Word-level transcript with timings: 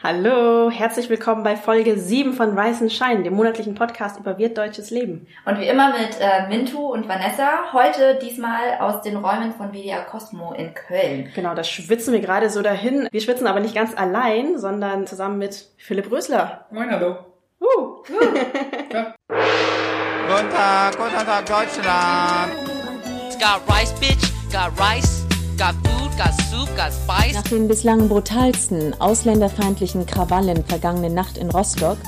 Hallo, 0.00 0.70
herzlich 0.70 1.10
willkommen 1.10 1.42
bei 1.42 1.56
Folge 1.56 1.98
7 1.98 2.32
von 2.32 2.54
Weißen 2.54 2.88
Schein, 2.88 3.24
dem 3.24 3.34
monatlichen 3.34 3.74
Podcast 3.74 4.20
über 4.20 4.38
wirtdeutsches 4.38 4.90
Leben. 4.90 5.26
Und 5.44 5.58
wie 5.58 5.66
immer 5.66 5.90
mit 5.90 6.20
äh, 6.20 6.46
Mintu 6.46 6.92
und 6.92 7.08
Vanessa, 7.08 7.72
heute 7.72 8.16
diesmal 8.22 8.78
aus 8.78 9.02
den 9.02 9.16
Räumen 9.16 9.52
von 9.54 9.72
WDR 9.72 10.04
Cosmo 10.04 10.52
in 10.52 10.72
Köln. 10.72 11.32
Genau, 11.34 11.52
da 11.52 11.64
schwitzen 11.64 12.12
wir 12.12 12.20
gerade 12.20 12.48
so 12.48 12.62
dahin. 12.62 13.08
Wir 13.10 13.20
schwitzen 13.20 13.48
aber 13.48 13.58
nicht 13.58 13.74
ganz 13.74 13.92
allein, 13.96 14.56
sondern 14.56 15.08
zusammen 15.08 15.38
mit 15.38 15.66
Philipp 15.78 16.08
Rösler. 16.12 16.66
Moin, 16.70 16.92
hallo. 16.92 17.16
Uh. 17.60 17.64
uh. 17.66 18.02
ja. 18.92 19.14
Guten 19.28 20.50
Tag, 20.50 20.96
guten 20.96 21.26
Tag, 21.26 21.44
Deutschland. 21.44 22.52
It's 23.26 23.36
got 23.36 23.62
rice, 23.68 23.92
bitch, 23.94 24.30
got 24.52 24.70
rice, 24.78 25.17
got 25.58 25.74
food, 25.74 26.16
got 26.16 26.32
soup, 26.48 26.76
got 26.76 26.92
spice. 26.92 27.34
Nach 27.34 27.42
den 27.42 27.68
bislang 27.68 28.08
brutalsten 28.08 28.98
ausländerfeindlichen 29.00 30.06
Krawallen 30.06 30.64
vergangene 30.64 31.10
Nacht 31.10 31.36
in 31.36 31.50
Rostock 31.50 31.98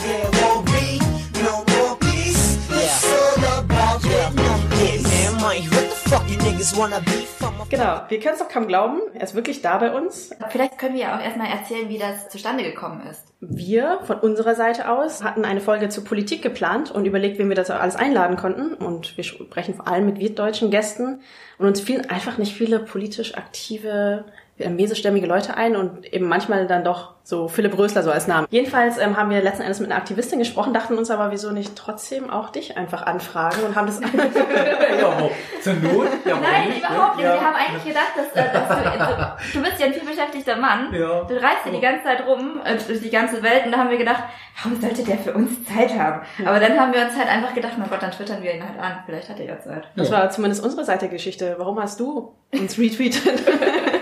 Genau, 7.71 8.03
wir 8.09 8.21
können 8.21 8.35
es 8.35 8.41
doch 8.41 8.48
kaum 8.48 8.67
glauben. 8.67 9.01
Er 9.15 9.23
ist 9.23 9.35
wirklich 9.35 9.62
da 9.62 9.79
bei 9.79 9.91
uns. 9.91 10.31
Vielleicht 10.51 10.77
können 10.77 10.95
wir 10.95 11.03
ja 11.03 11.17
auch 11.17 11.23
erstmal 11.23 11.48
erzählen, 11.48 11.89
wie 11.89 11.97
das 11.97 12.29
zustande 12.29 12.62
gekommen 12.62 13.07
ist. 13.07 13.25
Wir 13.41 14.01
von 14.05 14.19
unserer 14.19 14.55
Seite 14.55 14.91
aus 14.91 15.25
hatten 15.25 15.47
eine 15.47 15.62
Folge 15.62 15.89
zur 15.89 16.05
Politik 16.05 16.43
geplant 16.43 16.91
und 16.91 17.07
überlegt, 17.07 17.39
wen 17.39 17.48
wir 17.48 17.57
das 17.57 17.71
alles 17.71 17.97
einladen 17.97 18.37
konnten. 18.37 18.75
Und 18.75 19.17
wir 19.17 19.25
sprechen 19.25 19.75
vor 19.75 19.89
allem 19.89 20.05
mit 20.05 20.19
wirtdeutschen 20.19 20.71
Gästen. 20.71 21.23
Und 21.57 21.67
uns 21.67 21.81
fielen 21.81 22.11
einfach 22.11 22.37
nicht 22.37 22.55
viele 22.55 22.79
politisch 22.79 23.34
aktive 23.37 24.27
mesestämmige 24.69 25.27
Leute 25.27 25.56
ein 25.56 25.77
und 25.77 26.12
eben 26.12 26.28
manchmal 26.28 26.66
dann 26.66 26.84
doch 26.84 27.14
so 27.23 27.48
Philipp 27.48 27.78
Rösler 27.78 28.02
so 28.02 28.10
als 28.10 28.27
Name. 28.27 28.46
Jedenfalls 28.50 28.98
ähm, 28.98 29.16
haben 29.16 29.30
wir 29.30 29.41
letzten 29.41 29.62
Endes 29.62 29.78
mit 29.80 29.91
einer 29.91 29.98
Aktivistin 29.98 30.38
gesprochen, 30.38 30.74
dachten 30.74 30.98
uns 30.98 31.10
aber, 31.10 31.30
wieso 31.30 31.50
nicht 31.52 31.77
trotzdem 31.77 32.28
auch 32.28 32.50
dich 32.50 32.77
einfach 32.77 33.06
anfragen 33.06 33.62
und 33.64 33.77
haben 33.77 33.86
das... 33.86 34.00
ja, 35.00 35.30
zur 35.62 35.75
Not? 35.75 36.08
Ja, 36.25 36.39
Nein, 36.41 36.69
nicht? 36.69 36.78
überhaupt 36.78 37.17
nicht. 37.17 37.25
Ja. 37.25 37.34
Wir 37.34 37.41
haben 37.41 37.56
eigentlich 37.56 37.84
gedacht, 37.84 38.12
dass, 38.17 38.44
äh, 38.44 38.52
dass 38.52 38.69
du, 38.69 39.55
du, 39.55 39.61
du, 39.61 39.69
bist 39.69 39.80
ja 39.80 39.86
ein 39.86 39.94
vielbeschäftigter 39.94 40.56
Mann. 40.56 40.92
Ja. 40.92 41.22
Du 41.22 41.34
reist 41.34 41.67
ja 41.67 41.72
die 41.72 41.80
ganze 41.80 42.05
Zeit 42.05 42.27
rum 42.27 42.61
äh, 42.64 42.77
durch 42.77 43.00
die 43.00 43.11
ganze 43.11 43.42
Welt 43.42 43.67
und 43.67 43.72
da 43.72 43.78
haben 43.78 43.91
wir 43.91 43.98
gedacht, 43.98 44.24
warum 44.62 44.80
sollte 44.80 45.05
der 45.05 45.19
für 45.19 45.33
uns 45.33 45.64
Zeit 45.64 45.97
haben? 45.97 46.22
Aber 46.45 46.58
dann 46.58 46.78
haben 46.78 46.92
wir 46.92 47.02
uns 47.02 47.17
halt 47.17 47.28
einfach 47.28 47.55
gedacht, 47.55 47.74
mein 47.78 47.89
Gott, 47.89 48.02
dann 48.02 48.11
twittern 48.11 48.42
wir 48.42 48.55
ihn 48.55 48.62
halt 48.62 48.78
an. 48.78 49.02
Vielleicht 49.06 49.28
hat 49.28 49.39
er 49.39 49.47
ja 49.47 49.61
Zeit. 49.61 49.84
Das 49.97 50.11
war 50.11 50.30
zumindest 50.30 50.64
unsere 50.64 50.84
Seite 50.84 51.00
der 51.00 51.11
Geschichte. 51.11 51.55
Warum 51.58 51.80
hast 51.80 52.00
du 52.00 52.34
uns 52.52 52.78
retweetet? 52.78 53.42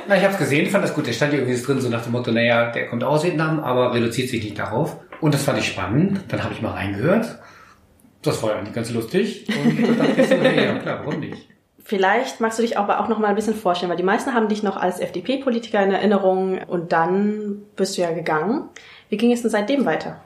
Na, 0.09 0.17
ich 0.17 0.23
habe 0.23 0.33
es 0.33 0.39
gesehen, 0.39 0.70
fand 0.70 0.83
das 0.84 0.95
gut. 0.95 1.06
Der 1.06 1.12
stand 1.12 1.34
ja 1.34 1.39
irgendwie 1.39 1.61
drin, 1.61 1.83
so 1.83 1.91
nach 1.91 2.03
dem 2.03 2.12
Motto, 2.12 2.33
naja, 2.33 2.70
der 2.70 2.89
kommt 2.89 3.05
aus 3.05 3.25
Vietnam, 3.25 3.61
aber 3.61 3.92
reduziert 3.92 4.31
sich 4.31 4.42
nicht 4.42 4.59
darauf. 4.59 4.97
Und 5.20 5.34
das 5.34 5.42
fand 5.42 5.59
ich 5.59 5.67
spannend. 5.67 6.20
Dann 6.28 6.42
habe 6.42 6.55
ich 6.55 6.62
mal 6.62 6.70
reingehört. 6.70 7.39
Das 8.23 8.42
war 8.42 8.53
ja 8.53 8.56
eigentlich 8.56 8.75
ganz 8.75 8.91
lustig. 8.91 9.47
Und 9.48 9.87
dann 9.87 9.98
dachte 9.98 10.23
ich, 10.23 10.56
ja 10.56 10.78
klar, 10.78 11.03
warum 11.05 11.20
nicht? 11.20 11.47
Vielleicht 11.84 12.41
magst 12.41 12.59
du 12.59 12.62
dich 12.62 12.78
aber 12.78 13.00
auch 13.00 13.09
noch 13.09 13.19
mal 13.19 13.28
ein 13.28 13.34
bisschen 13.34 13.55
vorstellen, 13.55 13.91
weil 13.91 13.98
die 13.98 14.03
meisten 14.03 14.33
haben 14.33 14.48
dich 14.48 14.62
noch 14.62 14.78
als 14.78 14.98
FDP-Politiker 14.98 15.83
in 15.83 15.91
Erinnerung 15.91 16.59
und 16.59 16.93
dann 16.93 17.62
bist 17.77 17.97
du 17.97 18.03
ja 18.03 18.11
gegangen. 18.11 18.69
Wie 19.11 19.19
ging 19.19 19.31
es 19.31 19.43
denn 19.43 19.50
seitdem 19.50 19.84
weiter? 19.84 20.22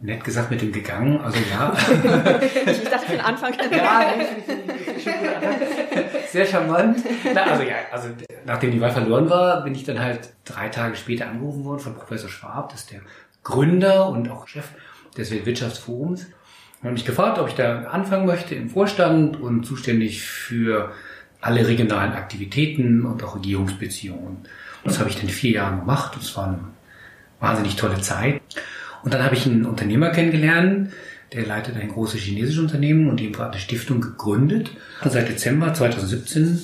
Nett 0.00 0.22
gesagt 0.22 0.50
mit 0.50 0.62
dem 0.62 0.70
gegangen, 0.70 1.20
also 1.20 1.38
ja. 1.50 1.76
ich 2.40 2.84
dachte 2.84 3.06
für 3.06 3.12
den 3.12 3.20
Anfang. 3.20 3.52
ja, 3.72 4.14
sehr 6.28 6.46
charmant. 6.46 7.00
Na, 7.34 7.42
also 7.42 7.64
ja, 7.64 7.74
also 7.90 8.08
nachdem 8.46 8.70
die 8.70 8.80
Wahl 8.80 8.92
verloren 8.92 9.28
war, 9.28 9.64
bin 9.64 9.74
ich 9.74 9.82
dann 9.82 9.98
halt 9.98 10.34
drei 10.44 10.68
Tage 10.68 10.94
später 10.94 11.28
angerufen 11.28 11.64
worden 11.64 11.80
von 11.80 11.94
Professor 11.94 12.30
Schwab, 12.30 12.70
das 12.70 12.82
ist 12.82 12.92
der 12.92 13.00
Gründer 13.42 14.08
und 14.08 14.30
auch 14.30 14.46
Chef 14.46 14.68
des 15.16 15.32
Weltwirtschaftsforums. 15.32 16.26
Und 16.82 16.92
mich 16.92 17.04
gefragt, 17.04 17.40
ob 17.40 17.48
ich 17.48 17.54
da 17.54 17.82
anfangen 17.84 18.26
möchte 18.26 18.54
im 18.54 18.70
Vorstand 18.70 19.40
und 19.40 19.64
zuständig 19.64 20.22
für 20.22 20.92
alle 21.40 21.66
regionalen 21.66 22.12
Aktivitäten 22.12 23.04
und 23.04 23.24
auch 23.24 23.34
Regierungsbeziehungen. 23.34 24.28
Und 24.28 24.46
das 24.84 25.00
habe 25.00 25.10
ich 25.10 25.18
dann 25.18 25.28
vier 25.28 25.52
Jahre 25.52 25.78
gemacht. 25.78 26.16
Das 26.16 26.36
war 26.36 26.46
eine 26.46 26.60
wahnsinnig 27.40 27.74
tolle 27.74 28.00
Zeit. 28.00 28.40
Und 29.08 29.14
dann 29.14 29.24
habe 29.24 29.36
ich 29.36 29.46
einen 29.46 29.64
Unternehmer 29.64 30.10
kennengelernt, 30.10 30.92
der 31.32 31.46
leitet 31.46 31.76
ein 31.76 31.88
großes 31.88 32.20
chinesisches 32.20 32.60
Unternehmen 32.60 33.08
und 33.08 33.18
die 33.18 33.34
hat 33.34 33.52
eine 33.52 33.58
Stiftung 33.58 34.02
gegründet. 34.02 34.70
Und 35.02 35.10
seit 35.10 35.30
Dezember 35.30 35.72
2017 35.72 36.60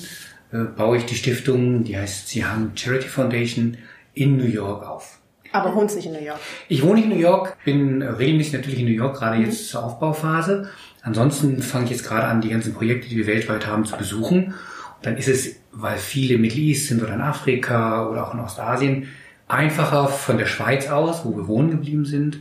äh, 0.51 0.57
baue 0.59 0.97
ich 0.97 1.07
die 1.07 1.15
Stiftung, 1.15 1.85
die 1.85 1.97
heißt 1.97 2.27
Zihang 2.27 2.73
Charity 2.75 3.07
Foundation, 3.07 3.77
in 4.13 4.37
New 4.37 4.45
York 4.45 4.87
auf. 4.87 5.17
Aber 5.53 5.73
wohnst 5.73 5.95
nicht 5.95 6.05
in 6.05 6.13
New 6.13 6.21
York? 6.21 6.39
Ich 6.69 6.83
wohne 6.83 6.97
nicht 6.97 7.05
in 7.05 7.09
New 7.09 7.19
York, 7.19 7.57
bin 7.65 8.03
regelmäßig 8.03 8.53
natürlich 8.53 8.79
in 8.79 8.85
New 8.85 8.91
York, 8.91 9.17
gerade 9.17 9.39
mhm. 9.39 9.45
jetzt 9.45 9.67
zur 9.69 9.83
Aufbauphase. 9.83 10.69
Ansonsten 11.01 11.63
fange 11.63 11.85
ich 11.85 11.91
jetzt 11.93 12.07
gerade 12.07 12.27
an, 12.27 12.41
die 12.41 12.49
ganzen 12.49 12.75
Projekte, 12.75 13.09
die 13.09 13.17
wir 13.17 13.25
weltweit 13.25 13.65
haben, 13.65 13.85
zu 13.85 13.97
besuchen. 13.97 14.53
Und 14.53 14.53
dann 15.01 15.17
ist 15.17 15.29
es, 15.29 15.55
weil 15.71 15.97
viele 15.97 16.37
Middle 16.37 16.61
East 16.61 16.89
sind 16.89 17.01
oder 17.01 17.15
in 17.15 17.21
Afrika 17.21 18.07
oder 18.07 18.27
auch 18.27 18.35
in 18.35 18.39
Ostasien, 18.39 19.07
einfacher 19.47 20.07
von 20.07 20.37
der 20.37 20.45
Schweiz 20.45 20.87
aus, 20.87 21.25
wo 21.25 21.35
wir 21.35 21.47
wohnen 21.47 21.71
geblieben 21.71 22.05
sind, 22.05 22.39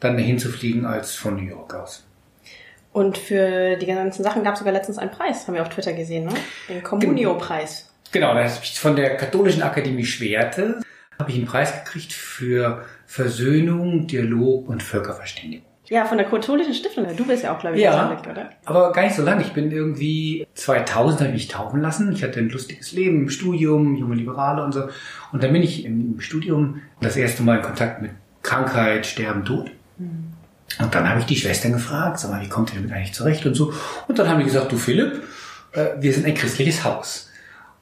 dann 0.00 0.16
dahin 0.16 0.38
zu 0.38 0.48
fliegen 0.48 0.86
als 0.86 1.14
von 1.14 1.36
New 1.36 1.48
York 1.48 1.74
aus. 1.74 2.04
Und 2.92 3.18
für 3.18 3.76
die 3.76 3.86
ganzen 3.86 4.22
Sachen 4.22 4.42
gab 4.42 4.54
es 4.54 4.60
sogar 4.60 4.72
letztens 4.72 4.98
einen 4.98 5.10
Preis, 5.10 5.46
haben 5.46 5.54
wir 5.54 5.62
auf 5.62 5.68
Twitter 5.68 5.92
gesehen, 5.92 6.24
ne? 6.24 6.34
Den 6.68 6.82
Communio-Preis. 6.82 7.92
Genau, 8.10 8.34
da 8.34 8.44
habe 8.44 8.60
ich 8.62 8.80
von 8.80 8.96
der 8.96 9.16
Katholischen 9.16 9.62
Akademie 9.62 10.04
Schwerte 10.04 10.80
habe 11.18 11.30
ich 11.30 11.36
einen 11.36 11.46
Preis 11.46 11.84
gekriegt 11.84 12.12
für 12.12 12.84
Versöhnung, 13.06 14.06
Dialog 14.06 14.68
und 14.68 14.82
Völkerverständigung. 14.82 15.67
Ja, 15.90 16.04
von 16.04 16.18
der 16.18 16.26
katholischen 16.26 16.74
Stiftung. 16.74 17.06
Du 17.16 17.26
bist 17.26 17.44
ja 17.44 17.54
auch, 17.54 17.58
glaube 17.58 17.76
ich, 17.76 17.82
ja, 17.82 17.92
Katholik, 17.92 18.30
oder? 18.30 18.50
Aber 18.66 18.92
gar 18.92 19.04
nicht 19.04 19.16
so 19.16 19.22
lange. 19.22 19.42
Ich 19.42 19.52
bin 19.52 19.70
irgendwie 19.70 20.46
2000 20.54 21.20
habe 21.20 21.28
ich 21.30 21.34
mich 21.34 21.48
taufen 21.48 21.80
lassen. 21.80 22.12
Ich 22.12 22.22
hatte 22.22 22.40
ein 22.40 22.50
lustiges 22.50 22.92
Leben 22.92 23.22
im 23.22 23.30
Studium, 23.30 23.96
junge 23.96 24.14
Liberale 24.14 24.62
und 24.62 24.72
so. 24.72 24.88
Und 25.32 25.42
dann 25.42 25.52
bin 25.52 25.62
ich 25.62 25.84
im 25.84 26.20
Studium 26.20 26.82
das 27.00 27.16
erste 27.16 27.42
Mal 27.42 27.56
in 27.56 27.62
Kontakt 27.62 28.02
mit 28.02 28.10
Krankheit, 28.42 29.06
Sterben, 29.06 29.44
Tod. 29.44 29.70
Mhm. 29.96 30.34
Und 30.78 30.94
dann 30.94 31.08
habe 31.08 31.20
ich 31.20 31.26
die 31.26 31.36
Schwestern 31.36 31.72
gefragt, 31.72 32.18
sag 32.18 32.30
mal, 32.30 32.42
wie 32.42 32.48
kommt 32.48 32.72
ihr 32.72 32.80
damit 32.80 32.92
eigentlich 32.92 33.14
zurecht 33.14 33.46
und 33.46 33.54
so. 33.54 33.72
Und 34.06 34.18
dann 34.18 34.28
haben 34.28 34.38
die 34.38 34.44
gesagt, 34.44 34.70
du 34.70 34.76
Philipp, 34.76 35.22
äh, 35.72 35.86
wir 35.98 36.12
sind 36.12 36.26
ein 36.26 36.34
christliches 36.34 36.84
Haus. 36.84 37.30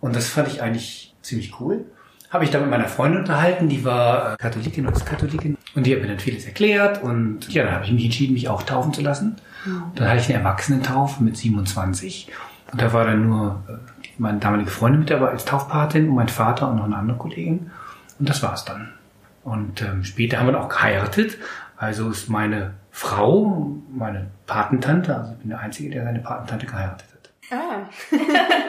Und 0.01 0.15
das 0.15 0.29
fand 0.29 0.49
ich 0.49 0.63
eigentlich 0.63 1.15
ziemlich 1.23 1.61
cool. 1.61 1.85
Habe 2.31 2.45
ich 2.45 2.51
dann 2.51 2.63
mit 2.63 2.71
meiner 2.71 2.89
Freundin 2.89 3.21
unterhalten, 3.21 3.69
die 3.69 3.85
war 3.85 4.35
äh, 4.35 4.37
Katholikin 4.37 4.87
und 4.87 4.97
ist 4.97 5.07
Katholikin. 5.07 5.57
Und 5.75 5.87
die 5.87 5.95
hat 5.95 6.03
mir 6.03 6.09
dann 6.09 6.19
vieles 6.19 6.45
erklärt. 6.45 7.03
Und 7.03 7.53
ja, 7.53 7.65
dann 7.65 7.75
habe 7.75 7.85
ich 7.85 7.93
mich 7.93 8.05
entschieden, 8.05 8.35
mich 8.35 8.49
auch 8.49 8.63
taufen 8.63 8.93
zu 8.93 9.01
lassen. 9.01 9.37
Mhm. 9.65 9.83
Dann 9.95 10.09
hatte 10.09 10.21
ich 10.21 10.29
eine 10.29 10.39
Erwachsenentaufe 10.39 11.23
mit 11.23 11.37
27. 11.37 12.31
Und 12.73 12.83
da 12.83 12.93
war 12.93 13.05
dann 13.05 13.29
nur 13.29 13.63
äh, 13.69 13.73
meine 14.19 14.39
damalige 14.39 14.71
Freundin 14.71 15.01
mit 15.01 15.11
dabei 15.11 15.29
als 15.29 15.45
Taufpatin 15.45 16.09
und 16.09 16.15
mein 16.15 16.29
Vater 16.29 16.69
und 16.69 16.77
noch 16.77 16.85
eine 16.85 16.97
andere 16.97 17.19
Kollegin. 17.19 17.71
Und 18.19 18.29
das 18.29 18.43
war's 18.43 18.65
dann. 18.65 18.89
Und 19.45 19.83
ähm, 19.83 20.03
später 20.03 20.39
haben 20.39 20.47
wir 20.47 20.53
dann 20.53 20.63
auch 20.63 20.69
geheiratet. 20.69 21.39
Also 21.77 22.11
ist 22.11 22.29
meine 22.29 22.73
Frau, 22.91 23.77
meine 23.95 24.29
Patentante, 24.47 25.15
also 25.15 25.33
ich 25.33 25.39
bin 25.39 25.51
der 25.51 25.61
Einzige, 25.61 25.91
der 25.91 26.05
seine 26.05 26.21
Patentante 26.21 26.67
geheiratet 26.67 27.07
hat. 27.13 27.16
Ah. 27.51 27.89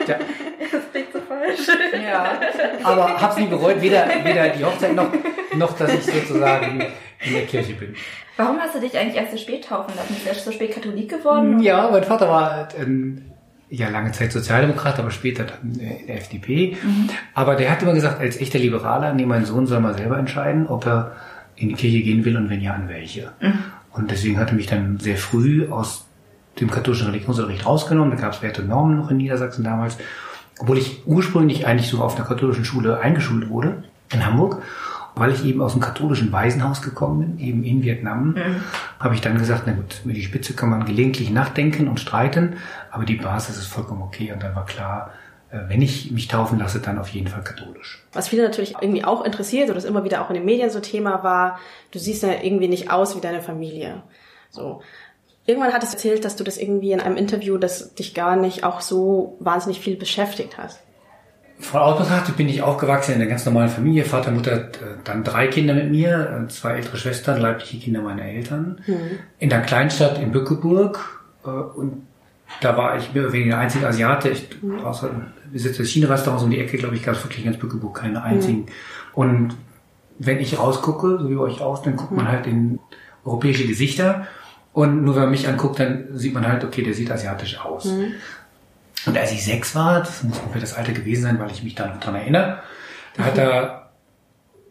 ja. 0.07 0.19
Das 0.71 0.91
klingt 0.91 1.13
so 1.13 1.19
falsch. 1.21 1.67
Ja. 2.03 2.39
Aber 2.83 3.21
hab's 3.21 3.37
nie 3.37 3.47
bereut, 3.47 3.81
weder, 3.81 4.05
weder 4.23 4.49
die 4.49 4.65
Hochzeit 4.65 4.93
noch, 4.93 5.09
noch, 5.55 5.77
dass 5.77 5.93
ich 5.93 6.03
sozusagen 6.03 6.81
in 7.25 7.33
der 7.33 7.45
Kirche 7.45 7.73
bin. 7.73 7.95
Warum 8.35 8.59
hast 8.59 8.75
du 8.75 8.79
dich 8.79 8.97
eigentlich 8.97 9.15
erst 9.15 9.31
so 9.31 9.37
spät 9.37 9.65
taufen 9.65 9.95
lassen? 9.95 10.13
Bist 10.13 10.25
du 10.25 10.29
erst 10.29 10.45
so 10.45 10.51
spät 10.51 10.73
Katholik 10.73 11.09
geworden? 11.09 11.59
Ja, 11.61 11.89
mein 11.89 12.03
Vater 12.03 12.27
war 12.27 12.51
halt, 12.51 12.75
ähm, 12.79 13.31
ja 13.69 13.89
lange 13.89 14.11
Zeit 14.11 14.31
Sozialdemokrat, 14.31 14.99
aber 14.99 15.11
später 15.11 15.43
dann 15.43 15.73
der 15.73 16.17
FDP. 16.17 16.77
Mhm. 16.81 17.09
Aber 17.33 17.55
der 17.55 17.71
hat 17.71 17.81
immer 17.81 17.93
gesagt, 17.93 18.19
als 18.19 18.37
echter 18.37 18.59
Liberaler, 18.59 19.13
nee, 19.13 19.25
mein 19.25 19.45
Sohn 19.45 19.67
soll 19.67 19.79
mal 19.79 19.97
selber 19.97 20.17
entscheiden, 20.17 20.67
ob 20.67 20.85
er 20.85 21.15
in 21.55 21.69
die 21.69 21.75
Kirche 21.75 22.01
gehen 22.01 22.23
will 22.23 22.37
und 22.37 22.49
wenn 22.49 22.61
ja, 22.61 22.73
an 22.73 22.87
welche. 22.87 23.31
Mhm. 23.41 23.63
Und 23.91 24.11
deswegen 24.11 24.37
hat 24.37 24.49
er 24.49 24.55
mich 24.55 24.67
dann 24.67 24.99
sehr 24.99 25.17
früh 25.17 25.69
aus 25.69 26.06
dem 26.59 26.71
katholischen 26.71 27.07
Religionsunterricht 27.07 27.65
rausgenommen. 27.65 28.15
Da 28.15 28.21
gab 28.21 28.33
es 28.33 28.41
Werte 28.41 28.61
und 28.61 28.69
Normen 28.69 28.97
noch 28.97 29.11
in 29.11 29.17
Niedersachsen 29.17 29.63
damals. 29.63 29.97
Obwohl 30.59 30.77
ich 30.77 31.05
ursprünglich 31.05 31.67
eigentlich 31.67 31.89
so 31.89 32.01
auf 32.01 32.15
einer 32.15 32.25
katholischen 32.25 32.65
Schule 32.65 32.99
eingeschult 32.99 33.49
wurde, 33.49 33.83
in 34.11 34.25
Hamburg 34.25 34.61
weil 35.19 35.31
ich 35.31 35.43
eben 35.45 35.61
aus 35.61 35.73
dem 35.73 35.81
katholischen 35.81 36.31
Waisenhaus 36.31 36.81
gekommen 36.81 37.19
bin, 37.19 37.47
eben 37.47 37.63
in 37.63 37.83
Vietnam, 37.83 38.29
mhm. 38.29 38.63
habe 38.99 39.15
ich 39.15 39.21
dann 39.21 39.37
gesagt, 39.37 39.63
na 39.65 39.73
gut, 39.73 40.01
über 40.03 40.13
die 40.13 40.23
Spitze 40.23 40.53
kann 40.53 40.69
man 40.69 40.85
gelegentlich 40.85 41.29
nachdenken 41.29 41.87
und 41.87 41.99
streiten, 41.99 42.57
aber 42.91 43.05
die 43.05 43.15
Basis 43.15 43.57
ist 43.57 43.67
vollkommen 43.67 44.01
okay. 44.01 44.31
Und 44.31 44.43
dann 44.43 44.55
war 44.55 44.65
klar, 44.65 45.11
äh, 45.51 45.59
wenn 45.67 45.81
ich 45.81 46.11
mich 46.11 46.27
taufen 46.27 46.59
lasse, 46.59 46.79
dann 46.79 46.99
auf 46.99 47.09
jeden 47.09 47.27
Fall 47.27 47.43
katholisch. 47.43 48.03
Was 48.13 48.27
viele 48.27 48.43
natürlich 48.43 48.75
irgendwie 48.81 49.03
auch 49.03 49.23
interessiert 49.23 49.65
oder 49.65 49.75
das 49.75 49.85
immer 49.85 50.03
wieder 50.03 50.21
auch 50.21 50.29
in 50.29 50.35
den 50.35 50.45
Medien 50.45 50.69
so 50.69 50.79
Thema 50.79 51.23
war, 51.23 51.59
du 51.91 51.99
siehst 51.99 52.23
ja 52.23 52.29
irgendwie 52.41 52.67
nicht 52.67 52.91
aus 52.91 53.15
wie 53.15 53.21
deine 53.21 53.41
Familie. 53.41 54.03
So. 54.49 54.81
Irgendwann 55.47 55.73
hat 55.73 55.81
es 55.81 55.93
erzählt, 55.93 56.25
dass 56.25 56.35
du 56.35 56.43
das 56.43 56.57
irgendwie 56.57 56.91
in 56.91 56.99
einem 56.99 57.15
Interview, 57.15 57.57
das 57.57 57.95
dich 57.95 58.13
gar 58.13 58.35
nicht 58.35 58.65
auch 58.65 58.81
so 58.81 59.37
wahnsinnig 59.39 59.79
viel 59.79 59.95
beschäftigt 59.95 60.57
hast. 60.57 60.79
Von 61.59 61.81
aus 61.81 61.97
betrachtet 61.97 62.37
bin 62.37 62.49
ich 62.49 62.61
aufgewachsen 62.61 63.15
in 63.15 63.21
einer 63.21 63.29
ganz 63.29 63.45
normalen 63.45 63.69
Familie. 63.69 64.03
Vater, 64.03 64.29
Mutter, 64.31 64.69
dann 65.05 65.23
drei 65.23 65.47
Kinder 65.47 65.73
mit 65.73 65.89
mir, 65.89 66.45
zwei 66.49 66.73
ältere 66.73 66.97
Schwestern, 66.97 67.41
leibliche 67.41 67.77
Kinder 67.77 68.01
meiner 68.01 68.23
Eltern. 68.23 68.81
Mhm. 68.85 69.19
In 69.39 69.49
der 69.49 69.61
Kleinstadt 69.61 70.19
in 70.19 70.31
Bückeburg. 70.31 71.23
Äh, 71.45 71.49
und 71.49 72.05
da 72.61 72.77
war 72.77 72.97
ich 72.97 73.13
mehr 73.13 73.23
oder 73.23 73.33
weniger 73.33 73.51
der 73.51 73.59
einzige 73.59 73.87
Asiate. 73.87 74.29
Ich, 74.29 74.49
mhm. 74.61 74.83
außer 74.83 75.09
besitze 75.51 75.83
das 75.83 75.87
China-Restaurant 75.89 76.43
um 76.43 76.51
die 76.51 76.59
Ecke, 76.59 76.77
glaube 76.77 76.95
ich, 76.95 77.03
gab 77.03 77.15
es 77.15 77.23
wirklich 77.23 77.39
in 77.39 77.45
ganz 77.45 77.57
Bückeburg 77.57 77.97
keine 77.97 78.21
einzigen. 78.21 78.59
Mhm. 78.59 78.65
Und 79.13 79.57
wenn 80.19 80.39
ich 80.39 80.59
rausgucke, 80.59 81.19
so 81.21 81.29
wie 81.29 81.35
bei 81.35 81.41
euch 81.41 81.61
aus, 81.61 81.81
dann 81.81 81.95
guckt 81.95 82.11
man 82.11 82.25
mhm. 82.25 82.31
halt 82.31 82.47
in 82.47 82.79
europäische 83.25 83.65
Gesichter. 83.65 84.27
Und 84.77 85.03
nur 85.03 85.15
wenn 85.15 85.23
man 85.23 85.31
mich 85.31 85.47
anguckt, 85.47 85.79
dann 85.79 86.05
sieht 86.11 86.35
man 86.35 86.47
halt, 86.47 86.63
okay, 86.63 86.83
der 86.83 86.93
sieht 86.93 87.09
asiatisch 87.09 87.59
aus. 87.59 87.85
Mhm. 87.85 88.13
Und 89.07 89.17
als 89.17 89.31
ich 89.31 89.43
sechs 89.43 89.73
war, 89.73 90.01
das 90.01 90.21
muss 90.21 90.37
ungefähr 90.37 90.61
das 90.61 90.75
Alter 90.75 90.91
gewesen 90.91 91.23
sein, 91.23 91.39
weil 91.39 91.49
ich 91.49 91.63
mich 91.63 91.73
da 91.73 91.87
noch 91.87 91.99
dran 91.99 92.13
erinnere, 92.13 92.59
da 93.15 93.23
hat 93.23 93.39
er 93.39 93.89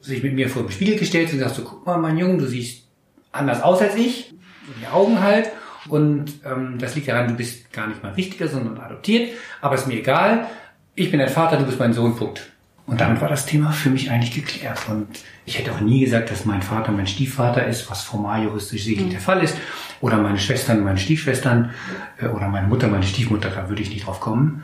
sich 0.00 0.23
mit 0.23 0.35
mir 0.35 0.49
vor 0.49 0.62
dem 0.62 0.70
Spiegel 0.70 0.97
gestellt 0.97 1.32
und 1.32 1.38
gesagt, 1.38 1.56
so 1.56 1.64
guck 1.64 1.85
mal, 1.85 1.99
mein 1.99 2.17
Junge, 2.19 2.38
du 2.38 2.47
siehst 2.47 2.87
anders 3.32 3.61
aus 3.64 3.81
als 3.81 3.97
ich, 3.97 4.32
die 4.81 4.87
Augen 4.87 5.20
halt. 5.20 5.50
Und 5.88 6.35
ähm, 6.44 6.76
das 6.79 6.94
liegt 6.94 7.09
daran, 7.09 7.26
du 7.26 7.35
bist 7.35 7.73
gar 7.73 7.88
nicht 7.88 8.05
mal 8.05 8.12
richtiger, 8.12 8.47
sondern 8.47 8.79
adoptiert. 8.79 9.32
Aber 9.61 9.75
ist 9.75 9.88
mir 9.88 9.94
egal. 9.94 10.47
Ich 10.94 11.11
bin 11.11 11.19
dein 11.19 11.31
Vater, 11.31 11.56
du 11.56 11.64
bist 11.64 11.81
mein 11.81 11.93
Sohn, 11.93 12.14
Punkt. 12.14 12.52
Und 12.87 13.00
damit 13.00 13.21
war 13.21 13.29
das 13.29 13.47
Thema 13.47 13.73
für 13.73 13.91
mich 13.91 14.11
eigentlich 14.11 14.33
geklärt. 14.33 14.88
Und 14.88 15.09
ich 15.44 15.59
hätte 15.59 15.73
auch 15.73 15.81
nie 15.81 16.00
gesagt, 16.00 16.31
dass 16.31 16.44
mein 16.44 16.62
Vater 16.62 16.93
mein 16.93 17.06
Stiefvater 17.06 17.67
ist, 17.67 17.91
was 17.91 18.03
formal 18.03 18.44
juristisch 18.44 18.85
sicherlich 18.85 19.09
mhm. 19.09 19.12
der 19.12 19.21
Fall 19.21 19.43
ist. 19.43 19.56
Oder 20.00 20.19
meine 20.19 20.38
Schwestern, 20.38 20.85
meine 20.85 20.99
Stiefschwestern 20.99 21.71
äh, 22.21 22.27
oder 22.27 22.49
meine 22.49 22.69
Mutter, 22.69 22.87
meine 22.87 23.03
Stiefmutter, 23.03 23.50
da 23.50 23.69
würde 23.69 23.83
ich 23.83 23.91
nicht 23.91 24.06
drauf 24.06 24.21
kommen. 24.21 24.62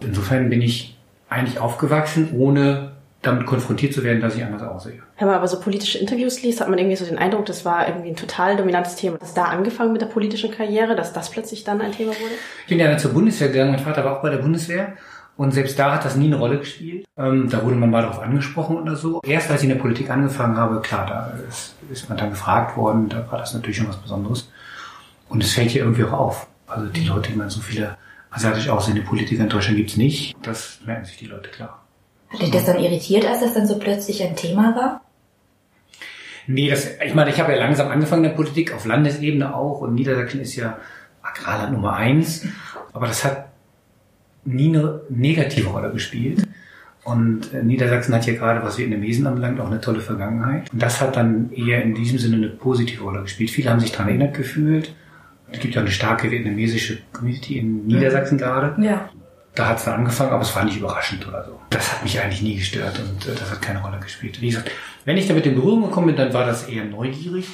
Insofern 0.00 0.50
bin 0.50 0.62
ich 0.62 0.96
eigentlich 1.28 1.58
aufgewachsen, 1.58 2.30
ohne 2.32 2.92
damit 3.22 3.46
konfrontiert 3.46 3.92
zu 3.94 4.04
werden, 4.04 4.20
dass 4.20 4.36
ich 4.36 4.44
anders 4.44 4.62
aussehe. 4.62 5.02
Wenn 5.18 5.28
man 5.28 5.36
aber 5.36 5.48
so 5.48 5.58
politische 5.58 5.98
Interviews 5.98 6.42
liest, 6.42 6.60
hat 6.60 6.68
man 6.68 6.78
irgendwie 6.78 6.96
so 6.96 7.06
den 7.06 7.18
Eindruck, 7.18 7.46
das 7.46 7.64
war 7.64 7.88
irgendwie 7.88 8.10
ein 8.10 8.16
total 8.16 8.56
dominantes 8.56 8.96
Thema. 8.96 9.16
Hast 9.20 9.36
da 9.36 9.44
angefangen 9.44 9.92
mit 9.92 10.02
der 10.02 10.06
politischen 10.06 10.50
Karriere, 10.50 10.94
dass 10.94 11.12
das 11.12 11.30
plötzlich 11.30 11.64
dann 11.64 11.80
ein 11.80 11.92
Thema 11.92 12.10
wurde? 12.10 12.34
Ich 12.62 12.68
bin 12.68 12.78
ja 12.78 12.88
dann 12.88 12.98
zur 12.98 13.12
Bundeswehr 13.12 13.48
gegangen. 13.48 13.72
Mein 13.72 13.80
Vater 13.80 14.04
war 14.04 14.18
auch 14.18 14.22
bei 14.22 14.30
der 14.30 14.38
Bundeswehr. 14.38 14.94
Und 15.36 15.52
selbst 15.52 15.78
da 15.78 15.94
hat 15.94 16.04
das 16.04 16.16
nie 16.16 16.26
eine 16.26 16.36
Rolle 16.36 16.58
gespielt. 16.58 17.06
Ähm, 17.16 17.48
da 17.50 17.64
wurde 17.64 17.74
man 17.74 17.90
mal 17.90 18.02
darauf 18.02 18.20
angesprochen 18.20 18.76
oder 18.76 18.94
so. 18.94 19.20
Erst 19.26 19.50
als 19.50 19.62
ich 19.62 19.68
in 19.68 19.74
der 19.74 19.82
Politik 19.82 20.10
angefangen 20.10 20.56
habe, 20.56 20.80
klar, 20.80 21.06
da 21.06 21.32
ist, 21.48 21.74
ist 21.90 22.08
man 22.08 22.18
dann 22.18 22.30
gefragt 22.30 22.76
worden, 22.76 23.08
da 23.08 23.30
war 23.30 23.38
das 23.38 23.52
natürlich 23.52 23.78
schon 23.78 23.88
was 23.88 23.96
Besonderes. 23.96 24.50
Und 25.28 25.42
es 25.42 25.52
fällt 25.52 25.70
hier 25.70 25.82
irgendwie 25.82 26.04
auch 26.04 26.12
auf. 26.12 26.46
Also 26.66 26.86
die 26.86 27.04
Leute, 27.04 27.30
ich 27.30 27.36
meine, 27.36 27.50
so 27.50 27.60
viele 27.60 27.96
asiatisch 28.30 28.68
aussehende 28.68 29.02
Politiker 29.02 29.42
in 29.42 29.48
Deutschland 29.48 29.76
gibt's 29.76 29.96
nicht. 29.96 30.36
Das 30.42 30.78
merken 30.84 31.04
sich 31.04 31.16
die 31.16 31.26
Leute 31.26 31.50
klar. 31.50 31.84
Hat 32.28 32.40
dich 32.40 32.50
das 32.50 32.64
dann 32.64 32.78
irritiert, 32.78 33.24
als 33.26 33.40
das 33.40 33.54
dann 33.54 33.66
so 33.66 33.78
plötzlich 33.78 34.22
ein 34.22 34.36
Thema 34.36 34.74
war? 34.74 35.00
Nee, 36.46 36.68
das, 36.68 36.88
ich 37.04 37.14
meine, 37.14 37.30
ich 37.30 37.40
habe 37.40 37.52
ja 37.52 37.58
langsam 37.58 37.88
angefangen 37.88 38.24
in 38.24 38.30
der 38.30 38.36
Politik, 38.36 38.72
auf 38.74 38.84
Landesebene 38.84 39.54
auch. 39.54 39.80
Und 39.80 39.94
Niedersachsen 39.94 40.40
ist 40.40 40.54
ja 40.56 40.78
Agrarland 41.22 41.72
Nummer 41.72 41.94
eins. 41.94 42.46
Aber 42.92 43.06
das 43.06 43.24
hat 43.24 43.46
nie 44.44 44.68
eine 44.68 45.00
negative 45.08 45.68
Rolle 45.68 45.90
gespielt. 45.90 46.46
Und 47.04 47.52
äh, 47.52 47.62
Niedersachsen 47.62 48.14
hat 48.14 48.26
ja 48.26 48.34
gerade, 48.34 48.62
was 48.62 48.78
Vietnamesen 48.78 49.26
anbelangt, 49.26 49.60
auch 49.60 49.70
eine 49.70 49.80
tolle 49.80 50.00
Vergangenheit. 50.00 50.72
Und 50.72 50.82
das 50.82 51.00
hat 51.00 51.16
dann 51.16 51.52
eher 51.52 51.82
in 51.82 51.94
diesem 51.94 52.18
Sinne 52.18 52.36
eine 52.36 52.48
positive 52.48 53.02
Rolle 53.02 53.22
gespielt. 53.22 53.50
Viele 53.50 53.70
haben 53.70 53.80
sich 53.80 53.92
daran 53.92 54.08
erinnert 54.08 54.34
gefühlt. 54.34 54.94
Es 55.52 55.60
gibt 55.60 55.74
ja 55.74 55.82
eine 55.82 55.90
starke 55.90 56.30
vietnamesische 56.30 56.98
Community 57.12 57.58
in 57.58 57.86
Niedersachsen 57.86 58.38
gerade. 58.38 58.82
Ja. 58.82 59.08
Da 59.54 59.68
hat 59.68 59.78
es 59.78 59.84
dann 59.84 59.94
angefangen, 59.94 60.32
aber 60.32 60.42
es 60.42 60.56
war 60.56 60.64
nicht 60.64 60.78
überraschend 60.78 61.28
oder 61.28 61.44
so. 61.44 61.60
Das 61.70 61.92
hat 61.92 62.02
mich 62.02 62.20
eigentlich 62.20 62.42
nie 62.42 62.56
gestört 62.56 62.98
und 62.98 63.28
äh, 63.28 63.34
das 63.38 63.50
hat 63.50 63.62
keine 63.62 63.82
Rolle 63.82 64.00
gespielt. 64.00 64.40
Wie 64.40 64.48
gesagt, 64.48 64.70
wenn 65.04 65.16
ich 65.16 65.28
damit 65.28 65.46
in 65.46 65.54
Berührung 65.54 65.82
gekommen 65.82 66.08
bin, 66.08 66.16
dann 66.16 66.32
war 66.32 66.46
das 66.46 66.68
eher 66.68 66.84
neugierig, 66.84 67.46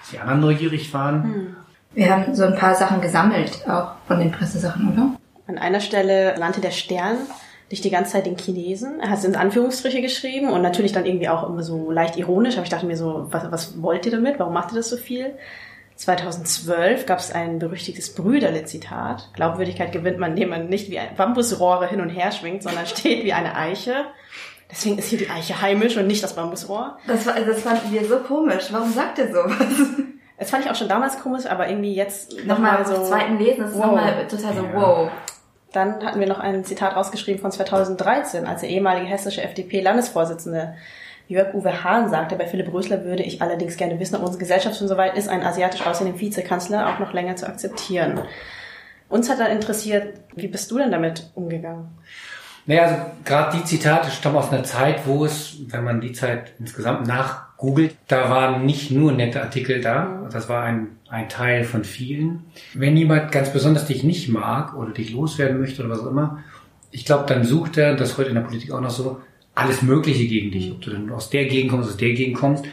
dass 0.00 0.10
die 0.10 0.18
anderen 0.18 0.40
neugierig 0.40 0.92
waren. 0.92 1.22
Hm. 1.22 1.46
Wir 1.94 2.10
haben 2.10 2.34
so 2.34 2.44
ein 2.44 2.56
paar 2.56 2.74
Sachen 2.74 3.00
gesammelt, 3.00 3.66
auch 3.68 3.92
von 4.06 4.18
den 4.18 4.30
Pressesachen, 4.30 4.92
oder? 4.92 5.16
An 5.46 5.58
einer 5.58 5.80
Stelle 5.80 6.36
nannte 6.38 6.60
der 6.60 6.70
Stern 6.70 7.18
dich 7.70 7.80
die 7.80 7.90
ganze 7.90 8.12
Zeit 8.12 8.26
den 8.26 8.38
Chinesen. 8.38 9.00
Er 9.00 9.10
hat 9.10 9.18
es 9.18 9.24
in 9.24 9.36
Anführungsstriche 9.36 10.00
geschrieben 10.00 10.50
und 10.50 10.62
natürlich 10.62 10.92
dann 10.92 11.06
irgendwie 11.06 11.28
auch 11.28 11.48
immer 11.48 11.62
so 11.62 11.90
leicht 11.90 12.16
ironisch. 12.16 12.54
Aber 12.54 12.64
ich 12.64 12.70
dachte 12.70 12.86
mir 12.86 12.96
so, 12.96 13.26
was, 13.30 13.50
was 13.50 13.82
wollt 13.82 14.06
ihr 14.06 14.12
damit? 14.12 14.38
Warum 14.38 14.54
macht 14.54 14.72
ihr 14.72 14.76
das 14.76 14.88
so 14.88 14.96
viel? 14.96 15.34
2012 15.96 17.06
gab 17.06 17.18
es 17.18 17.32
ein 17.32 17.58
berüchtigtes 17.58 18.14
Brüderle-Zitat. 18.14 19.30
Glaubwürdigkeit 19.34 19.92
gewinnt 19.92 20.18
man, 20.18 20.32
indem 20.32 20.50
man 20.50 20.68
nicht 20.68 20.90
wie 20.90 20.98
ein 20.98 21.16
Bambusrohre 21.16 21.88
hin 21.88 22.00
und 22.00 22.10
her 22.10 22.32
schwingt, 22.32 22.62
sondern 22.62 22.86
steht 22.86 23.24
wie 23.24 23.32
eine 23.32 23.56
Eiche. 23.56 24.04
Deswegen 24.70 24.98
ist 24.98 25.08
hier 25.08 25.18
die 25.18 25.30
Eiche 25.30 25.60
heimisch 25.62 25.96
und 25.96 26.06
nicht 26.06 26.22
das 26.22 26.34
Bambusrohr. 26.34 26.98
Das, 27.06 27.24
war, 27.24 27.34
das 27.34 27.62
fanden 27.62 27.92
wir 27.92 28.04
so 28.06 28.18
komisch. 28.18 28.66
Warum 28.70 28.92
sagt 28.92 29.18
ihr 29.18 29.28
sowas? 29.28 29.56
Das 30.38 30.50
fand 30.50 30.64
ich 30.64 30.70
auch 30.70 30.74
schon 30.74 30.88
damals 30.88 31.18
komisch, 31.18 31.46
aber 31.46 31.66
irgendwie 31.68 31.94
jetzt 31.94 32.44
nochmal 32.44 32.80
noch 32.80 32.86
so. 32.86 33.04
zweiten 33.04 33.38
Lesen 33.38 33.64
ist 33.64 33.74
wow. 33.74 33.86
nochmal 33.86 34.26
total 34.28 34.54
so 34.54 34.68
wow. 34.74 35.10
Dann 35.76 36.02
hatten 36.02 36.20
wir 36.20 36.26
noch 36.26 36.40
ein 36.40 36.64
Zitat 36.64 36.96
rausgeschrieben 36.96 37.42
von 37.42 37.52
2013, 37.52 38.46
als 38.46 38.62
der 38.62 38.70
ehemalige 38.70 39.06
hessische 39.06 39.42
FDP-Landesvorsitzende 39.42 40.74
Jörg-Uwe 41.28 41.84
Hahn 41.84 42.08
sagte, 42.08 42.36
bei 42.36 42.46
Philipp 42.46 42.72
Rösler 42.72 43.04
würde 43.04 43.24
ich 43.24 43.42
allerdings 43.42 43.76
gerne 43.76 44.00
wissen, 44.00 44.16
ob 44.16 44.22
unsere 44.22 44.38
Gesellschaft 44.38 44.78
schon 44.78 44.88
so 44.88 44.96
weit 44.96 45.18
ist, 45.18 45.28
einen 45.28 45.42
asiatisch 45.42 45.86
aussehenden 45.86 46.18
Vizekanzler 46.18 46.88
auch 46.88 46.98
noch 46.98 47.12
länger 47.12 47.36
zu 47.36 47.46
akzeptieren. 47.46 48.22
Uns 49.10 49.28
hat 49.28 49.38
dann 49.38 49.50
interessiert, 49.50 50.14
wie 50.34 50.48
bist 50.48 50.70
du 50.70 50.78
denn 50.78 50.90
damit 50.90 51.30
umgegangen? 51.34 51.88
Naja, 52.64 52.82
also 52.84 52.96
gerade 53.26 53.58
die 53.58 53.64
Zitate 53.64 54.10
stammen 54.10 54.36
aus 54.36 54.50
einer 54.50 54.64
Zeit, 54.64 55.06
wo 55.06 55.26
es, 55.26 55.58
wenn 55.68 55.84
man 55.84 56.00
die 56.00 56.12
Zeit 56.12 56.54
insgesamt 56.58 57.06
nachgoogelt, 57.06 57.96
da 58.08 58.30
waren 58.30 58.64
nicht 58.64 58.90
nur 58.90 59.12
nette 59.12 59.42
Artikel 59.42 59.82
da. 59.82 60.04
Mhm. 60.04 60.30
Das 60.30 60.48
war 60.48 60.64
ein, 60.64 60.95
ein 61.08 61.28
Teil 61.28 61.64
von 61.64 61.84
vielen. 61.84 62.44
Wenn 62.74 62.96
jemand 62.96 63.32
ganz 63.32 63.52
besonders 63.52 63.86
dich 63.86 64.02
nicht 64.02 64.28
mag 64.28 64.74
oder 64.74 64.92
dich 64.92 65.12
loswerden 65.12 65.60
möchte 65.60 65.82
oder 65.82 65.92
was 65.92 66.00
auch 66.00 66.10
immer, 66.10 66.42
ich 66.90 67.04
glaube, 67.04 67.24
dann 67.26 67.44
sucht 67.44 67.76
er, 67.76 67.94
das 67.94 68.16
heute 68.18 68.30
in 68.30 68.36
der 68.36 68.42
Politik 68.42 68.72
auch 68.72 68.80
noch 68.80 68.90
so, 68.90 69.20
alles 69.54 69.82
Mögliche 69.82 70.26
gegen 70.26 70.50
dich. 70.50 70.70
Ob 70.70 70.80
du 70.82 70.90
dann 70.90 71.10
aus 71.10 71.30
der 71.30 71.46
Gegend 71.46 71.70
kommst, 71.70 71.88
aus 71.88 71.96
der 71.96 72.12
Gegend 72.12 72.36
kommst. 72.36 72.64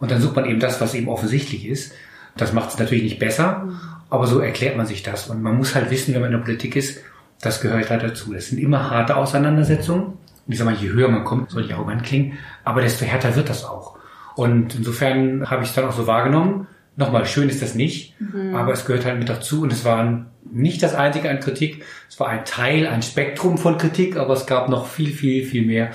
Und 0.00 0.10
dann 0.10 0.20
sucht 0.20 0.36
man 0.36 0.44
eben 0.46 0.60
das, 0.60 0.80
was 0.80 0.94
eben 0.94 1.08
offensichtlich 1.08 1.66
ist. 1.66 1.92
Das 2.36 2.52
macht 2.52 2.70
es 2.70 2.78
natürlich 2.78 3.04
nicht 3.04 3.18
besser, 3.18 3.68
aber 4.10 4.26
so 4.26 4.40
erklärt 4.40 4.76
man 4.76 4.86
sich 4.86 5.02
das. 5.02 5.28
Und 5.28 5.42
man 5.42 5.56
muss 5.56 5.74
halt 5.74 5.90
wissen, 5.90 6.14
wenn 6.14 6.20
man 6.20 6.32
in 6.32 6.38
der 6.38 6.44
Politik 6.44 6.76
ist, 6.76 7.00
das 7.40 7.60
gehört 7.60 7.90
halt 7.90 8.02
dazu. 8.02 8.32
Das 8.32 8.48
sind 8.48 8.58
immer 8.58 8.90
harte 8.90 9.16
Auseinandersetzungen. 9.16 10.04
Und 10.46 10.52
ich 10.52 10.58
sag 10.58 10.64
mal, 10.64 10.74
je 10.74 10.88
höher 10.90 11.08
man 11.08 11.24
kommt, 11.24 11.50
soll 11.50 11.64
ich 11.64 11.72
arrogant 11.72 12.02
klingen, 12.02 12.34
aber 12.64 12.82
desto 12.82 13.04
härter 13.04 13.34
wird 13.36 13.48
das 13.48 13.64
auch. 13.64 13.96
Und 14.34 14.74
insofern 14.74 15.48
habe 15.48 15.62
ich 15.62 15.70
es 15.70 15.74
dann 15.74 15.86
auch 15.86 15.92
so 15.92 16.06
wahrgenommen. 16.06 16.66
Nochmal, 16.96 17.26
schön 17.26 17.48
ist 17.48 17.60
das 17.60 17.74
nicht, 17.74 18.14
mhm. 18.20 18.54
aber 18.54 18.72
es 18.72 18.84
gehört 18.84 19.04
halt 19.04 19.18
mit 19.18 19.28
dazu. 19.28 19.62
Und 19.62 19.72
es 19.72 19.84
war 19.84 20.26
nicht 20.50 20.82
das 20.82 20.94
einzige 20.94 21.28
an 21.28 21.40
Kritik. 21.40 21.84
Es 22.08 22.20
war 22.20 22.28
ein 22.28 22.44
Teil, 22.44 22.86
ein 22.86 23.02
Spektrum 23.02 23.58
von 23.58 23.78
Kritik, 23.78 24.16
aber 24.16 24.34
es 24.34 24.46
gab 24.46 24.68
noch 24.68 24.86
viel, 24.86 25.12
viel, 25.12 25.44
viel 25.44 25.66
mehr. 25.66 25.90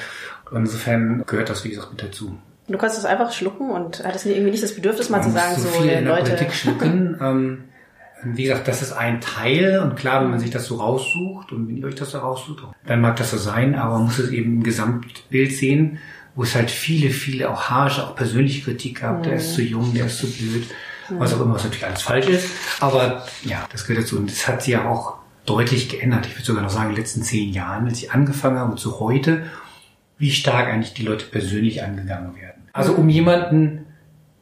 Und 0.51 0.62
insofern 0.62 1.24
gehört 1.25 1.50
das, 1.50 1.63
wie 1.63 1.70
gesagt, 1.70 1.91
mit 1.91 2.03
dazu. 2.03 2.38
Du 2.68 2.77
kannst 2.77 2.98
es 2.98 3.06
einfach 3.06 3.32
schlucken 3.32 3.72
und 3.72 4.03
hattest 4.03 4.25
irgendwie 4.25 4.51
nicht 4.51 4.63
das 4.63 4.75
Bedürfnis, 4.75 5.10
mal 5.10 5.20
man 5.20 5.27
zu 5.27 5.34
sagen, 5.34 5.56
so, 5.60 5.68
viel 5.70 5.89
in 5.89 6.06
der 6.06 6.15
Leute. 6.15 6.32
Politik 6.32 6.53
schlucken. 6.53 7.18
ähm, 7.22 7.63
wie 8.24 8.44
gesagt, 8.44 8.68
das 8.68 8.82
ist 8.82 8.91
ein 8.91 9.22
Teil 9.22 9.79
und 9.79 9.96
klar, 9.96 10.22
wenn 10.22 10.29
man 10.29 10.39
sich 10.39 10.50
das 10.50 10.65
so 10.65 10.75
raussucht 10.75 11.51
und 11.51 11.68
wenn 11.68 11.77
ihr 11.77 11.86
euch 11.86 11.96
das 11.96 12.12
so 12.12 12.20
raussucht, 12.20 12.63
dann 12.86 13.01
mag 13.01 13.15
das 13.15 13.32
so 13.32 13.38
sein, 13.38 13.75
aber 13.75 13.94
man 13.94 14.06
muss 14.06 14.20
es 14.20 14.29
eben 14.32 14.58
im 14.58 14.63
Gesamtbild 14.63 15.53
sehen, 15.53 16.00
wo 16.36 16.44
es 16.44 16.53
halt 16.53 16.70
viele, 16.70 17.12
viele 17.12 17.50
auch 17.50 17.70
harsche, 17.70 18.03
auch 18.03 18.15
persönliche 18.15 18.63
Kritik 18.63 19.01
gab. 19.01 19.20
Mhm. 19.20 19.24
Der 19.24 19.34
ist 19.36 19.53
zu 19.53 19.62
jung, 19.62 19.94
der 19.94 20.08
ist 20.08 20.20
zu 20.20 20.27
blöd. 20.29 20.68
Was 21.18 21.34
auch 21.34 21.42
immer, 21.42 21.56
was 21.56 21.63
natürlich 21.63 21.86
alles 21.86 22.01
falsch 22.01 22.28
ist. 22.28 22.50
Aber 22.80 23.25
ja, 23.44 23.66
das 23.72 23.86
gehört 23.86 24.06
dazu. 24.06 24.18
Und 24.18 24.30
das 24.30 24.48
hat 24.48 24.62
sich 24.62 24.74
ja 24.74 24.88
auch 24.88 25.16
deutlich 25.46 25.89
geändert. 25.89 26.28
Ich 26.28 26.36
würde 26.36 26.46
sogar 26.46 26.63
noch 26.63 26.70
sagen, 26.70 26.89
in 26.89 26.96
den 26.96 27.01
letzten 27.01 27.24
zehn 27.24 27.51
Jahren, 27.51 27.88
als 27.88 28.00
ich 28.00 28.12
angefangen 28.12 28.60
habe 28.60 28.72
und 28.72 28.78
zu 28.78 29.00
heute, 29.00 29.44
wie 30.18 30.32
stark 30.32 30.68
eigentlich 30.68 30.94
die 30.94 31.04
Leute 31.04 31.25
persönlich 31.25 31.84
angegangen 31.84 32.36
werden. 32.36 32.70
Also 32.74 32.94
um 32.94 33.10
jemanden 33.10 33.86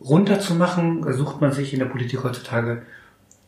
runterzumachen, 0.02 1.12
sucht 1.14 1.42
man 1.42 1.52
sich 1.52 1.74
in 1.74 1.80
der 1.80 1.86
Politik 1.86 2.24
heutzutage 2.24 2.84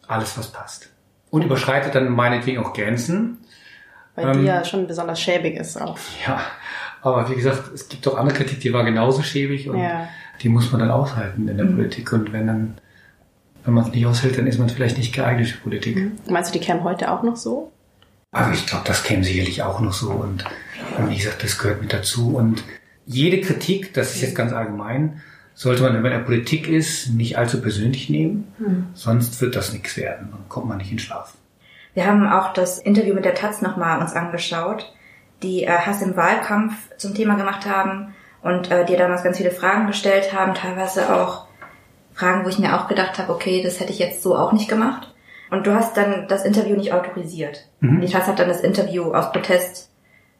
alles, 0.08 0.38
was 0.38 0.52
passt. 0.52 0.90
Und 1.30 1.44
überschreitet 1.44 1.94
dann 1.96 2.10
meinetwegen 2.10 2.60
auch 2.60 2.74
Grenzen. 2.74 3.38
Weil 4.16 4.28
ähm, 4.28 4.42
die 4.42 4.48
ja 4.48 4.66
schon 4.66 4.88
besonders 4.88 5.20
schäbig 5.20 5.56
ist 5.56 5.80
auch. 5.80 5.98
Ja, 6.26 6.42
aber 7.02 7.30
wie 7.30 7.36
gesagt, 7.36 7.72
es 7.74 7.88
gibt 7.88 8.08
auch 8.08 8.18
andere 8.18 8.38
Kritik, 8.38 8.60
die 8.60 8.74
war 8.74 8.84
genauso 8.84 9.22
schäbig 9.22 9.70
und 9.70 9.80
ja. 9.80 10.08
die 10.42 10.50
muss 10.50 10.72
man 10.72 10.82
dann 10.82 10.92
aushalten 10.92 11.48
in 11.48 11.58
der 11.58 11.66
mhm. 11.66 11.76
Politik. 11.76 12.12
Und 12.12 12.34
wenn 12.34 12.48
dann, 12.48 12.78
wenn 13.66 13.74
man 13.74 13.86
es 13.86 13.92
nicht 13.92 14.06
aushält, 14.06 14.38
dann 14.38 14.48
ist 14.48 14.60
man 14.60 14.70
vielleicht 14.70 14.98
nicht 14.98 15.14
geeignet 15.14 15.48
für 15.48 15.58
Politik. 15.60 15.96
Mhm. 15.96 16.12
Meinst 16.30 16.54
du, 16.54 16.60
die 16.60 16.66
kämen 16.66 16.84
heute 16.84 17.12
auch 17.12 17.24
noch 17.24 17.36
so? 17.36 17.72
Also 18.32 18.52
ich 18.52 18.66
glaube, 18.66 18.84
das 18.86 19.04
käme 19.04 19.24
sicherlich 19.24 19.64
auch 19.64 19.80
noch 19.80 19.94
so 19.94 20.12
und, 20.12 20.46
wie 21.08 21.18
gesagt, 21.18 21.44
das 21.44 21.58
gehört 21.58 21.82
mit 21.82 21.92
dazu. 21.92 22.36
Und 22.36 22.64
jede 23.06 23.42
Kritik, 23.42 23.94
das 23.94 24.16
ist 24.16 24.22
jetzt 24.22 24.36
ganz 24.36 24.54
allgemein, 24.54 25.22
sollte 25.56 25.82
man, 25.82 25.94
wenn 25.94 26.02
man 26.02 26.12
in 26.12 26.20
der 26.20 26.26
Politik 26.26 26.70
ist, 26.70 27.10
nicht 27.10 27.38
allzu 27.38 27.62
persönlich 27.62 28.10
nehmen, 28.10 28.48
mhm. 28.60 28.88
sonst 28.94 29.42
wird 29.42 29.56
das 29.56 29.74
nichts 29.74 29.98
werden. 29.98 30.30
Dann 30.32 30.48
kommt 30.48 30.68
man 30.68 30.78
nicht 30.78 30.92
in 30.92 31.00
Schlaf. 31.00 31.34
Wir 31.96 32.06
haben 32.06 32.28
auch 32.28 32.54
das 32.54 32.80
Interview 32.80 33.14
mit 33.14 33.26
der 33.26 33.34
Taz 33.34 33.62
nochmal 33.62 34.00
uns 34.00 34.14
angeschaut. 34.14 34.94
die 35.42 35.64
äh, 35.64 35.70
Hass 35.70 36.02
im 36.02 36.16
Wahlkampf 36.16 36.74
zum 36.98 37.14
Thema 37.16 37.36
gemacht 37.36 37.66
haben 37.66 38.14
und 38.42 38.72
äh, 38.72 38.86
dir 38.86 38.98
damals 38.98 39.24
ganz 39.24 39.38
viele 39.38 39.52
Fragen 39.52 39.88
gestellt 39.88 40.34
haben, 40.34 40.54
teilweise 40.54 41.14
auch 41.14 41.48
Fragen, 42.20 42.44
wo 42.44 42.50
ich 42.50 42.60
mir 42.60 42.78
auch 42.78 42.88
gedacht 42.88 43.18
habe, 43.18 43.32
okay, 43.32 43.64
das 43.64 43.80
hätte 43.80 43.94
ich 43.94 44.00
jetzt 44.00 44.22
so 44.22 44.36
auch 44.36 44.52
nicht 44.52 44.68
gemacht. 44.68 45.14
Und 45.50 45.66
du 45.66 45.74
hast 45.74 45.96
dann 45.98 46.28
das 46.28 46.46
Interview 46.46 46.76
nicht 46.76 46.94
autorisiert. 46.94 47.66
Mhm. 47.80 48.02
Die 48.02 48.08
Taz 48.08 48.28
hat 48.28 48.40
dann 48.40 48.50
das 48.50 48.62
Interview 48.62 49.14
aus 49.14 49.32
Protest 49.32 49.90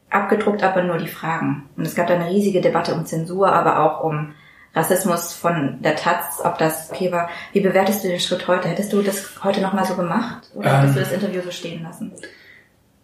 abgedruckt, 0.10 0.62
aber 0.62 0.84
nur 0.84 0.98
die 0.98 1.08
Fragen. 1.08 1.70
Und 1.78 1.88
es 1.88 1.96
gab 1.96 2.08
dann 2.08 2.22
eine 2.22 2.30
riesige 2.30 2.62
Debatte 2.62 2.94
um 2.94 3.06
Zensur, 3.06 3.52
aber 3.52 3.80
auch 3.80 4.04
um 4.04 4.34
Rassismus 4.76 5.34
von 5.34 5.82
der 5.82 5.96
Taz, 5.96 6.40
ob 6.44 6.58
das 6.58 6.92
okay 6.92 7.12
war. 7.12 7.30
Wie 7.54 7.62
bewertest 7.62 8.04
du 8.04 8.10
den 8.10 8.20
Schritt 8.20 8.48
heute? 8.48 8.68
Hättest 8.68 8.94
du 8.94 9.02
das 9.02 9.44
heute 9.44 9.62
nochmal 9.62 9.86
so 9.86 9.96
gemacht? 9.96 10.52
Oder 10.54 10.70
ähm, 10.70 10.76
hättest 10.76 10.96
du 10.96 11.00
das 11.00 11.12
Interview 11.14 11.42
so 11.42 11.52
stehen 11.52 11.82
lassen? 11.82 12.12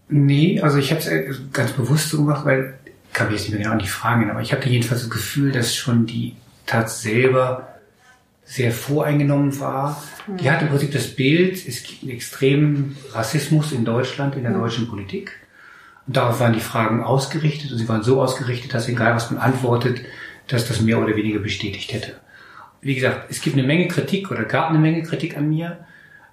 Nee, 0.09 0.61
also 0.61 0.77
ich 0.77 0.91
habe 0.91 1.01
es 1.01 1.41
ganz 1.51 1.71
bewusst 1.71 2.09
so 2.09 2.17
gemacht, 2.17 2.45
weil, 2.45 2.77
kann 3.13 3.27
ich 3.27 3.33
jetzt 3.33 3.41
nicht 3.43 3.53
mehr 3.53 3.61
genau 3.63 3.71
an 3.71 3.79
die 3.79 3.87
Fragen 3.87 4.29
aber 4.29 4.41
ich 4.41 4.51
hatte 4.51 4.69
jedenfalls 4.69 5.01
das 5.01 5.09
Gefühl, 5.09 5.51
dass 5.51 5.73
schon 5.73 6.05
die 6.05 6.35
Taz 6.65 7.01
selber 7.01 7.74
sehr 8.45 8.71
voreingenommen 8.71 9.59
war. 9.59 10.01
Mhm. 10.27 10.37
Die 10.37 10.49
hat 10.49 10.61
im 10.61 10.69
Prinzip 10.69 10.91
das 10.91 11.07
Bild, 11.07 11.67
es 11.67 11.83
gibt 11.83 12.03
einen 12.03 12.11
extremen 12.11 12.95
Rassismus 13.11 13.71
in 13.71 13.83
Deutschland, 13.83 14.35
in 14.35 14.43
der 14.43 14.51
mhm. 14.51 14.61
deutschen 14.61 14.87
Politik. 14.87 15.33
Und 16.07 16.15
darauf 16.15 16.39
waren 16.39 16.53
die 16.53 16.59
Fragen 16.59 17.03
ausgerichtet 17.03 17.71
und 17.71 17.79
sie 17.79 17.89
waren 17.89 18.03
so 18.03 18.21
ausgerichtet, 18.21 18.73
dass 18.73 18.87
egal 18.87 19.15
was 19.15 19.31
man 19.31 19.41
antwortet, 19.41 20.01
dass 20.47 20.67
das 20.67 20.79
mehr 20.79 20.99
oder 20.99 21.15
weniger 21.15 21.39
bestätigt 21.39 21.91
hätte. 21.91 22.13
Wie 22.81 22.93
gesagt, 22.93 23.31
es 23.31 23.41
gibt 23.41 23.57
eine 23.57 23.65
Menge 23.65 23.87
Kritik 23.87 24.29
oder 24.29 24.43
gab 24.43 24.69
eine 24.69 24.77
Menge 24.77 25.01
Kritik 25.01 25.35
an 25.35 25.49
mir, 25.49 25.85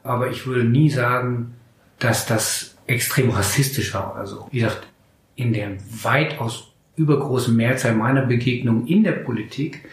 aber 0.03 0.31
ich 0.31 0.47
würde 0.47 0.65
nie 0.65 0.91
sagen, 0.91 1.55
dass 1.99 2.27
das 2.27 2.77
extrem 2.87 3.31
rassistisch 3.31 3.95
war 3.95 4.15
oder 4.15 4.27
so. 4.27 4.49
Wie 4.51 4.61
gesagt, 4.61 4.87
in 5.35 5.55
der 5.55 5.71
weitaus 6.03 6.73
übergroßen 6.97 7.57
Mehrzahl 7.57 7.95
meiner 7.95 8.27
Begegnungen 8.27 8.87
in 8.87 9.03
der 9.03 9.13
Politik 9.13 9.89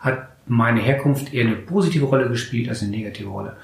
hat 0.00 0.29
meine 0.46 0.80
Herkunft 0.80 1.32
eher 1.32 1.46
eine 1.46 1.56
positive 1.56 2.06
Rolle 2.06 2.28
gespielt 2.28 2.68
als 2.68 2.82
eine 2.82 2.90
negative 2.90 3.28
Rolle. 3.28 3.56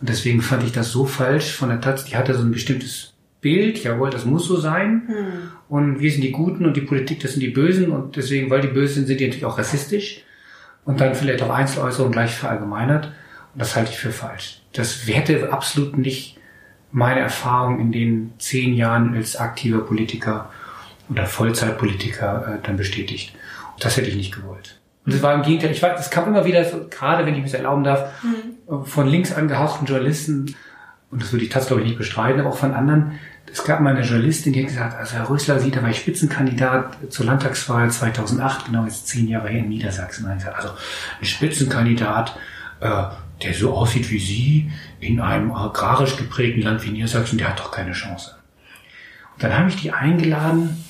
Und 0.00 0.08
deswegen 0.08 0.42
fand 0.42 0.64
ich 0.64 0.72
das 0.72 0.90
so 0.90 1.06
falsch 1.06 1.52
von 1.52 1.68
der 1.68 1.80
Taz. 1.80 2.04
Die 2.04 2.16
hatte 2.16 2.34
so 2.34 2.42
ein 2.42 2.50
bestimmtes 2.50 3.12
Bild, 3.40 3.82
jawohl, 3.82 4.10
das 4.10 4.24
muss 4.24 4.46
so 4.46 4.56
sein. 4.56 5.02
Hm. 5.06 5.26
Und 5.68 6.00
wir 6.00 6.10
sind 6.10 6.22
die 6.22 6.32
Guten 6.32 6.66
und 6.66 6.76
die 6.76 6.80
Politik, 6.80 7.20
das 7.20 7.32
sind 7.32 7.40
die 7.40 7.50
Bösen. 7.50 7.90
Und 7.90 8.16
deswegen, 8.16 8.50
weil 8.50 8.60
die 8.60 8.68
Bösen 8.68 8.94
sind, 8.94 9.06
sind 9.06 9.20
die 9.20 9.26
natürlich 9.26 9.44
auch 9.44 9.58
rassistisch. 9.58 10.24
Und 10.84 11.00
dann 11.00 11.14
vielleicht 11.14 11.42
auch 11.42 11.50
Einzeläußerungen 11.50 12.12
gleich 12.12 12.34
verallgemeinert. 12.34 13.06
Und 13.06 13.60
das 13.60 13.76
halte 13.76 13.90
ich 13.90 13.98
für 13.98 14.10
falsch. 14.10 14.62
Das 14.72 15.06
hätte 15.06 15.52
absolut 15.52 15.96
nicht 15.96 16.38
meine 16.90 17.20
Erfahrung 17.20 17.80
in 17.80 17.92
den 17.92 18.32
zehn 18.38 18.74
Jahren 18.74 19.14
als 19.14 19.36
aktiver 19.36 19.80
Politiker 19.80 20.50
oder 21.08 21.26
Vollzeitpolitiker 21.26 22.56
äh, 22.56 22.66
dann 22.66 22.76
bestätigt. 22.76 23.34
Und 23.74 23.84
das 23.84 23.96
hätte 23.96 24.08
ich 24.08 24.16
nicht 24.16 24.34
gewollt. 24.34 24.81
Und 25.04 25.14
das 25.14 25.22
war 25.22 25.34
im 25.34 25.42
Gegenteil, 25.42 25.72
ich 25.72 25.82
weiß, 25.82 25.96
das 25.96 26.10
kam 26.10 26.28
immer 26.28 26.44
wieder, 26.44 26.64
so, 26.64 26.86
gerade 26.88 27.26
wenn 27.26 27.34
ich 27.34 27.42
das 27.42 27.54
erlauben 27.54 27.82
darf, 27.82 28.10
mhm. 28.22 28.84
von 28.84 29.08
links 29.08 29.32
angehauchten 29.32 29.86
Journalisten, 29.86 30.54
und 31.10 31.22
das 31.22 31.32
würde 31.32 31.44
ich 31.44 31.50
tatsächlich 31.50 31.68
glaube 31.68 31.82
ich 31.82 31.88
nicht 31.88 31.98
bestreiten, 31.98 32.40
aber 32.40 32.50
auch 32.50 32.56
von 32.56 32.72
anderen. 32.72 33.18
Es 33.52 33.64
gab 33.64 33.80
mal 33.80 33.94
eine 33.94 34.06
Journalistin, 34.06 34.52
die 34.52 34.60
hat 34.60 34.68
gesagt, 34.68 34.96
also 34.96 35.14
Herr 35.14 35.28
Rösler 35.28 35.58
sieht, 35.58 35.76
da 35.76 35.82
war 35.82 35.90
ich 35.90 35.98
Spitzenkandidat 35.98 36.96
zur 37.10 37.26
Landtagswahl 37.26 37.90
2008, 37.90 38.66
genau 38.66 38.84
jetzt 38.84 39.08
zehn 39.08 39.28
Jahre 39.28 39.48
her 39.48 39.58
in 39.58 39.68
Niedersachsen. 39.68 40.26
Also 40.26 40.70
ein 41.20 41.26
Spitzenkandidat, 41.26 42.38
äh, 42.80 43.04
der 43.42 43.54
so 43.54 43.74
aussieht 43.74 44.10
wie 44.10 44.18
Sie, 44.18 44.72
in 45.00 45.20
einem 45.20 45.52
agrarisch 45.52 46.16
geprägten 46.16 46.62
Land 46.62 46.84
wie 46.86 46.90
Niedersachsen, 46.90 47.36
der 47.36 47.50
hat 47.50 47.58
doch 47.58 47.72
keine 47.72 47.92
Chance. 47.92 48.36
Und 49.34 49.42
dann 49.42 49.58
habe 49.58 49.68
ich 49.68 49.76
die 49.76 49.92
eingeladen 49.92 50.82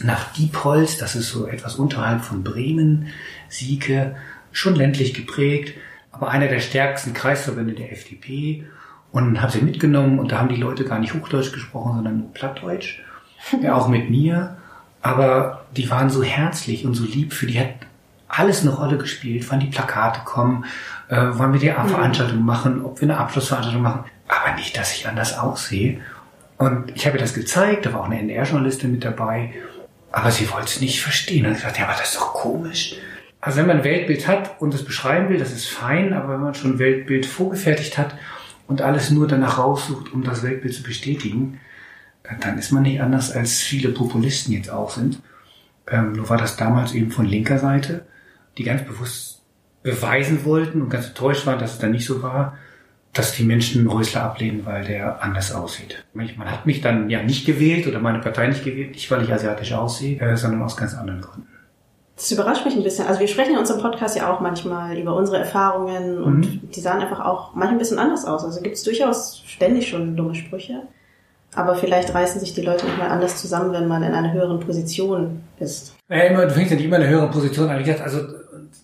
nach 0.00 0.32
Diepholz, 0.32 0.98
das 0.98 1.14
ist 1.14 1.30
so 1.30 1.46
etwas 1.46 1.76
unterhalb 1.76 2.22
von 2.22 2.42
Bremen, 2.42 3.08
Sieke, 3.54 4.16
schon 4.52 4.74
ländlich 4.74 5.14
geprägt, 5.14 5.76
aber 6.12 6.28
einer 6.28 6.48
der 6.48 6.60
stärksten 6.60 7.12
Kreisverbände 7.12 7.74
der 7.74 7.92
FDP 7.92 8.64
und 9.12 9.40
habe 9.40 9.52
sie 9.52 9.60
mitgenommen 9.60 10.18
und 10.18 10.32
da 10.32 10.38
haben 10.38 10.48
die 10.48 10.60
Leute 10.60 10.84
gar 10.84 10.98
nicht 10.98 11.14
Hochdeutsch 11.14 11.52
gesprochen, 11.52 11.94
sondern 11.96 12.18
nur 12.18 12.32
Plattdeutsch, 12.32 13.00
ja, 13.62 13.74
auch 13.74 13.88
mit 13.88 14.10
mir, 14.10 14.56
aber 15.02 15.66
die 15.76 15.90
waren 15.90 16.10
so 16.10 16.22
herzlich 16.22 16.86
und 16.86 16.94
so 16.94 17.04
lieb, 17.04 17.32
für 17.32 17.46
die 17.46 17.60
hat 17.60 17.74
alles 18.28 18.62
eine 18.62 18.70
Rolle 18.70 18.98
gespielt, 18.98 19.46
wann 19.50 19.60
die 19.60 19.66
Plakate 19.66 20.20
kommen, 20.24 20.64
äh, 21.08 21.16
wann 21.30 21.52
wir 21.52 21.60
die 21.60 21.70
Veranstaltung 21.70 22.44
machen, 22.44 22.84
ob 22.84 23.00
wir 23.00 23.08
eine 23.08 23.18
Abschlussveranstaltung 23.18 23.82
machen, 23.82 24.04
aber 24.28 24.56
nicht, 24.56 24.76
dass 24.76 24.94
ich 24.94 25.06
anders 25.06 25.38
aussehe. 25.38 26.00
Und 26.56 26.92
ich 26.94 27.06
habe 27.06 27.18
ihr 27.18 27.20
das 27.20 27.34
gezeigt, 27.34 27.86
da 27.86 27.92
war 27.92 28.00
auch 28.00 28.06
eine 28.06 28.18
NDR-Journalistin 28.20 28.92
mit 28.92 29.04
dabei, 29.04 29.52
aber 30.10 30.30
sie 30.30 30.50
wollte 30.50 30.66
es 30.66 30.80
nicht 30.80 31.02
verstehen. 31.02 31.46
Und 31.46 31.52
ich 31.52 31.58
gesagt, 31.58 31.78
ja, 31.78 31.84
aber 31.84 31.94
das 31.94 32.10
ist 32.10 32.16
doch 32.16 32.32
komisch. 32.32 32.96
Also 33.44 33.58
wenn 33.58 33.66
man 33.66 33.78
ein 33.78 33.84
Weltbild 33.84 34.26
hat 34.26 34.58
und 34.62 34.72
es 34.72 34.86
beschreiben 34.86 35.28
will, 35.28 35.36
das 35.36 35.52
ist 35.52 35.68
fein, 35.68 36.14
aber 36.14 36.32
wenn 36.32 36.40
man 36.40 36.54
schon 36.54 36.72
ein 36.72 36.78
Weltbild 36.78 37.26
vorgefertigt 37.26 37.98
hat 37.98 38.14
und 38.66 38.80
alles 38.80 39.10
nur 39.10 39.28
danach 39.28 39.58
raussucht, 39.58 40.14
um 40.14 40.24
das 40.24 40.42
Weltbild 40.42 40.72
zu 40.72 40.82
bestätigen, 40.82 41.60
dann 42.40 42.56
ist 42.56 42.72
man 42.72 42.84
nicht 42.84 43.02
anders 43.02 43.30
als 43.30 43.60
viele 43.60 43.90
Populisten 43.90 44.54
jetzt 44.54 44.70
auch 44.70 44.88
sind. 44.88 45.20
Ähm, 45.90 46.12
nur 46.12 46.30
war 46.30 46.38
das 46.38 46.56
damals 46.56 46.94
eben 46.94 47.10
von 47.10 47.26
linker 47.26 47.58
Seite, 47.58 48.06
die 48.56 48.64
ganz 48.64 48.82
bewusst 48.82 49.42
beweisen 49.82 50.46
wollten 50.46 50.80
und 50.80 50.88
ganz 50.88 51.08
enttäuscht 51.08 51.44
waren, 51.44 51.58
dass 51.58 51.74
es 51.74 51.78
dann 51.78 51.90
nicht 51.90 52.06
so 52.06 52.22
war, 52.22 52.56
dass 53.12 53.34
die 53.34 53.44
Menschen 53.44 53.86
Rösler 53.86 54.22
ablehnen, 54.22 54.64
weil 54.64 54.86
der 54.86 55.22
anders 55.22 55.52
aussieht. 55.52 56.02
Man 56.14 56.50
hat 56.50 56.64
mich 56.64 56.80
dann 56.80 57.10
ja 57.10 57.22
nicht 57.22 57.44
gewählt 57.44 57.86
oder 57.86 58.00
meine 58.00 58.20
Partei 58.20 58.46
nicht 58.46 58.64
gewählt, 58.64 58.92
nicht 58.92 59.10
weil 59.10 59.22
ich 59.22 59.30
asiatisch 59.30 59.74
aussehe, 59.74 60.18
äh, 60.18 60.34
sondern 60.34 60.62
aus 60.62 60.78
ganz 60.78 60.94
anderen 60.94 61.20
Gründen. 61.20 61.53
Das 62.16 62.30
überrascht 62.30 62.64
mich 62.64 62.76
ein 62.76 62.84
bisschen. 62.84 63.06
Also 63.06 63.20
wir 63.20 63.26
sprechen 63.26 63.54
in 63.54 63.58
unserem 63.58 63.80
Podcast 63.80 64.16
ja 64.16 64.32
auch 64.32 64.40
manchmal 64.40 64.96
über 64.96 65.16
unsere 65.16 65.38
Erfahrungen 65.38 66.22
und 66.22 66.40
mhm. 66.40 66.70
die 66.70 66.80
sahen 66.80 67.00
einfach 67.00 67.20
auch 67.20 67.54
manchmal 67.54 67.72
ein 67.72 67.78
bisschen 67.78 67.98
anders 67.98 68.24
aus. 68.24 68.44
Also 68.44 68.60
gibt 68.60 68.76
es 68.76 68.84
durchaus 68.84 69.42
ständig 69.46 69.88
schon 69.88 70.16
dumme 70.16 70.34
Sprüche. 70.34 70.82
Aber 71.56 71.76
vielleicht 71.76 72.12
reißen 72.12 72.40
sich 72.40 72.54
die 72.54 72.62
Leute 72.62 72.86
nochmal 72.86 73.08
anders 73.08 73.40
zusammen, 73.40 73.72
wenn 73.72 73.86
man 73.86 74.02
in 74.02 74.12
einer 74.12 74.32
höheren 74.32 74.60
Position 74.60 75.42
ist. 75.58 75.94
Ja, 76.08 76.22
immer, 76.22 76.46
du 76.46 76.50
fängst 76.50 76.70
ja 76.70 76.76
nicht 76.76 76.86
immer 76.86 76.96
in 76.96 77.02
einer 77.02 77.12
höheren 77.12 77.30
Position 77.30 77.70
an. 77.70 77.78
Wie 77.78 77.84
gesagt, 77.84 78.02
also 78.02 78.20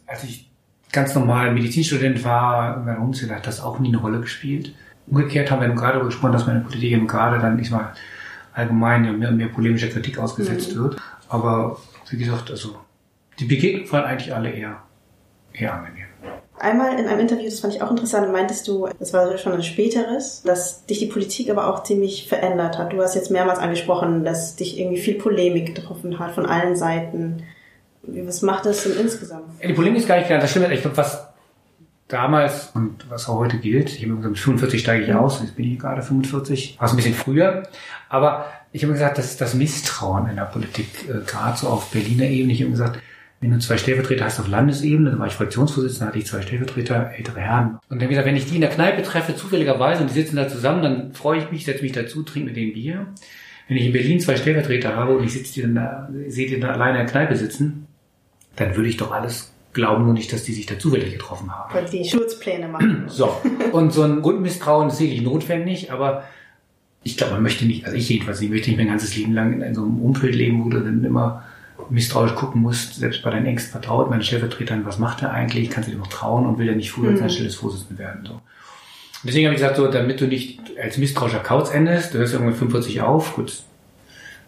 als 0.06 0.24
ich 0.24 0.50
ganz 0.92 1.14
normal 1.14 1.52
Medizinstudent 1.52 2.24
war, 2.24 2.78
meiner 2.78 3.00
Umzug 3.00 3.30
hat 3.30 3.46
das 3.46 3.60
auch 3.60 3.78
nie 3.78 3.88
eine 3.88 3.98
Rolle 3.98 4.20
gespielt. 4.20 4.74
Umgekehrt 5.06 5.50
haben 5.50 5.60
wir 5.60 5.68
gerade 5.68 5.94
darüber 5.94 6.06
gesprochen, 6.06 6.32
dass 6.32 6.46
meine 6.46 6.60
Politik 6.60 6.92
eben 6.92 7.06
gerade 7.06 7.40
dann, 7.40 7.58
ich 7.58 7.70
mal, 7.70 7.92
allgemein 8.52 9.18
mehr 9.18 9.30
und 9.30 9.36
mehr 9.36 9.48
polemischer 9.48 9.88
Kritik 9.88 10.18
ausgesetzt 10.18 10.74
mhm. 10.74 10.80
wird. 10.80 10.96
Aber 11.28 11.76
wie 12.08 12.16
gesagt, 12.16 12.50
also 12.50 12.76
die 13.40 13.46
Begegnungen 13.46 13.90
waren 13.90 14.04
eigentlich 14.04 14.34
alle 14.34 14.50
eher, 14.50 14.82
eher 15.52 15.74
angenehm. 15.74 16.06
Einmal 16.58 16.98
in 16.98 17.06
einem 17.06 17.20
Interview, 17.20 17.46
das 17.46 17.60
fand 17.60 17.74
ich 17.74 17.80
auch 17.80 17.90
interessant, 17.90 18.30
meintest 18.30 18.68
du, 18.68 18.86
das 18.98 19.14
war 19.14 19.36
schon 19.38 19.54
ein 19.54 19.62
späteres, 19.62 20.42
dass 20.42 20.84
dich 20.84 20.98
die 20.98 21.06
Politik 21.06 21.48
aber 21.48 21.66
auch 21.68 21.84
ziemlich 21.84 22.28
verändert 22.28 22.76
hat. 22.76 22.92
Du 22.92 23.00
hast 23.00 23.14
jetzt 23.14 23.30
mehrmals 23.30 23.58
angesprochen, 23.58 24.24
dass 24.24 24.56
dich 24.56 24.78
irgendwie 24.78 25.00
viel 25.00 25.14
Polemik 25.14 25.74
getroffen 25.74 26.18
hat 26.18 26.32
von 26.32 26.44
allen 26.44 26.76
Seiten. 26.76 27.44
Was 28.02 28.42
macht 28.42 28.66
das 28.66 28.82
denn 28.82 28.92
insgesamt? 29.00 29.44
Die 29.66 29.72
Polemik 29.72 30.00
ist 30.00 30.08
gar 30.08 30.16
nicht 30.16 30.26
klar. 30.26 30.38
Das 30.38 30.50
stimmt. 30.50 30.70
Ich 30.70 30.82
glaube, 30.82 30.98
was 30.98 31.28
damals 32.08 32.70
und 32.74 33.08
was 33.08 33.28
auch 33.28 33.36
heute 33.36 33.56
gilt, 33.56 33.96
ich 33.96 34.02
habe 34.02 34.16
gesagt, 34.16 34.30
mit 34.30 34.38
45 34.38 34.80
steige 34.80 35.04
ich 35.04 35.14
aus, 35.14 35.40
jetzt 35.40 35.56
bin 35.56 35.72
ich 35.72 35.78
gerade 35.78 36.02
45, 36.02 36.76
war 36.78 36.86
es 36.86 36.92
ein 36.92 36.96
bisschen 36.96 37.14
früher, 37.14 37.62
aber 38.08 38.46
ich 38.72 38.82
habe 38.82 38.92
gesagt, 38.92 39.18
das 39.18 39.26
ist 39.26 39.40
das 39.40 39.54
Misstrauen 39.54 40.28
in 40.28 40.36
der 40.36 40.44
Politik, 40.44 40.88
äh, 41.08 41.24
gerade 41.24 41.56
so 41.56 41.68
auf 41.68 41.90
Berliner 41.90 42.24
Ebene. 42.24 42.52
Ich 42.52 42.60
habe 42.60 42.70
gesagt, 42.70 43.00
wenn 43.40 43.50
du 43.52 43.58
zwei 43.58 43.78
Stellvertreter 43.78 44.26
hast 44.26 44.38
auf 44.38 44.48
Landesebene, 44.48 45.10
dann 45.10 45.18
war 45.18 45.26
ich 45.26 45.32
Fraktionsvorsitzender, 45.32 46.08
hatte 46.08 46.18
ich 46.18 46.26
zwei 46.26 46.42
Stellvertreter, 46.42 47.12
ältere 47.16 47.40
Herren. 47.40 47.78
Und 47.88 48.00
dann 48.00 48.08
gesagt, 48.08 48.26
wenn 48.26 48.36
ich 48.36 48.44
die 48.44 48.56
in 48.56 48.60
der 48.60 48.70
Kneipe 48.70 49.02
treffe, 49.02 49.34
zufälligerweise, 49.34 50.02
und 50.02 50.10
die 50.10 50.14
sitzen 50.14 50.36
da 50.36 50.46
zusammen, 50.46 50.82
dann 50.82 51.14
freue 51.14 51.38
ich 51.38 51.50
mich, 51.50 51.64
setze 51.64 51.82
mich 51.82 51.92
dazu, 51.92 52.22
trinke 52.22 52.48
mit 52.48 52.56
denen 52.56 52.74
Bier. 52.74 53.06
Wenn 53.66 53.78
ich 53.78 53.86
in 53.86 53.92
Berlin 53.92 54.20
zwei 54.20 54.36
Stellvertreter 54.36 54.94
habe 54.94 55.16
und 55.16 55.24
ich 55.24 55.32
sitze 55.32 55.54
die 55.54 55.62
dann 55.62 55.74
da, 55.74 56.10
sehe 56.28 56.48
die 56.48 56.60
dann 56.60 56.70
alleine 56.70 57.00
in 57.00 57.06
der 57.06 57.12
Kneipe 57.12 57.34
sitzen, 57.34 57.86
dann 58.56 58.76
würde 58.76 58.90
ich 58.90 58.98
doch 58.98 59.10
alles 59.10 59.52
glauben, 59.72 60.04
nur 60.04 60.12
nicht, 60.12 60.32
dass 60.32 60.44
die 60.44 60.52
sich 60.52 60.66
da 60.66 60.78
zufällig 60.78 61.12
getroffen 61.12 61.50
haben. 61.50 61.72
Weil 61.72 61.86
die 61.86 62.04
Schutzpläne 62.04 62.68
machen. 62.68 63.04
So. 63.08 63.40
Und 63.72 63.92
so 63.92 64.02
ein 64.02 64.20
Grundmisstrauen 64.20 64.88
ist 64.88 64.98
sicherlich 64.98 65.22
notwendig, 65.22 65.92
aber 65.92 66.24
ich 67.02 67.16
glaube, 67.16 67.34
man 67.34 67.42
möchte 67.42 67.64
nicht, 67.64 67.86
also 67.86 67.96
ich 67.96 68.08
jedenfalls, 68.08 68.42
ich 68.42 68.50
möchte 68.50 68.68
nicht 68.68 68.76
mein 68.76 68.88
ganzes 68.88 69.16
Leben 69.16 69.32
lang 69.32 69.62
in 69.62 69.74
so 69.74 69.82
einem 69.82 70.00
Umfeld 70.02 70.34
leben, 70.34 70.62
wo 70.64 70.68
du 70.68 70.80
dann 70.80 71.02
immer 71.04 71.44
misstrauisch 71.90 72.34
gucken 72.34 72.62
musst, 72.62 72.94
selbst 72.94 73.22
bei 73.22 73.30
deinen 73.30 73.46
engsten 73.46 73.72
Vertrauten, 73.72 74.10
meinen 74.10 74.22
Stellvertretern, 74.22 74.86
was 74.86 74.98
macht 74.98 75.22
er 75.22 75.32
eigentlich, 75.32 75.70
kannst 75.70 75.88
du 75.88 75.92
dir 75.92 75.98
noch 75.98 76.06
trauen 76.06 76.46
und 76.46 76.58
will 76.58 76.68
er 76.68 76.76
nicht 76.76 76.92
früher 76.92 77.10
mhm. 77.10 77.18
sein 77.18 77.30
stilles 77.30 77.56
Vorsitzender 77.56 78.02
werden. 78.02 78.24
So. 78.26 78.40
Deswegen 79.24 79.46
habe 79.46 79.54
ich 79.54 79.60
gesagt, 79.60 79.76
so, 79.76 79.88
damit 79.88 80.20
du 80.20 80.26
nicht 80.26 80.60
als 80.82 80.96
misstrauischer 80.96 81.40
Kauz 81.40 81.70
endest, 81.72 82.14
du 82.14 82.18
hörst 82.18 82.32
irgendwann 82.32 82.54
45 82.54 83.02
auf, 83.02 83.34
gut, 83.34 83.62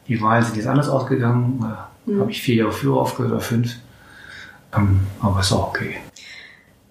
die 0.08 0.20
Wahlen 0.20 0.44
sind 0.44 0.56
jetzt 0.56 0.66
anders 0.66 0.88
ausgegangen, 0.88 1.64
mhm. 2.06 2.20
habe 2.20 2.30
ich 2.30 2.42
vier 2.42 2.56
Jahre 2.56 2.72
früher 2.72 2.96
aufgehört 2.96 3.32
oder 3.32 3.40
fünf, 3.40 3.76
ähm, 4.74 5.00
aber 5.20 5.40
ist 5.40 5.52
auch 5.52 5.68
okay. 5.68 5.96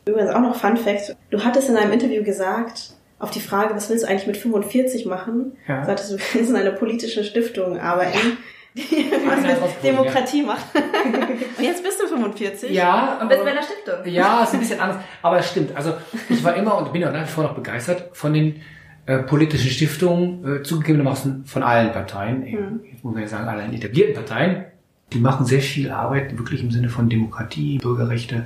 Übrigens 0.06 0.32
auch 0.32 0.42
noch 0.42 0.56
Fun 0.56 0.78
Fact, 0.78 1.16
du 1.30 1.44
hattest 1.44 1.70
in 1.70 1.78
einem 1.78 1.92
Interview 1.92 2.24
gesagt, 2.24 2.94
auf 3.20 3.30
die 3.30 3.40
Frage, 3.40 3.76
was 3.76 3.90
willst 3.90 4.04
du 4.04 4.10
eigentlich 4.10 4.28
mit 4.28 4.38
45 4.38 5.06
machen, 5.06 5.54
ja. 5.68 5.86
sagtest 5.86 6.12
du, 6.12 6.18
willst 6.34 6.50
in 6.50 6.56
einer 6.56 6.72
politischen 6.72 7.24
Stiftung 7.24 7.80
arbeiten. 7.80 8.38
was 8.76 9.42
mit 9.42 9.84
Demokratie 9.84 10.44
macht. 10.44 10.66
Und 10.76 11.64
jetzt 11.64 11.84
bist 11.84 12.02
du 12.02 12.08
45. 12.08 12.72
Ja. 12.72 13.20
Und 13.22 13.28
bist 13.28 13.44
bei 13.44 13.52
einer 13.52 13.64
Stiftung. 13.64 13.96
Ja, 14.06 14.44
ist 14.44 14.54
ein 14.54 14.60
bisschen 14.60 14.80
anders. 14.80 15.04
Aber 15.22 15.40
es 15.40 15.50
stimmt. 15.50 15.76
Also 15.76 15.94
ich 16.30 16.44
war 16.44 16.56
immer 16.56 16.78
und 16.78 16.94
bin 16.94 17.04
auch 17.04 17.12
nach 17.12 17.24
wie 17.24 17.32
vor 17.32 17.44
noch 17.44 17.54
begeistert 17.54 18.10
von 18.14 18.34
den 18.34 18.62
äh, 19.06 19.20
politischen 19.20 19.70
Stiftungen, 19.70 20.60
äh, 20.60 20.64
zugegebenermaßen 20.64 21.46
von 21.46 21.64
allen 21.64 21.92
Parteien. 21.92 22.42
Mhm. 22.42 22.82
Jetzt 22.90 23.04
muss 23.04 23.14
man 23.14 23.24
ja 23.24 23.28
sagen, 23.28 23.48
allen 23.48 23.74
etablierten 23.74 24.16
Parteien. 24.16 24.66
Die 25.12 25.20
machen 25.20 25.46
sehr 25.46 25.62
viel 25.62 25.92
Arbeit, 25.92 26.38
wirklich 26.38 26.64
im 26.64 26.72
Sinne 26.72 26.88
von 26.88 27.10
Demokratie, 27.10 27.80
Bürgerrechte. 27.80 28.46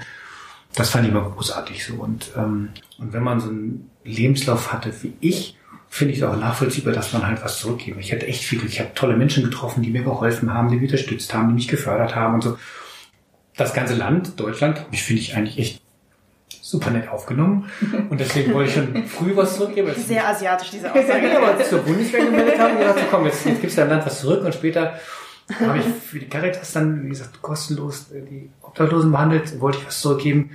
Das 0.74 0.90
fand 0.90 1.06
ich 1.06 1.12
immer 1.12 1.30
großartig 1.30 1.86
so. 1.86 1.94
Und, 1.96 2.32
ähm, 2.36 2.70
und 2.98 3.14
wenn 3.14 3.22
man 3.22 3.40
so 3.40 3.50
einen 3.50 3.92
Lebenslauf 4.04 4.74
hatte 4.74 4.92
wie 5.04 5.14
ich, 5.20 5.56
finde 5.96 6.14
ich 6.14 6.20
es 6.20 6.26
auch 6.26 6.36
nachvollziehbar, 6.36 6.92
dass 6.92 7.14
man 7.14 7.26
halt 7.26 7.42
was 7.42 7.58
zurückgeben. 7.58 8.02
Ich 8.02 8.12
hatte 8.12 8.28
echt 8.28 8.44
viel 8.44 8.60
Glück. 8.60 8.70
Ich 8.70 8.82
habe 8.82 8.94
tolle 8.96 9.16
Menschen 9.16 9.46
getroffen, 9.46 9.82
die 9.82 9.92
mir 9.92 10.04
geholfen 10.04 10.54
haben, 10.54 10.70
die 10.70 10.76
mich 10.76 10.92
unterstützt 10.92 11.34
haben, 11.34 11.48
die 11.48 11.54
mich 11.54 11.70
gefördert 11.70 12.18
haben 12.18 12.34
und 12.34 12.44
so. 12.44 12.58
Das 13.56 13.74
ganze 13.74 13.96
Land, 13.96 14.38
Deutschland, 14.38 14.86
ich 14.92 15.02
finde 15.04 15.22
ich 15.22 15.38
eigentlich 15.38 15.58
echt 15.58 15.82
super 16.62 16.92
nett 16.92 17.08
aufgenommen. 17.08 17.70
Und 18.10 18.20
deswegen 18.20 18.54
wollte 18.54 18.70
ich 18.70 18.76
schon 18.76 19.08
früh 19.08 19.34
was 19.38 19.56
zurückgeben. 19.56 19.94
Sehr 19.96 20.28
asiatisch, 20.28 20.72
diese 20.72 20.94
Aussage. 20.94 21.30
ja, 21.30 21.42
aber 21.42 21.64
zur 21.64 21.80
Bundeswehr 21.80 22.26
gemeldet 22.26 22.60
haben 22.60 22.74
und 22.74 22.80
gesagt, 22.80 23.00
so, 23.00 23.06
komm, 23.10 23.26
jetzt, 23.26 23.46
jetzt 23.46 23.62
gibst 23.62 23.78
du 23.78 23.82
deinem 23.82 23.92
Land 23.92 24.06
was 24.06 24.20
zurück 24.20 24.44
und 24.44 24.54
später 24.54 25.00
habe 25.62 25.78
ich 25.78 25.86
für 25.86 26.20
die 26.20 26.28
Caritas 26.28 26.74
dann, 26.74 27.06
wie 27.06 27.10
gesagt, 27.10 27.42
kostenlos 27.42 28.08
die 28.10 28.50
Obdachlosen 28.62 29.14
behandelt, 29.14 29.62
wollte 29.62 29.78
ich 29.78 29.88
was 29.88 30.02
zurückgeben. 30.02 30.52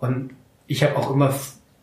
Und 0.00 0.30
ich 0.66 0.82
habe 0.82 0.96
auch 0.96 1.10
immer 1.10 1.34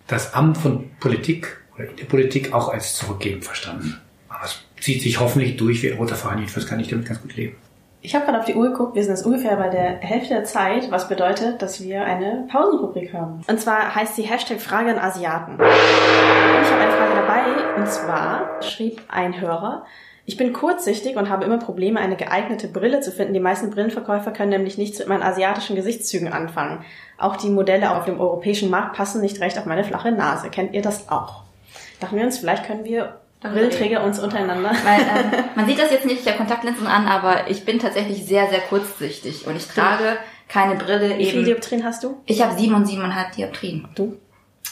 das 0.07 0.33
Amt 0.33 0.57
von 0.57 0.89
Politik 0.99 1.59
der 1.85 2.05
Politik 2.05 2.53
auch 2.53 2.69
als 2.69 2.95
Zurückgeben 2.95 3.41
verstanden. 3.41 3.99
Aber 4.27 4.45
es 4.45 4.59
zieht 4.79 5.01
sich 5.01 5.19
hoffentlich 5.19 5.57
durch 5.57 5.81
wie 5.83 5.89
roter 5.89 6.15
Faden. 6.15 6.39
Jedenfalls 6.39 6.67
kann 6.67 6.79
ich 6.79 6.87
damit 6.87 7.05
ganz 7.05 7.21
gut 7.21 7.35
leben. 7.35 7.55
Ich 8.01 8.15
habe 8.15 8.25
gerade 8.25 8.39
auf 8.39 8.45
die 8.45 8.55
Uhr 8.55 8.69
geguckt, 8.69 8.95
wir 8.95 9.03
sind 9.03 9.11
jetzt 9.11 9.25
ungefähr 9.25 9.57
bei 9.57 9.67
der 9.67 9.97
Hälfte 9.97 10.33
der 10.33 10.45
Zeit, 10.45 10.89
was 10.89 11.09
bedeutet, 11.09 11.61
dass 11.61 11.83
wir 11.83 12.05
eine 12.05 12.47
Pausenrubrik 12.49 13.13
haben. 13.13 13.41
Und 13.45 13.59
zwar 13.59 13.93
heißt 13.93 14.15
sie 14.15 14.21
Hashtag 14.21 14.61
Frage 14.61 14.91
an 14.91 14.99
Asiaten. 14.99 15.55
Und 15.55 15.59
ich 15.59 16.71
habe 16.71 16.81
eine 16.81 16.91
Frage 16.93 17.15
dabei, 17.15 17.81
und 17.81 17.89
zwar 17.89 18.61
schrieb 18.61 19.01
ein 19.09 19.41
Hörer, 19.41 19.85
ich 20.29 20.37
bin 20.37 20.53
kurzsichtig 20.53 21.17
und 21.17 21.27
habe 21.27 21.43
immer 21.43 21.57
Probleme, 21.57 21.99
eine 21.99 22.15
geeignete 22.15 22.67
Brille 22.67 23.01
zu 23.01 23.11
finden. 23.11 23.33
Die 23.33 23.39
meisten 23.39 23.71
Brillenverkäufer 23.71 24.31
können 24.31 24.51
nämlich 24.51 24.77
nichts 24.77 24.99
mit 24.99 25.07
meinen 25.07 25.23
asiatischen 25.23 25.75
Gesichtszügen 25.75 26.31
anfangen. 26.31 26.85
Auch 27.17 27.35
die 27.35 27.49
Modelle 27.49 27.97
auf 27.97 28.05
dem 28.05 28.19
europäischen 28.19 28.69
Markt 28.69 28.95
passen 28.95 29.21
nicht 29.21 29.41
recht 29.41 29.57
auf 29.57 29.65
meine 29.65 29.83
flache 29.83 30.11
Nase. 30.11 30.51
Kennt 30.51 30.75
ihr 30.75 30.83
das 30.83 31.09
auch? 31.09 31.48
Dachten 31.99 32.15
wir 32.15 32.23
uns, 32.23 32.37
vielleicht 32.37 32.65
können 32.65 32.85
wir 32.85 33.19
Brillenträger 33.41 34.03
uns 34.03 34.19
untereinander. 34.19 34.71
Weil, 34.83 35.01
ähm, 35.01 35.43
man 35.55 35.65
sieht 35.65 35.79
das 35.79 35.91
jetzt 35.91 36.05
nicht, 36.05 36.21
ich 36.21 36.27
habe 36.27 36.37
Kontaktlinsen 36.37 36.87
an, 36.87 37.07
aber 37.07 37.49
ich 37.49 37.65
bin 37.65 37.79
tatsächlich 37.79 38.25
sehr, 38.25 38.49
sehr 38.49 38.59
kurzsichtig 38.61 39.47
und 39.47 39.55
ich 39.55 39.67
trage 39.67 40.17
keine 40.47 40.75
Brille 40.75 41.17
Wie 41.17 41.29
viele 41.29 41.43
Dioptrien 41.43 41.83
hast 41.83 42.03
du? 42.03 42.21
Ich 42.25 42.41
habe 42.41 42.57
sieben 42.57 42.73
und 42.73 42.85
siebeneinhalb 42.85 43.33
Dioptrien. 43.33 43.87
Du? 43.95 44.17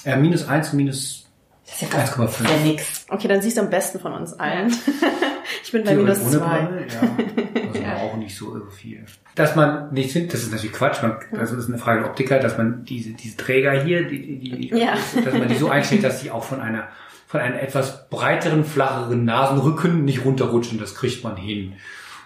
Ja, 0.03 0.15
minus 0.15 0.48
eins 0.48 0.72
und 0.72 0.77
minus 0.77 1.27
das 1.67 1.81
ist 1.81 1.93
ja 1.93 2.00
1,5. 2.00 2.43
Ja, 2.43 2.65
nix. 2.65 3.05
Okay, 3.10 3.27
dann 3.27 3.41
siehst 3.41 3.57
du 3.57 3.62
am 3.62 3.69
besten 3.69 4.00
von 4.00 4.13
uns 4.13 4.34
allen. 4.34 4.74
ich 5.63 5.72
bin 5.72 5.84
bei 5.84 5.96
minus 5.96 6.22
ohne 6.22 6.29
zwei. 6.29 6.62
Brille, 6.62 6.88
ja. 6.88 7.63
Also 7.67 7.79
ja. 7.84 7.96
auch 7.98 8.15
nicht 8.15 8.38
so 8.38 8.55
irre 8.55 8.72
viel. 8.72 9.05
Dass 9.36 9.55
man 9.55 9.93
nicht 9.93 10.13
findet, 10.13 10.34
das 10.34 10.43
ist 10.43 10.51
natürlich 10.53 10.74
Quatsch, 10.74 11.01
man, 11.01 11.17
das 11.31 11.51
ist 11.51 11.67
eine 11.67 11.77
Frage 11.77 12.01
der 12.01 12.10
Optiker, 12.10 12.39
dass 12.39 12.57
man 12.57 12.86
diese, 12.86 13.12
diese 13.12 13.36
Träger 13.36 13.74
hier, 13.84 14.07
die, 14.07 14.39
die, 14.39 14.69
die 14.69 14.77
ja. 14.77 14.93
dass 15.24 15.34
man 15.34 15.50
die 15.50 15.55
so 15.55 15.69
einstellt, 15.69 16.05
dass 16.05 16.22
sie 16.22 16.31
auch 16.31 16.46
von 16.46 16.62
einer 16.62 16.88
von 17.27 17.41
einem 17.41 17.60
etwas 17.60 18.10
breiteren, 18.10 18.63
flacheren 18.63 19.25
Nasenrücken 19.25 20.05
nicht 20.05 20.25
runterrutschen. 20.25 20.79
Das 20.79 20.96
kriegt 20.96 21.24
man 21.24 21.36
hin. 21.36 21.74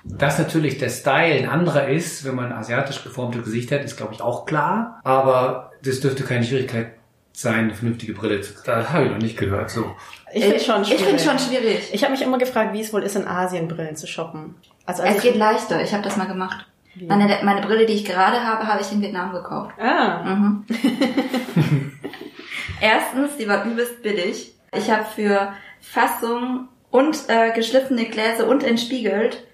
Dass 0.03 0.39
natürlich 0.39 0.77
der 0.77 0.89
Style 0.89 1.36
ein 1.36 1.50
anderer 1.50 1.88
ist, 1.88 2.24
wenn 2.24 2.36
man 2.36 2.51
asiatisch 2.51 3.03
geformte 3.03 3.41
Gesicht 3.41 3.72
hat, 3.72 3.84
ist 3.84 3.98
glaube 3.98 4.13
ich 4.13 4.22
auch 4.22 4.46
klar. 4.46 5.00
Aber 5.03 5.72
das 5.84 6.00
dürfte 6.00 6.24
keine 6.24 6.43
Schwierigkeit 6.43 6.93
sein, 7.34 7.65
eine 7.65 7.74
vernünftige 7.74 8.13
Brille 8.13 8.41
zu. 8.41 8.53
Da 8.65 8.91
habe 8.91 9.05
ich 9.05 9.12
noch 9.12 9.17
nicht 9.17 9.38
gehört. 9.38 9.70
So. 9.70 9.96
Ich 10.34 10.43
finde 10.43 10.60
schon 10.60 10.86
schwierig. 10.86 11.01
Ich 11.01 11.08
finde 11.08 11.24
schon 11.24 11.40
schwierig. 11.40 11.90
Ich 11.94 12.03
habe 12.03 12.11
mich 12.11 12.22
immer 12.22 12.37
gefragt, 12.37 12.74
wie 12.74 12.81
es 12.81 12.94
wohl 12.94 13.03
ist, 13.03 13.16
in 13.16 13.27
Asien 13.27 13.68
Brillen 13.68 13.96
zu 13.96 14.07
shoppen. 14.07 14.55
Also, 14.85 15.03
also 15.03 15.18
es 15.18 15.24
geht 15.24 15.35
leichter. 15.35 15.81
Ich 15.81 15.94
habe 15.94 16.03
das 16.03 16.18
mal 16.18 16.27
gemacht. 16.27 16.66
Meine, 17.07 17.40
meine 17.44 17.61
Brille, 17.61 17.85
die 17.85 17.94
ich 17.94 18.05
gerade 18.05 18.44
habe, 18.44 18.68
habe 18.68 18.81
ich 18.81 18.92
in 18.92 19.01
Vietnam 19.01 19.31
gekauft. 19.31 19.72
Ah. 19.79 20.24
Mhm. 20.24 20.66
Erstens, 22.81 23.37
die 23.37 23.48
war 23.48 23.64
übelst 23.64 24.03
billig. 24.03 24.53
Ich 24.74 24.90
habe 24.90 25.03
für 25.03 25.53
Fassung 25.81 26.68
und 26.90 27.29
äh, 27.29 27.51
geschliffene 27.51 28.05
Gläser 28.05 28.48
und 28.48 28.64
entspiegelt 28.64 29.46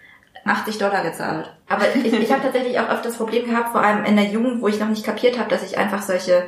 80 0.45 0.77
Dollar 0.77 1.03
gezahlt. 1.03 1.53
Aber 1.67 1.83
ich, 1.95 2.13
ich 2.13 2.31
habe 2.31 2.43
tatsächlich 2.43 2.79
auch 2.79 2.89
oft 2.89 3.05
das 3.05 3.17
Problem 3.17 3.49
gehabt, 3.49 3.69
vor 3.71 3.81
allem 3.81 4.05
in 4.05 4.15
der 4.15 4.25
Jugend, 4.25 4.61
wo 4.61 4.67
ich 4.67 4.79
noch 4.79 4.89
nicht 4.89 5.05
kapiert 5.05 5.37
habe, 5.37 5.49
dass 5.49 5.63
ich 5.63 5.77
einfach 5.77 6.01
solche 6.01 6.43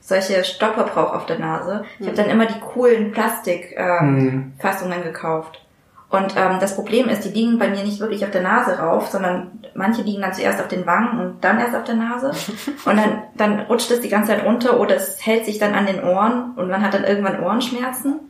solche 0.00 0.44
Stopper 0.44 0.84
brauche 0.84 1.14
auf 1.14 1.26
der 1.26 1.38
Nase. 1.38 1.84
Ich 1.98 2.06
habe 2.06 2.16
dann 2.16 2.30
immer 2.30 2.46
die 2.46 2.58
coolen 2.58 3.12
Plastikfassungen 3.12 4.92
ähm, 4.92 4.98
mhm. 4.98 5.02
gekauft. 5.02 5.64
Und 6.10 6.34
ähm, 6.36 6.58
das 6.60 6.74
Problem 6.74 7.08
ist, 7.08 7.24
die 7.24 7.28
liegen 7.28 7.58
bei 7.58 7.68
mir 7.68 7.84
nicht 7.84 8.00
wirklich 8.00 8.24
auf 8.24 8.32
der 8.32 8.42
Nase 8.42 8.78
rauf, 8.78 9.06
sondern 9.06 9.60
manche 9.74 10.02
liegen 10.02 10.22
dann 10.22 10.34
zuerst 10.34 10.60
auf 10.60 10.66
den 10.66 10.84
Wangen 10.84 11.20
und 11.20 11.44
dann 11.44 11.60
erst 11.60 11.76
auf 11.76 11.84
der 11.84 11.94
Nase. 11.94 12.32
Und 12.84 12.96
dann, 12.96 13.22
dann 13.36 13.60
rutscht 13.60 13.90
es 13.92 14.00
die 14.00 14.08
ganze 14.08 14.32
Zeit 14.32 14.44
runter 14.44 14.80
oder 14.80 14.96
es 14.96 15.24
hält 15.24 15.44
sich 15.44 15.58
dann 15.58 15.74
an 15.74 15.86
den 15.86 16.02
Ohren 16.02 16.52
und 16.56 16.68
man 16.68 16.82
hat 16.82 16.94
dann 16.94 17.04
irgendwann 17.04 17.40
Ohrenschmerzen. 17.40 18.20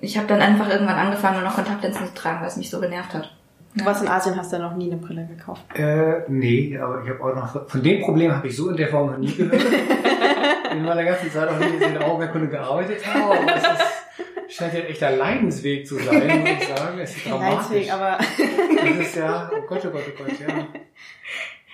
Ich 0.00 0.16
habe 0.16 0.26
dann 0.26 0.40
einfach 0.40 0.68
irgendwann 0.68 0.96
angefangen, 0.96 1.36
nur 1.36 1.44
noch 1.44 1.54
Kontaktlinsen 1.54 2.06
zu 2.06 2.14
tragen, 2.14 2.40
weil 2.40 2.48
es 2.48 2.56
mich 2.56 2.70
so 2.70 2.80
genervt 2.80 3.14
hat. 3.14 3.32
Du 3.74 3.84
warst 3.84 4.02
in 4.02 4.08
Asien, 4.08 4.36
hast 4.36 4.52
du 4.52 4.56
ja 4.56 4.62
noch 4.62 4.76
nie 4.76 4.90
eine 4.90 5.00
Brille 5.00 5.26
gekauft? 5.26 5.62
Äh, 5.74 6.22
nee, 6.28 6.76
aber 6.76 7.02
ich 7.02 7.08
habe 7.08 7.22
auch 7.22 7.34
noch, 7.34 7.68
von 7.68 7.82
dem 7.82 8.02
Problem 8.02 8.34
habe 8.34 8.48
ich 8.48 8.56
so 8.56 8.70
in 8.70 8.76
der 8.76 8.88
Form 8.88 9.12
noch 9.12 9.18
nie 9.18 9.32
gehört. 9.32 9.62
in 10.72 10.84
meiner 10.84 11.04
ganzen 11.04 11.30
Zeit 11.30 11.48
auch 11.48 11.58
nie 11.58 11.82
in 11.82 11.94
der 11.94 12.06
Augenkunde 12.06 12.48
gearbeitet 12.48 13.06
habe, 13.06 13.38
aber 13.38 13.56
es 13.56 13.62
ist, 13.62 14.26
scheint 14.54 14.74
ja 14.74 14.80
ein 14.80 14.86
echter 14.86 15.10
Leidensweg 15.16 15.86
zu 15.86 15.96
sein, 15.96 16.40
muss 16.40 16.50
ich 16.50 16.68
sagen. 16.68 16.98
Es 16.98 17.16
ist 17.16 17.26
dramatisch. 17.28 17.70
Leidensweg, 17.70 17.92
aber. 17.92 18.18
das 18.18 19.06
ist 19.06 19.16
ja, 19.16 19.50
oh 19.52 19.66
Gott, 19.66 19.82
oh 19.86 19.90
Gott, 19.90 20.02
oh 20.08 20.24
Gott, 20.24 20.40
ja. 20.40 20.66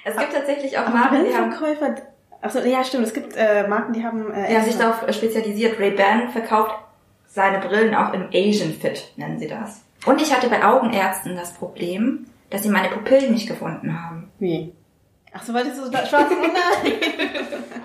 Es 0.05 0.17
gibt 0.17 0.33
tatsächlich 0.33 0.79
auch 0.79 0.88
Marken, 0.88 1.25
die 1.25 1.35
haben... 1.35 1.55
Achso, 2.41 2.61
ja, 2.61 2.85
stimmt. 2.85 3.05
Es 3.05 3.12
gibt 3.12 3.35
äh, 3.37 3.67
Marken, 3.67 3.93
die 3.93 4.05
haben... 4.05 4.33
Äh, 4.33 4.49
die 4.49 4.57
haben 4.57 4.64
sich 4.64 4.79
darauf 4.79 5.14
spezialisiert. 5.14 5.79
Ray-Ban 5.79 6.31
verkauft 6.31 6.75
seine 7.27 7.59
Brillen 7.59 7.95
auch 7.95 8.12
im 8.14 8.29
Asian 8.33 8.73
Fit, 8.73 9.12
nennen 9.17 9.38
sie 9.38 9.49
das. 9.49 9.85
Und 10.07 10.23
ich 10.23 10.35
hatte 10.35 10.49
bei 10.49 10.64
Augenärzten 10.64 11.37
das 11.37 11.53
Problem, 11.55 12.27
dass 12.51 12.62
sie 12.62 12.71
meine 12.71 12.88
Pupillen 12.88 13.33
nicht 13.33 13.49
gefunden 13.49 14.01
haben. 14.03 14.31
Wie? 14.38 14.73
Ach 15.33 15.43
so, 15.43 15.53
weil 15.53 15.64
die 15.64 15.71
so 15.71 15.85
schwarz 15.87 16.31
und 16.31 16.41
nein. 16.41 16.93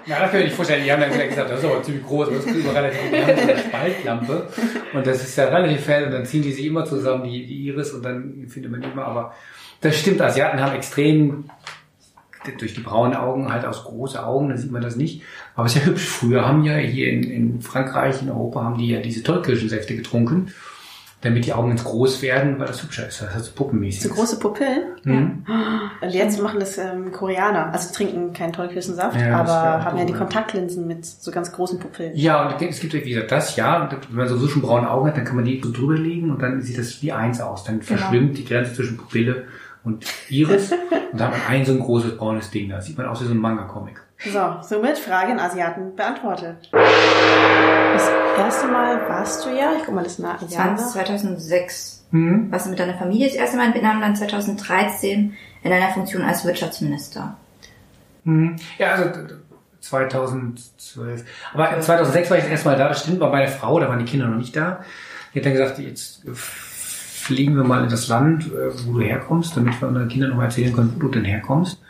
Ja, 0.06 0.19
das 0.19 0.32
kann 0.32 0.39
ich 0.39 0.45
nicht 0.47 0.56
vorstellen. 0.56 0.84
Die 0.84 0.91
haben 0.91 1.01
dann 1.01 1.12
gesagt, 1.12 1.49
das 1.49 1.60
ist 1.60 1.65
aber 1.65 1.84
ziemlich 1.84 2.06
groß, 2.06 2.29
das 2.29 2.45
ist 2.45 2.56
immer 2.56 2.75
relativ 2.75 2.99
Die 3.12 3.21
haben 3.21 3.38
so 3.38 3.41
eine 3.41 3.58
Spaltlampe 3.58 4.47
und 4.93 5.08
das 5.08 5.23
ist 5.23 5.36
ja 5.36 5.45
relativ 5.45 5.82
fett 5.82 6.06
und 6.06 6.12
dann 6.12 6.25
ziehen 6.25 6.41
die 6.41 6.51
sich 6.51 6.65
immer 6.65 6.86
zusammen, 6.86 7.23
die, 7.23 7.45
die 7.45 7.67
Iris, 7.67 7.91
und 7.91 8.03
dann 8.03 8.47
findet 8.47 8.71
man 8.71 8.84
immer, 8.84 9.06
aber 9.06 9.34
das 9.82 9.97
stimmt, 9.97 10.21
Asiaten 10.21 10.62
haben 10.62 10.75
extrem 10.75 11.49
durch 12.58 12.73
die 12.73 12.82
braunen 12.82 13.15
Augen 13.15 13.51
halt 13.51 13.65
aus 13.65 13.84
große 13.84 14.23
Augen, 14.25 14.49
da 14.49 14.58
sieht 14.58 14.71
man 14.71 14.82
das 14.82 14.97
nicht. 14.97 15.21
Aber 15.56 15.65
es 15.65 15.75
ist 15.75 15.82
ja 15.82 15.88
hübsch. 15.88 16.06
Früher 16.06 16.45
haben 16.45 16.65
ja 16.65 16.75
hier 16.75 17.10
in, 17.10 17.23
in 17.23 17.62
Frankreich, 17.62 18.21
in 18.21 18.29
Europa, 18.29 18.63
haben 18.63 18.77
die 18.77 18.89
ja 18.89 18.99
diese 18.99 19.23
Tollkirschensäfte 19.23 19.95
getrunken 19.95 20.53
damit 21.23 21.45
die 21.45 21.53
Augen 21.53 21.71
ins 21.71 21.86
groß 21.86 22.21
werden, 22.21 22.59
weil 22.59 22.67
das 22.67 22.83
hübscher 22.83 23.07
ist. 23.07 23.21
Das 23.21 23.33
heißt 23.33 23.55
puppenmäßig. 23.55 24.03
So 24.03 24.09
große 24.09 24.39
Pupillen? 24.39 24.83
Mhm. 25.03 25.45
Ja. 25.47 25.91
Und 26.01 26.09
jetzt 26.13 26.41
machen 26.41 26.59
das 26.59 26.77
ähm, 26.77 27.13
Koreaner. 27.13 27.71
Also 27.71 27.93
trinken 27.93 28.33
keinen 28.33 28.51
Tollkirschensaft, 28.51 29.19
ja, 29.19 29.39
aber 29.39 29.86
haben 29.86 29.97
ja 29.97 30.03
die 30.03 30.13
Kontaktlinsen 30.13 30.86
mit 30.86 31.05
so 31.05 31.31
ganz 31.31 31.53
großen 31.53 31.79
Pupillen. 31.79 32.12
Ja, 32.15 32.45
und 32.45 32.62
es 32.62 32.79
gibt, 32.81 32.93
wie 32.93 33.09
gesagt, 33.09 33.31
das, 33.31 33.55
ja. 33.55 33.83
Und 33.83 33.97
wenn 34.09 34.17
man 34.17 34.27
sowieso 34.27 34.49
schon 34.49 34.62
braune 34.62 34.89
Augen 34.89 35.07
hat, 35.07 35.15
dann 35.15 35.23
kann 35.23 35.38
man 35.38 35.45
die 35.45 35.62
so 35.63 35.71
drüber 35.71 35.95
legen 35.95 36.29
und 36.29 36.41
dann 36.41 36.62
sieht 36.62 36.77
das 36.77 37.01
wie 37.01 37.13
eins 37.13 37.39
aus. 37.39 37.63
Dann 37.63 37.79
genau. 37.79 37.97
verschwimmt 37.97 38.38
die 38.38 38.43
Grenze 38.43 38.73
zwischen 38.73 38.97
Pupille 38.97 39.45
und 39.83 40.05
Iris 40.29 40.71
und 40.71 41.19
dann 41.19 41.31
hat 41.31 41.37
man 41.37 41.47
ein 41.47 41.65
so 41.65 41.73
ein 41.73 41.79
großes 41.79 42.17
braunes 42.17 42.49
Ding. 42.51 42.69
Da 42.69 42.81
sieht 42.81 42.97
man 42.97 43.07
aus 43.07 43.21
wie 43.21 43.25
so 43.25 43.33
ein 43.33 43.37
Manga-Comic. 43.37 44.01
So, 44.25 44.55
somit 44.61 44.97
Fragen 44.97 45.39
Asiaten 45.39 45.95
beantwortet. 45.95 46.69
Das 46.71 48.09
erste 48.37 48.67
Mal 48.67 49.09
warst 49.09 49.45
du 49.45 49.49
ja, 49.49 49.73
ich 49.77 49.83
guck 49.85 49.95
mal 49.95 50.03
das 50.03 50.19
nach. 50.19 50.41
War 50.41 50.77
2006. 50.77 52.05
Mhm. 52.11 52.51
Warst 52.51 52.65
du 52.65 52.69
mit 52.69 52.79
deiner 52.79 52.93
Familie 52.93 53.27
das 53.27 53.35
erste 53.35 53.57
Mal 53.57 53.67
in 53.67 53.73
Vietnam, 53.73 53.99
dann 53.99 54.15
2013 54.15 55.35
in 55.63 55.69
deiner 55.69 55.89
Funktion 55.89 56.21
als 56.21 56.45
Wirtschaftsminister. 56.45 57.35
Mhm. 58.23 58.55
Ja, 58.77 58.91
also 58.91 59.09
2012. 59.81 61.25
Aber 61.53 61.79
2006 61.81 62.29
war 62.29 62.37
ich 62.37 62.43
das 62.43 62.51
erste 62.51 62.69
Mal 62.69 62.77
da, 62.77 62.87
das 62.87 63.01
stimmt, 63.01 63.19
war 63.19 63.29
meine 63.29 63.49
Frau, 63.49 63.79
da 63.79 63.89
waren 63.89 63.99
die 63.99 64.05
Kinder 64.05 64.27
noch 64.27 64.37
nicht 64.37 64.55
da. 64.55 64.83
Die 65.33 65.39
hat 65.39 65.45
dann 65.45 65.53
gesagt, 65.53 65.79
jetzt 65.79 66.23
fliegen 67.23 67.55
wir 67.55 67.63
mal 67.63 67.83
in 67.83 67.89
das 67.89 68.07
Land, 68.07 68.47
äh, 68.47 68.71
wo 68.86 68.93
du 68.93 69.01
herkommst, 69.01 69.55
damit 69.57 69.79
wir 69.81 69.88
unseren 69.88 70.07
Kindern 70.07 70.31
noch 70.31 70.38
mal 70.38 70.45
erzählen 70.45 70.73
können, 70.73 70.93
wo 70.95 70.99
du 70.99 71.09
denn 71.09 71.25
herkommst. 71.25 71.81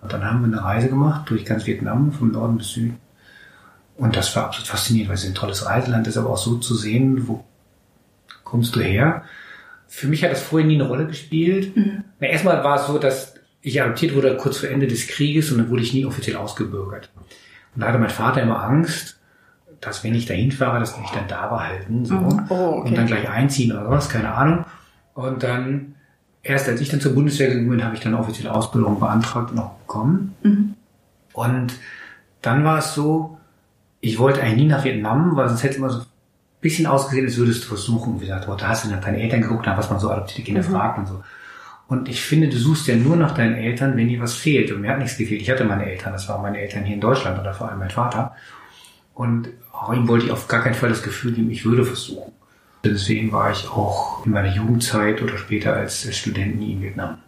Und 0.00 0.12
dann 0.12 0.24
haben 0.24 0.40
wir 0.40 0.46
eine 0.46 0.64
Reise 0.64 0.88
gemacht 0.88 1.28
durch 1.28 1.44
ganz 1.44 1.66
Vietnam, 1.66 2.12
vom 2.12 2.32
Norden 2.32 2.58
bis 2.58 2.70
Süden. 2.70 2.98
Und 3.96 4.16
das 4.16 4.34
war 4.36 4.44
absolut 4.44 4.68
faszinierend, 4.68 5.08
weil 5.08 5.16
es 5.16 5.26
ein 5.26 5.34
tolles 5.34 5.66
Reiseland 5.66 6.06
ist, 6.06 6.16
aber 6.16 6.30
auch 6.30 6.38
so 6.38 6.56
zu 6.56 6.74
sehen, 6.74 7.26
wo 7.26 7.44
kommst 8.44 8.76
du 8.76 8.80
her? 8.80 9.24
für 9.88 10.06
mich 10.06 10.22
hat 10.22 10.30
das 10.30 10.42
vorher 10.42 10.68
nie 10.68 10.74
eine 10.74 10.86
Rolle 10.86 11.06
gespielt. 11.06 11.76
Mhm. 11.76 12.04
Na, 12.20 12.28
erstmal 12.28 12.62
war 12.62 12.76
es 12.76 12.86
so, 12.86 12.98
dass 12.98 13.34
ich 13.62 13.82
adoptiert 13.82 14.14
wurde 14.14 14.36
kurz 14.36 14.58
vor 14.58 14.68
Ende 14.68 14.86
des 14.86 15.08
Krieges 15.08 15.50
und 15.50 15.58
dann 15.58 15.70
wurde 15.70 15.82
ich 15.82 15.94
nie 15.94 16.04
offiziell 16.04 16.36
ausgebürgert. 16.36 17.10
Und 17.74 17.82
da 17.82 17.88
hatte 17.88 17.98
mein 17.98 18.10
Vater 18.10 18.42
immer 18.42 18.62
Angst, 18.62 19.17
dass 19.80 20.02
wenn 20.04 20.14
ich 20.14 20.26
dahin 20.26 20.50
fahre, 20.52 20.80
dass 20.80 20.98
mich 20.98 21.10
dann 21.10 21.28
da 21.28 21.46
behalten 21.46 22.04
so 22.04 22.14
Mhm. 22.14 22.46
Oh, 22.48 22.54
okay. 22.78 22.88
und 22.88 22.96
dann 22.98 23.06
gleich 23.06 23.28
einziehen 23.28 23.72
oder 23.72 23.90
was, 23.90 24.08
keine 24.08 24.34
Ahnung. 24.34 24.64
Und 25.14 25.42
dann 25.42 25.94
erst 26.42 26.68
als 26.68 26.80
ich 26.80 26.88
dann 26.88 27.00
zur 27.00 27.14
Bundeswehr 27.14 27.48
gegangen 27.48 27.68
bin, 27.70 27.84
habe 27.84 27.94
ich 27.94 28.00
dann 28.00 28.14
offizielle 28.14 28.52
Ausbildung 28.52 28.98
beantragt 29.00 29.50
und 29.52 29.58
auch 29.58 29.72
bekommen. 29.74 30.34
Mhm. 30.42 30.74
Und 31.32 31.74
dann 32.42 32.64
war 32.64 32.78
es 32.78 32.94
so, 32.94 33.38
ich 34.00 34.18
wollte 34.18 34.42
eigentlich 34.42 34.56
nie 34.58 34.66
nach 34.66 34.84
Vietnam, 34.84 35.36
weil 35.36 35.48
sonst 35.48 35.62
hätte 35.62 35.72
es 35.74 35.78
immer 35.78 35.90
so 35.90 36.00
ein 36.00 36.06
bisschen 36.60 36.86
ausgesehen, 36.86 37.26
als 37.26 37.36
würdest 37.36 37.64
du 37.64 37.68
versuchen. 37.68 38.20
Wie 38.20 38.26
gesagt, 38.26 38.48
oh, 38.48 38.54
da 38.54 38.68
hast 38.68 38.84
du 38.84 38.88
nach 38.90 39.00
deinen 39.00 39.16
Eltern 39.16 39.42
geguckt, 39.42 39.66
nach 39.66 39.76
was 39.76 39.90
man 39.90 39.98
so 39.98 40.10
adoptierte 40.10 40.42
Kinder 40.42 40.62
fragt 40.62 40.98
und 40.98 41.06
so. 41.06 41.22
Und 41.88 42.08
ich 42.08 42.22
finde, 42.22 42.48
du 42.48 42.56
suchst 42.56 42.86
ja 42.86 42.96
nur 42.96 43.16
nach 43.16 43.32
deinen 43.32 43.54
Eltern, 43.54 43.96
wenn 43.96 44.08
dir 44.08 44.20
was 44.20 44.34
fehlt. 44.34 44.70
Und 44.72 44.82
mir 44.82 44.90
hat 44.90 44.98
nichts 44.98 45.16
gefehlt. 45.16 45.40
Ich 45.40 45.50
hatte 45.50 45.64
meine 45.64 45.86
Eltern, 45.86 46.12
das 46.12 46.28
waren 46.28 46.42
meine 46.42 46.58
Eltern 46.60 46.84
hier 46.84 46.94
in 46.94 47.00
Deutschland 47.00 47.38
oder 47.40 47.54
vor 47.54 47.68
allem 47.68 47.78
mein 47.78 47.90
Vater. 47.90 48.34
Und 49.18 49.48
auch 49.72 49.92
ihm 49.92 50.06
wollte 50.06 50.26
ich 50.26 50.30
auf 50.30 50.46
gar 50.46 50.62
keinen 50.62 50.76
Fall 50.76 50.90
das 50.90 51.02
Gefühl 51.02 51.32
geben, 51.32 51.50
ich 51.50 51.64
würde 51.64 51.84
versuchen. 51.84 52.32
Deswegen 52.84 53.32
war 53.32 53.50
ich 53.50 53.68
auch 53.68 54.24
in 54.24 54.30
meiner 54.30 54.54
Jugendzeit 54.54 55.20
oder 55.20 55.36
später 55.36 55.74
als 55.74 56.06
Student 56.16 56.60
nie 56.60 56.74
in 56.74 56.82
Vietnam. 56.82 57.18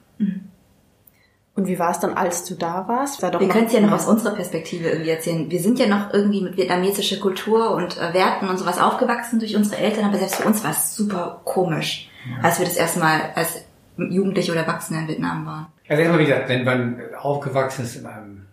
Und 1.57 1.67
wie 1.67 1.81
war 1.81 1.91
es 1.91 1.99
dann, 1.99 2.15
als 2.15 2.45
du 2.45 2.55
da 2.55 2.87
warst? 2.87 3.21
War 3.23 3.33
doch 3.33 3.41
Wir 3.41 3.49
können 3.49 3.67
es 3.67 3.73
ja 3.73 3.81
noch 3.81 3.91
aus 3.91 4.07
unserer 4.07 4.37
Perspektive 4.37 4.89
irgendwie 4.89 5.11
erzählen. 5.11 5.51
Wir 5.51 5.59
sind 5.59 5.81
ja 5.81 5.89
noch 5.89 6.15
irgendwie 6.15 6.43
mit 6.43 6.57
vietnamesischer 6.57 7.17
Kultur 7.17 7.73
und 7.73 7.97
äh, 7.97 8.15
Werten 8.15 8.49
und 8.49 8.57
sowas 8.57 8.81
aufgewachsen 8.81 9.41
durch 9.41 9.57
unsere 9.57 9.83
Eltern, 9.83 10.05
aber 10.05 10.19
selbst 10.19 10.37
für 10.37 10.47
uns 10.47 10.63
war 10.63 10.71
es 10.71 10.95
super 10.95 11.41
komisch, 11.45 12.09
als 12.41 12.61
wir 12.61 12.67
das 12.67 12.77
erste 12.77 13.01
Mal 13.01 13.33
als 13.35 13.65
Jugendliche 13.97 14.53
oder 14.53 14.61
Erwachsene 14.61 15.01
in 15.01 15.09
Vietnam 15.09 15.45
waren. 15.45 15.67
Also 15.89 16.03
erstmal, 16.03 16.21
wie 16.21 16.27
gesagt, 16.27 16.49
wenn 16.49 16.65
man 16.65 17.01
aufgewachsen 17.19 17.85
ist 17.85 17.97
in 17.97 18.07
einem 18.07 18.47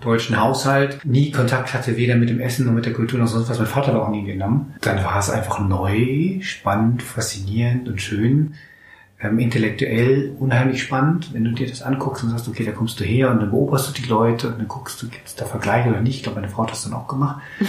deutschen 0.00 0.40
Haushalt, 0.40 1.04
nie 1.04 1.30
Kontakt 1.30 1.74
hatte, 1.74 1.96
weder 1.96 2.16
mit 2.16 2.28
dem 2.28 2.40
Essen 2.40 2.66
noch 2.66 2.72
mit 2.72 2.86
der 2.86 2.92
Kultur 2.92 3.18
noch 3.18 3.26
sonst 3.26 3.48
was, 3.48 3.58
mein 3.58 3.66
Vater 3.66 3.94
war 3.94 4.02
auch 4.02 4.10
nie 4.10 4.26
Vietnam, 4.26 4.72
dann 4.80 5.02
war 5.04 5.18
es 5.18 5.30
einfach 5.30 5.60
neu, 5.60 6.40
spannend, 6.40 7.02
faszinierend 7.02 7.88
und 7.88 8.00
schön, 8.00 8.54
ähm, 9.20 9.38
intellektuell 9.38 10.34
unheimlich 10.38 10.82
spannend, 10.82 11.32
wenn 11.32 11.44
du 11.44 11.52
dir 11.52 11.66
das 11.66 11.82
anguckst 11.82 12.24
und 12.24 12.30
sagst, 12.30 12.48
okay, 12.48 12.64
da 12.64 12.72
kommst 12.72 13.00
du 13.00 13.04
her 13.04 13.30
und 13.30 13.40
dann 13.40 13.50
beobachtest 13.50 13.98
du 13.98 14.02
die 14.02 14.08
Leute 14.08 14.48
und 14.48 14.58
dann 14.58 14.68
guckst 14.68 15.00
du, 15.02 15.08
gibt 15.08 15.26
es 15.26 15.34
da 15.34 15.44
Vergleiche 15.44 15.88
oder 15.88 16.00
nicht. 16.00 16.16
Ich 16.16 16.22
glaube, 16.22 16.40
meine 16.40 16.52
Frau 16.52 16.64
hat 16.64 16.72
das 16.72 16.84
dann 16.84 16.94
auch 16.94 17.08
gemacht. 17.08 17.40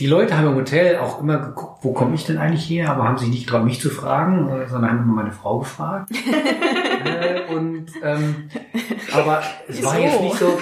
Die 0.00 0.08
Leute 0.08 0.36
haben 0.36 0.48
im 0.48 0.56
Hotel 0.56 0.96
auch 0.96 1.20
immer 1.20 1.38
geguckt, 1.38 1.78
wo 1.82 1.92
komme 1.92 2.16
ich 2.16 2.24
denn 2.24 2.36
eigentlich 2.36 2.68
her, 2.68 2.90
aber 2.90 3.04
haben 3.04 3.16
sich 3.16 3.28
nicht 3.28 3.46
getraut, 3.46 3.64
mich 3.64 3.80
zu 3.80 3.90
fragen, 3.90 4.48
äh, 4.48 4.68
sondern 4.68 4.90
haben 4.90 5.02
immer 5.04 5.14
meine 5.14 5.30
Frau 5.30 5.60
gefragt. 5.60 6.10
äh, 7.04 7.54
und 7.54 7.86
ähm, 8.02 8.48
aber 9.12 9.42
es 9.68 9.84
war 9.84 9.96
jetzt 9.96 10.20
nicht 10.20 10.36
so, 10.36 10.58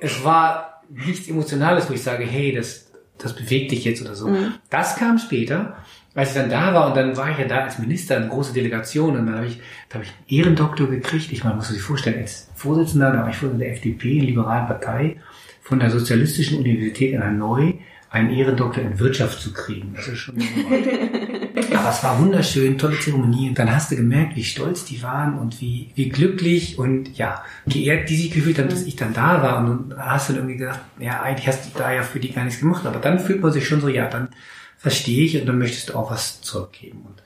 es 0.00 0.24
war 0.24 0.82
nichts 0.88 1.28
Emotionales, 1.28 1.88
wo 1.88 1.94
ich 1.94 2.02
sage, 2.02 2.24
hey, 2.24 2.52
das, 2.52 2.90
das 3.18 3.34
bewegt 3.34 3.72
dich 3.72 3.84
jetzt 3.84 4.02
oder 4.02 4.14
so. 4.14 4.34
Das 4.70 4.96
kam 4.96 5.18
später, 5.18 5.76
als 6.14 6.30
ich 6.30 6.34
dann 6.34 6.50
da 6.50 6.74
war 6.74 6.88
und 6.88 6.96
dann 6.96 7.16
war 7.16 7.30
ich 7.30 7.38
ja 7.38 7.46
da 7.46 7.58
als 7.58 7.78
Minister, 7.78 8.16
eine 8.16 8.28
große 8.28 8.52
Delegation 8.52 9.16
und 9.16 9.26
dann 9.26 9.36
habe 9.36 9.46
ich, 9.46 9.60
da 9.88 9.96
habe 9.96 10.04
ich 10.04 10.10
einen 10.10 10.40
Ehrendoktor 10.40 10.88
gekriegt. 10.88 11.30
Ich 11.32 11.44
meine, 11.44 11.56
muss 11.56 11.68
sich 11.68 11.82
vorstellen, 11.82 12.18
als 12.18 12.50
Vorsitzender, 12.54 13.12
da 13.12 13.22
war 13.22 13.28
ich 13.28 13.36
Vorsitzender 13.36 13.66
der 13.66 13.74
FDP, 13.74 14.18
der 14.18 14.26
liberalen 14.26 14.66
Partei, 14.66 15.16
von 15.62 15.78
der 15.78 15.90
Sozialistischen 15.90 16.58
Universität 16.58 17.12
in 17.12 17.22
Hanoi 17.22 17.80
einen 18.10 18.30
Ehrendoktor 18.30 18.82
in 18.82 18.98
Wirtschaft 18.98 19.40
zu 19.40 19.52
kriegen. 19.52 19.92
Das 19.94 20.08
ist 20.08 20.18
schon 20.18 20.36
aber 21.74 21.90
es 21.90 22.02
war 22.02 22.18
wunderschön, 22.18 22.78
tolle 22.78 22.98
Zeremonie. 22.98 23.48
Und 23.48 23.58
dann 23.58 23.74
hast 23.74 23.90
du 23.90 23.96
gemerkt, 23.96 24.36
wie 24.36 24.44
stolz 24.44 24.84
die 24.84 25.02
waren 25.02 25.38
und 25.38 25.60
wie, 25.60 25.90
wie 25.94 26.08
glücklich 26.08 26.78
und 26.78 27.16
ja, 27.16 27.42
geehrt 27.66 28.08
die 28.08 28.16
sich 28.16 28.30
gefühlt 28.30 28.58
haben, 28.58 28.68
dass 28.68 28.82
ich 28.82 28.96
dann 28.96 29.12
da 29.12 29.42
war. 29.42 29.58
Und 29.58 29.90
dann 29.90 29.98
hast 29.98 30.28
du 30.28 30.32
dann 30.32 30.42
irgendwie 30.42 30.58
gedacht, 30.58 30.80
ja, 30.98 31.20
eigentlich 31.22 31.48
hast 31.48 31.66
du 31.66 31.78
da 31.78 31.92
ja 31.92 32.02
für 32.02 32.20
die 32.20 32.32
gar 32.32 32.44
nichts 32.44 32.60
gemacht. 32.60 32.86
Aber 32.86 32.98
dann 32.98 33.18
fühlt 33.18 33.42
man 33.42 33.52
sich 33.52 33.66
schon 33.66 33.80
so, 33.80 33.88
ja, 33.88 34.08
dann 34.08 34.28
verstehe 34.76 35.24
ich 35.24 35.40
und 35.40 35.46
dann 35.46 35.58
möchtest 35.58 35.90
du 35.90 35.94
auch 35.94 36.10
was 36.10 36.40
zurückgeben. 36.40 37.02
Und 37.06 37.22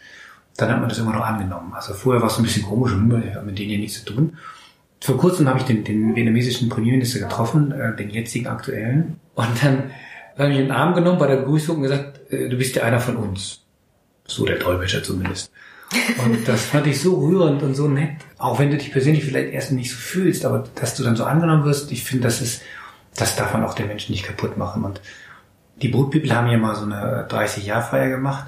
dann 0.57 0.71
hat 0.71 0.81
man 0.81 0.88
das 0.88 0.99
immer 0.99 1.12
noch 1.12 1.25
angenommen. 1.25 1.73
Also 1.75 1.95
vorher 1.95 2.23
war 2.23 2.29
es 2.29 2.38
ein 2.38 2.45
bisschen 2.45 2.64
komisch 2.64 2.92
und 2.92 3.09
mit 3.09 3.59
denen 3.59 3.71
ja 3.71 3.79
nichts 3.79 4.05
zu 4.05 4.12
tun. 4.12 4.37
Vor 5.01 5.18
kurzem 5.18 5.49
habe 5.49 5.59
ich 5.59 5.64
den, 5.64 5.83
den 5.83 6.14
vietnamesischen 6.14 6.68
Premierminister 6.68 7.18
getroffen, 7.18 7.73
äh, 7.73 7.97
den 7.97 8.11
jetzigen 8.11 8.47
aktuellen. 8.47 9.18
Und 9.35 9.62
dann 9.62 9.90
habe 10.38 10.51
ich 10.51 10.57
ihn 10.57 10.62
in 10.62 10.68
den 10.68 10.71
Arm 10.71 10.95
genommen 10.95 11.18
bei 11.18 11.27
der 11.27 11.37
Begrüßung 11.37 11.77
und 11.77 11.83
gesagt, 11.83 12.33
äh, 12.33 12.49
du 12.49 12.57
bist 12.57 12.77
ja 12.77 12.85
einer 12.85 13.01
von 13.01 13.16
uns. 13.16 13.62
So 14.27 14.47
der 14.47 14.59
Dolmetscher 14.59 15.03
zumindest. 15.03 15.51
Und 16.25 16.49
das 16.49 16.65
fand 16.65 16.87
ich 16.87 17.01
so 17.01 17.17
rührend 17.17 17.63
und 17.63 17.75
so 17.75 17.87
nett. 17.89 18.17
Auch 18.39 18.59
wenn 18.59 18.71
du 18.71 18.79
dich 18.79 18.93
persönlich 18.93 19.25
vielleicht 19.25 19.53
erst 19.53 19.73
nicht 19.73 19.91
so 19.91 19.97
fühlst, 19.97 20.45
aber 20.45 20.65
dass 20.75 20.95
du 20.95 21.03
dann 21.03 21.17
so 21.17 21.25
angenommen 21.25 21.65
wirst, 21.65 21.93
ich 21.93 22.03
finde, 22.05 22.25
das 22.25 22.41
ist, 22.41 22.63
das 23.15 23.37
darf 23.37 23.53
man 23.53 23.65
auch 23.65 23.75
den 23.75 23.89
Menschen 23.89 24.13
nicht 24.13 24.25
kaputt 24.25 24.57
machen. 24.57 24.85
Und 24.85 25.01
die 25.83 25.89
People 25.89 26.35
haben 26.35 26.49
ja 26.49 26.57
mal 26.57 26.75
so 26.75 26.85
eine 26.85 27.29
30-Jahr-Feier 27.29 28.09
gemacht 28.09 28.47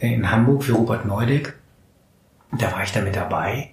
in 0.00 0.30
Hamburg 0.30 0.64
für 0.64 0.72
Robert 0.72 1.04
Neudeck. 1.04 1.54
Da 2.58 2.72
war 2.72 2.82
ich 2.82 2.92
da 2.92 3.02
mit 3.02 3.16
dabei. 3.16 3.70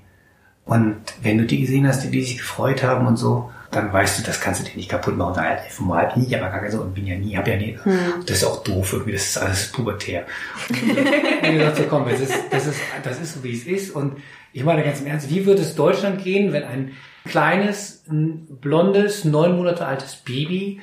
Und 0.65 0.98
wenn 1.22 1.38
du 1.38 1.46
die 1.46 1.62
gesehen 1.62 1.88
hast, 1.88 2.04
die, 2.04 2.12
die 2.12 2.24
sich 2.24 2.38
gefreut 2.38 2.84
haben 2.84 3.08
und 3.08 3.17
so, 3.17 3.52
dann 3.71 3.91
weißt 3.91 4.19
du, 4.19 4.23
das 4.23 4.41
kannst 4.41 4.62
du 4.62 4.69
dir 4.69 4.75
nicht 4.75 4.89
kaputt 4.89 5.17
machen. 5.17 5.34
Nein, 5.38 5.57
formal 5.69 6.12
nie, 6.15 6.36
aber 6.36 6.49
gar 6.49 6.69
so 6.69 6.81
und 6.81 6.93
bin 6.93 7.07
ja 7.07 7.15
nie, 7.17 7.38
hab 7.38 7.47
ja 7.47 7.55
nie. 7.55 7.77
Das 8.25 8.38
ist 8.38 8.43
auch 8.43 8.63
doof 8.63 8.93
irgendwie, 8.93 9.13
das 9.13 9.29
ist 9.29 9.38
alles 9.38 9.71
pubertär. 9.71 10.25
Und 10.69 11.55
ich 11.55 11.60
dachte, 11.60 11.84
so, 11.84 11.88
komm, 11.89 12.07
das 12.10 12.19
ist, 12.19 12.34
das 12.51 12.67
ist, 12.67 12.79
das 13.03 13.21
ist 13.21 13.36
so 13.36 13.43
wie 13.43 13.53
es 13.53 13.65
ist. 13.65 13.95
Und 13.95 14.17
ich 14.51 14.63
meine 14.63 14.84
ganz 14.84 14.99
im 14.99 15.07
Ernst, 15.07 15.29
wie 15.29 15.45
würde 15.45 15.62
es 15.62 15.75
Deutschland 15.75 16.21
gehen, 16.21 16.51
wenn 16.51 16.63
ein 16.63 16.91
kleines, 17.25 18.03
ein 18.10 18.45
blondes, 18.60 19.23
neun 19.23 19.55
Monate 19.55 19.86
altes 19.86 20.17
Baby 20.17 20.81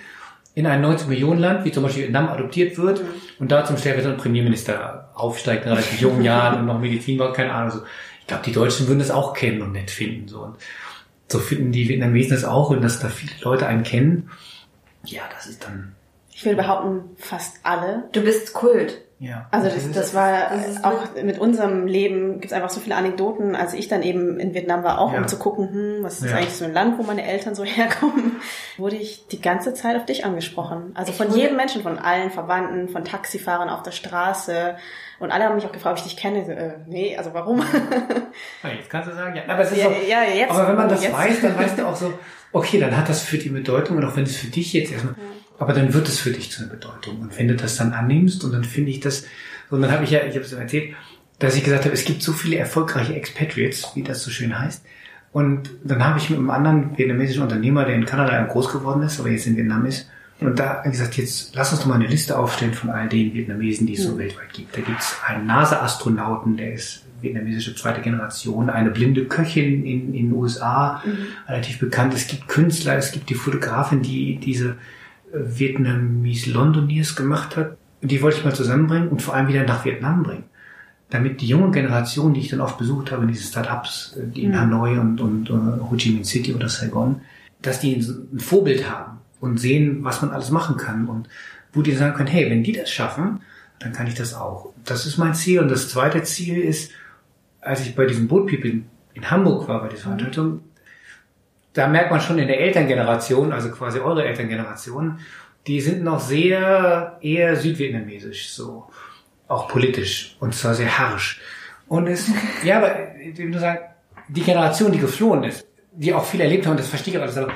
in 0.55 0.67
ein 0.67 0.81
90 0.81 1.09
Millionen 1.09 1.41
Land, 1.41 1.65
wie 1.65 1.73
zum 1.73 1.83
Beispiel 1.83 2.05
Vietnam, 2.05 2.29
adoptiert 2.29 2.79
wird 2.79 3.03
und 3.39 3.53
da 3.53 3.65
zum 3.65 3.77
stellvertretenden 3.77 4.21
Premierminister 4.21 5.11
aufsteigt 5.15 5.65
in 5.65 5.71
relativ 5.71 6.01
jungen 6.01 6.25
Jahren 6.25 6.61
und 6.61 6.67
noch 6.67 6.81
Medizin 6.81 7.19
macht, 7.19 7.35
keine 7.35 7.53
Ahnung. 7.53 7.71
So. 7.71 7.81
Ich 8.21 8.27
glaube, 8.27 8.43
die 8.45 8.53
Deutschen 8.53 8.89
würden 8.89 8.99
das 8.99 9.11
auch 9.11 9.35
kennen 9.35 9.63
und 9.63 9.73
nett 9.73 9.91
finden. 9.91 10.27
So. 10.27 10.41
Und 10.41 10.57
so 11.31 11.39
finden 11.39 11.73
die 11.73 11.89
Vietnamesen 11.89 12.31
das 12.33 12.45
auch 12.45 12.71
und 12.71 12.83
dass 12.83 13.01
da 13.01 13.09
viele 13.09 13.33
Leute 13.43 13.67
einen 13.67 13.83
kennen. 13.83 14.31
Ja, 15.05 15.23
das 15.35 15.47
ist 15.47 15.65
dann, 15.65 15.95
Ich 16.33 16.45
will 16.45 16.57
behaupten, 16.57 17.05
fast 17.17 17.57
alle. 17.63 18.05
Du 18.13 18.21
bist 18.23 18.53
Kult. 18.55 19.03
ja. 19.21 19.47
Also 19.51 19.69
das, 19.69 19.91
das 19.93 20.15
war 20.15 20.51
das 20.51 20.69
ist 20.69 20.85
auch 20.85 21.15
mit 21.23 21.39
unserem 21.39 21.87
Leben 21.87 22.41
gibt's 22.41 22.53
einfach 22.53 22.71
so 22.71 22.81
viele 22.81 22.95
Anekdoten. 22.97 23.55
Als 23.57 23.75
ich 23.75 23.89
dann 23.89 24.03
eben 24.03 24.39
in 24.41 24.55
Vietnam 24.55 24.83
war, 24.85 25.01
auch 25.01 25.13
Ja. 25.13 25.19
um 25.19 25.29
zu 25.29 25.39
gucken, 25.39 25.71
hm, 25.73 25.97
was 26.03 26.21
ist 26.23 26.31
Ja. 26.31 26.37
eigentlich 26.37 26.55
so 26.55 26.65
ein 26.65 26.73
Land, 26.73 26.99
wo 26.99 27.03
meine 27.03 27.25
Eltern 27.27 27.55
so 27.55 27.65
herkommen, 27.77 28.37
wurde 28.77 28.97
ich 28.97 29.27
die 29.29 29.41
ganze 29.41 29.75
Zeit 29.75 29.97
auf 29.97 30.07
dich 30.07 30.25
angesprochen. 30.25 30.93
Also 30.95 31.11
Ich 31.13 31.19
von 31.19 31.35
jedem 31.35 31.57
Menschen, 31.57 31.83
von 31.83 31.99
allen 31.99 32.31
Verwandten, 32.31 32.89
von 32.89 33.05
Taxifahrern 33.05 33.69
auf 33.69 33.83
der 33.83 33.93
Straße. 33.93 34.77
Und 35.21 35.31
alle 35.33 35.45
haben 35.45 35.57
mich 35.57 35.65
auch 35.67 35.73
gefragt, 35.73 35.99
ob 35.99 36.07
ich 36.07 36.13
dich 36.13 36.21
kenne. 36.21 36.45
So, 36.45 36.53
äh, 36.53 36.75
nee, 36.87 37.17
also 37.17 37.35
warum? 37.35 37.61
Ja, 38.63 38.71
jetzt 38.71 38.89
kannst 38.91 39.11
du 39.11 39.15
sagen, 39.15 39.35
ja. 39.37 39.43
Aber, 39.49 39.63
es 39.63 39.73
ist 39.73 39.79
Ja, 39.79 39.87
auch, 39.89 39.93
ja, 40.09 40.23
jetzt- 40.23 40.51
aber 40.51 40.69
wenn 40.69 40.77
man 40.77 40.89
das 40.89 41.03
jetzt. 41.03 41.13
weiß, 41.13 41.41
dann 41.43 41.57
weißt 41.59 41.79
du 41.79 41.87
auch 41.89 41.97
so, 41.97 42.13
okay, 42.53 42.79
dann 42.79 42.97
hat 42.97 43.09
das 43.09 43.23
für 43.23 43.39
die 43.39 43.49
Bedeutung 43.49 43.97
und 43.97 44.05
auch 44.05 44.17
wenn 44.17 44.25
es 44.25 44.37
für 44.37 44.47
dich 44.49 44.73
jetzt 44.73 44.93
erstmal, 44.93 45.15
aber 45.59 45.73
dann 45.73 45.93
wird 45.93 46.07
es 46.09 46.21
für 46.21 46.31
dich 46.31 46.51
zu 46.53 46.63
einer 46.63 46.71
Bedeutung. 46.71 47.19
Und 47.21 47.37
wenn 47.39 47.49
du 47.49 47.57
das 47.57 47.77
dann 47.77 47.93
annimmst 47.93 48.45
und 48.45 48.53
dann 48.53 48.63
finde 48.65 48.91
ich 48.91 49.01
das, 49.01 49.25
und 49.71 49.83
dann 49.83 49.91
habe 49.91 50.05
ich 50.05 50.11
ja, 50.11 50.21
ich 50.21 50.35
habe 50.37 50.45
es 50.45 50.53
erzählt, 50.53 50.95
dass 51.41 51.57
ich 51.57 51.65
gesagt 51.65 51.85
habe, 51.85 51.95
es 51.95 52.05
gibt 52.05 52.23
so 52.23 52.33
viele 52.33 52.57
erfolgreiche 52.57 53.15
Expatriates, 53.15 53.93
wie 53.95 54.03
das 54.03 54.23
so 54.23 54.31
schön 54.31 54.59
heißt. 54.59 54.85
Und 55.33 55.71
dann 55.85 56.05
habe 56.05 56.19
ich 56.19 56.31
mit 56.31 56.39
einem 56.39 56.51
anderen 56.51 56.97
vietnamesischen 56.97 57.43
Unternehmer, 57.43 57.85
der 57.85 57.95
in 57.97 58.07
Kanada 58.07 58.43
groß 58.45 58.73
geworden 58.73 59.03
ist, 59.03 59.21
aber 59.21 59.29
jetzt 59.31 59.47
in 59.47 59.57
Vietnam 59.57 59.85
ist, 59.87 60.09
und 60.41 60.59
da 60.59 60.83
gesagt, 60.83 61.17
jetzt 61.17 61.55
lass 61.57 61.73
uns 61.73 61.81
doch 61.81 61.89
mal 61.89 61.97
eine 61.97 62.07
Liste 62.07 62.39
aufstellen 62.39 62.75
von 62.75 62.91
all 62.91 63.09
den 63.09 63.35
Vietnamesen, 63.35 63.87
die 63.87 63.95
es 63.95 64.05
so 64.05 64.17
weltweit 64.19 64.53
gibt. 64.53 64.77
Da 64.77 64.83
gibt 64.83 65.01
es 65.01 65.17
einen 65.27 65.47
NASA-Astronauten, 65.47 66.57
der 66.57 66.75
ist 66.75 67.05
vietnamesische 67.21 67.75
zweite 67.75 68.01
Generation, 68.01 68.71
eine 68.71 68.91
blinde 68.91 69.25
Köchin 69.25 69.85
in, 69.85 70.15
in 70.15 70.29
den 70.29 70.33
USA, 70.33 71.03
relativ 71.49 71.81
bekannt. 71.81 72.15
Es 72.15 72.29
gibt 72.29 72.47
Künstler, 72.47 72.97
es 72.97 73.11
gibt 73.11 73.29
die 73.31 73.35
Fotografin, 73.35 74.03
die 74.03 74.37
diese 74.37 74.77
äh, 75.33 75.39
Vietnamese 75.59 76.53
Londoniers 76.53 77.17
gemacht 77.17 77.57
hat. 77.57 77.77
Und 78.01 78.13
die 78.13 78.23
wollte 78.23 78.39
ich 78.39 78.45
mal 78.45 78.55
zusammenbringen 78.55 79.09
und 79.09 79.23
vor 79.23 79.35
allem 79.35 79.49
wieder 79.49 79.65
nach 79.65 79.85
Vietnam 79.85 80.23
bringen. 80.23 80.45
Damit 81.11 81.41
die 81.41 81.49
junge 81.49 81.73
Generation, 81.73 82.35
die 82.35 82.41
ich 82.41 82.49
dann 82.49 82.61
oft 82.61 82.79
besucht 82.79 83.11
habe, 83.11 83.23
in 83.23 83.29
diese 83.29 83.43
Startups, 83.43 84.17
äh, 84.17 84.27
die 84.29 84.45
in 84.45 84.59
Hanoi 84.59 84.99
und, 84.99 85.21
und 85.21 85.51
äh, 85.51 85.53
Ho 85.53 85.97
Chi 85.97 86.13
Minh 86.13 86.25
City 86.25 86.55
oder 86.55 86.69
Saigon, 86.69 87.23
dass 87.61 87.81
die 87.81 87.97
ein 87.97 88.39
Vorbild 88.39 88.89
haben 88.89 89.19
und 89.41 89.59
sehen, 89.59 90.05
was 90.05 90.23
man 90.23 90.31
alles 90.31 90.51
machen 90.51 90.77
kann 90.77 91.09
und 91.09 91.29
wo 91.73 91.83
die 91.83 91.93
sagen 91.93 92.15
können, 92.15 92.29
hey, 92.29 92.51
wenn 92.51 92.63
die 92.63 92.73
das 92.73 92.91
schaffen, 92.91 93.41
dann 93.79 93.93
kann 93.93 94.07
ich 94.07 94.15
das 94.15 94.35
auch. 94.35 94.73
Das 94.85 95.07
ist 95.07 95.19
mein 95.19 95.35
Ziel. 95.35 95.61
Und 95.61 95.71
das 95.71 95.89
zweite 95.89 96.23
Ziel 96.23 96.59
ist, 96.61 96.93
als 97.61 97.81
ich 97.81 97.95
bei 97.95 98.07
diesem 98.07 98.29
Boat 98.29 98.49
People 98.49 98.83
in, 99.15 99.31
Hamburg 99.31 99.67
war, 99.69 99.83
bei 99.83 99.89
dieser 99.89 100.05
Veranstaltung, 100.05 100.61
da 101.73 101.89
merkt 101.89 102.11
man 102.11 102.21
schon 102.21 102.39
in 102.39 102.47
der 102.47 102.61
Elterngeneration, 102.61 103.53
also 103.53 103.71
quasi 103.71 103.99
eure 103.99 104.25
Elterngeneration, 104.25 105.19
die 105.67 105.81
sind 105.81 106.03
noch 106.03 106.21
sehr 106.21 107.19
eher 107.21 107.57
südvietnamesisch, 107.57 108.51
so 108.51 108.89
auch 109.49 109.69
politisch 109.69 110.37
und 110.41 110.55
zwar 110.55 110.75
sehr 110.75 110.99
harsch. 110.99 111.41
Und 111.89 112.07
es, 112.07 112.31
ja, 112.65 112.79
aber 112.79 113.17
ich 113.17 113.37
will 113.37 113.51
nur 113.51 113.61
sagen, 113.61 113.81
die 114.29 114.43
Generation, 114.43 114.93
die 114.93 114.99
geflohen 114.99 115.45
ist, 115.45 115.67
die 115.93 116.15
auch 116.15 116.25
viel 116.25 116.41
erlebt 116.41 116.67
haben, 116.67 116.77
das 116.77 116.89
verstehe 116.89 117.15
ich 117.15 117.21
alles, 117.21 117.37
aber 117.37 117.53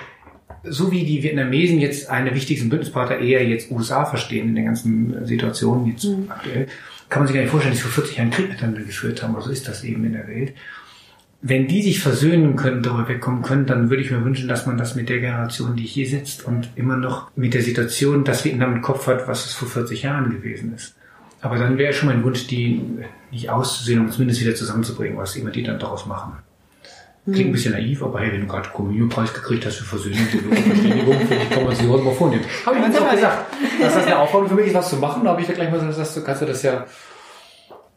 so 0.65 0.93
wie 0.93 1.05
die 1.05 1.23
Vietnamesen 1.23 1.81
jetzt 1.81 2.09
eine 2.09 2.35
wichtigsten 2.35 2.69
Bündnispartner 2.69 3.19
eher 3.19 3.47
jetzt 3.47 3.71
USA 3.71 4.05
verstehen 4.05 4.49
in 4.49 4.55
der 4.55 4.65
ganzen 4.65 5.27
Situation 5.27 5.87
jetzt 5.87 6.05
mhm. 6.05 6.27
aktuell, 6.29 6.69
kann 7.09 7.23
man 7.23 7.27
sich 7.27 7.35
gar 7.35 7.43
nicht 7.43 7.51
vorstellen, 7.51 7.75
dass 7.75 7.83
sie 7.83 7.89
vor 7.89 8.05
40 8.05 8.17
Jahren 8.17 8.31
Krieg 8.31 8.49
miteinander 8.49 8.81
geführt 8.83 9.23
haben, 9.23 9.35
aber 9.35 9.43
so 9.43 9.51
ist 9.51 9.69
das 9.69 9.85
eben 9.85 10.05
in 10.05 10.13
der 10.13 10.29
Welt. 10.29 10.55
Wenn 11.45 11.67
die 11.67 11.83
sich 11.83 12.01
versöhnen 12.01 12.55
können, 12.55 12.83
darüber 12.83 13.09
wegkommen 13.09 13.43
können, 13.43 13.67
dann 13.67 13.91
würde 13.91 14.03
ich 14.03 14.13
mir 14.13 14.25
wünschen, 14.25 14.49
dass 14.49 14.67
man 14.67 14.79
das 14.79 14.95
mit 14.95 15.09
der 15.09 15.19
Generation, 15.19 15.75
die 15.75 15.85
hier 15.85 16.09
sitzt 16.09 16.45
und 16.45 16.71
immer 16.77 16.97
noch 16.97 17.31
mit 17.37 17.53
der 17.53 17.63
Situation, 17.63 18.25
dass 18.25 18.45
Vietnam 18.45 18.77
im 18.77 18.83
Kopf 18.83 19.09
hat, 19.09 19.27
was 19.27 19.47
es 19.47 19.53
vor 19.53 19.69
40 19.69 20.03
Jahren 20.03 20.31
gewesen 20.31 20.73
ist. 20.75 20.95
Aber 21.41 21.59
dann 21.59 21.77
wäre 21.77 21.93
schon 21.93 22.09
mein 22.09 22.23
Wunsch, 22.23 22.47
die 22.47 22.81
nicht 23.33 23.51
auszusehen 23.51 24.01
und 24.01 24.13
zumindest 24.13 24.41
wieder 24.41 24.55
zusammenzubringen, 24.55 25.19
was 25.19 25.35
immer 25.35 25.51
die 25.51 25.65
dann 25.65 25.81
daraus 25.81 26.07
machen. 26.07 26.35
Klingt 27.25 27.51
ein 27.51 27.53
bisschen 27.53 27.73
naiv, 27.73 28.03
aber 28.03 28.19
hey, 28.19 28.33
wenn 28.33 28.41
du 28.41 28.47
gerade 28.49 28.69
Kommunionpreis 28.71 29.33
gekriegt 29.33 29.65
hast 29.65 29.77
für 29.77 29.85
Versöhnung 29.85 30.19
und 30.19 30.59
Verständigung, 30.59 31.19
finde 31.19 31.37
ich, 31.37 31.51
kann 31.51 31.65
man 31.65 31.77
sich 31.77 31.87
heute 31.87 32.03
mal 32.03 32.15
vornehmen. 32.15 32.45
Habe 32.67 32.79
ich 32.79 32.89
mir 32.89 33.01
auch 33.01 33.11
gesagt, 33.13 33.55
dass 33.81 33.95
das 33.95 34.07
eine 34.07 34.19
Aufforderung 34.19 34.57
für 34.57 34.61
mich 34.61 34.67
ist, 34.67 34.75
was 34.75 34.91
zu 34.91 34.97
machen. 34.97 35.23
Da 35.23 35.31
habe 35.31 35.41
ich 35.41 35.47
ja 35.47 35.55
gleich 35.55 35.71
mal 35.71 35.87
gesagt, 35.87 36.17
du 36.17 36.25
kannst 36.25 36.43
du 36.43 36.47
das 36.47 36.63
ja 36.63 36.85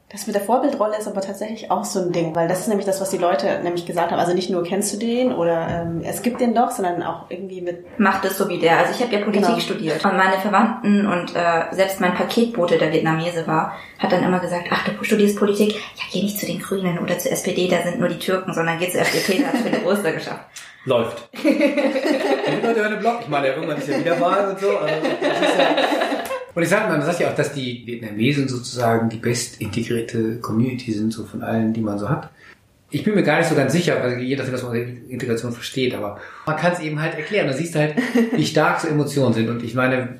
das 0.10 0.28
mit 0.28 0.36
der 0.36 0.44
Vorbildrolle 0.44 0.98
ist 0.98 1.08
aber 1.08 1.22
tatsächlich 1.22 1.72
auch 1.72 1.84
so 1.84 2.00
ein 2.00 2.12
Ding, 2.12 2.36
weil 2.36 2.48
das 2.48 2.60
ist 2.60 2.68
nämlich 2.68 2.86
das, 2.86 3.02
was 3.02 3.10
die 3.10 3.18
Leute 3.18 3.60
nämlich 3.64 3.88
gesagt 3.88 4.12
haben. 4.12 4.20
Also 4.20 4.34
nicht 4.34 4.52
nur 4.52 4.64
kennst 4.64 4.94
du 4.94 4.98
den 4.98 5.34
oder 5.34 5.68
ähm, 5.68 6.02
es 6.06 6.22
gibt 6.22 6.40
den 6.42 6.54
doch, 6.54 6.70
sondern 6.70 7.02
auch 7.02 7.30
irgendwie 7.30 7.60
mit... 7.62 8.00
Macht 8.00 8.24
es 8.24 8.38
so 8.38 8.48
wie 8.48 8.60
der. 8.60 8.78
Also 8.78 8.94
ich 8.94 9.02
habe 9.02 9.14
ja 9.14 9.24
Politik 9.24 9.48
genau. 9.48 9.60
studiert. 9.60 10.06
Und 10.06 10.16
meine 10.16 10.38
Verwandten 10.38 11.08
und 11.08 11.36
äh, 11.36 11.64
selbst 11.72 12.00
mein 12.02 12.14
Paketbote, 12.14 12.78
der 12.78 12.94
Vietnamese 12.94 13.48
war, 13.48 13.76
hat 13.98 14.12
dann 14.12 14.24
immer 14.24 14.40
gesagt, 14.40 14.68
ach, 14.70 14.88
du 14.88 15.04
studierst 15.04 15.38
Politik, 15.38 15.74
ja, 15.74 16.04
geh 16.12 16.22
nicht 16.22 16.40
zu 16.40 16.46
den 16.46 16.60
Grünen 16.60 17.00
oder 17.00 17.18
zur 17.18 17.32
SPD, 17.32 17.68
da 17.68 17.82
sind 17.82 18.00
nur 18.00 18.10
die 18.10 18.20
Türken, 18.20 18.54
sondern 18.54 18.78
geh 18.78 18.90
zur 18.90 19.02
FDP, 19.02 19.42
da 19.42 19.48
hast 19.54 19.66
du 19.66 19.72
den 19.72 19.86
Oster 19.86 20.12
geschafft. 20.12 20.46
Läuft. 20.86 21.30
die 21.34 21.48
Leute 22.64 22.80
hören 22.80 22.92
den 22.92 23.00
Blog. 23.00 23.18
Ich 23.22 23.28
meine, 23.28 23.48
irgendwann 23.48 23.78
ist 23.78 23.88
ja 23.88 24.00
wieder 24.00 24.22
Wahl 24.22 24.50
und 24.50 24.60
so. 24.60 24.78
Also, 24.78 25.02
das 25.20 25.50
ist 25.50 25.58
ja 25.58 26.25
und 26.56 26.64
ich 26.64 26.70
sage, 26.70 26.88
man 26.90 27.02
sagt 27.02 27.20
ja 27.20 27.30
auch, 27.30 27.36
dass 27.36 27.54
die 27.54 27.86
Vietnamesen 27.86 28.48
sozusagen 28.48 29.10
die 29.10 29.18
best 29.18 29.62
integrierte 29.62 30.38
Community 30.38 30.94
sind, 30.94 31.12
so 31.12 31.26
von 31.26 31.44
allen, 31.44 31.74
die 31.74 31.82
man 31.82 32.00
so 32.00 32.10
hat. 32.10 32.30
Ich 32.92 33.04
bin 33.04 33.14
mir 33.14 33.24
gar 33.24 33.40
nicht 33.40 33.50
so 33.50 33.56
ganz 33.56 33.74
sicher, 33.74 34.00
also 34.02 34.16
je 34.16 34.38
nachdem, 34.38 34.54
was 34.54 34.64
man 34.64 34.76
Integration 35.10 35.52
versteht, 35.52 35.94
aber 35.94 36.18
man 36.46 36.56
kann 36.56 36.72
es 36.72 36.80
eben 36.80 37.02
halt 37.02 37.16
erklären. 37.16 37.48
Da 37.48 37.54
siehst 37.54 37.76
du 37.76 37.80
halt, 37.80 37.96
wie 38.32 38.46
stark 38.46 38.80
so 38.80 38.88
Emotionen 38.88 39.34
sind. 39.34 39.50
Und 39.50 39.64
ich 39.64 39.74
meine, 39.74 40.16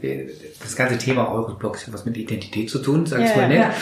das 0.62 0.76
ganze 0.76 0.98
Thema 0.98 1.32
Euroblock 1.32 1.78
hat 1.78 1.94
was 1.94 2.04
mit 2.04 2.18
Identität 2.18 2.70
zu 2.70 2.80
tun, 2.80 3.06
sag 3.06 3.22
ich 3.22 3.30
ja, 3.30 3.38
mal 3.38 3.48
nett. 3.48 3.60
Ja. 3.60 3.74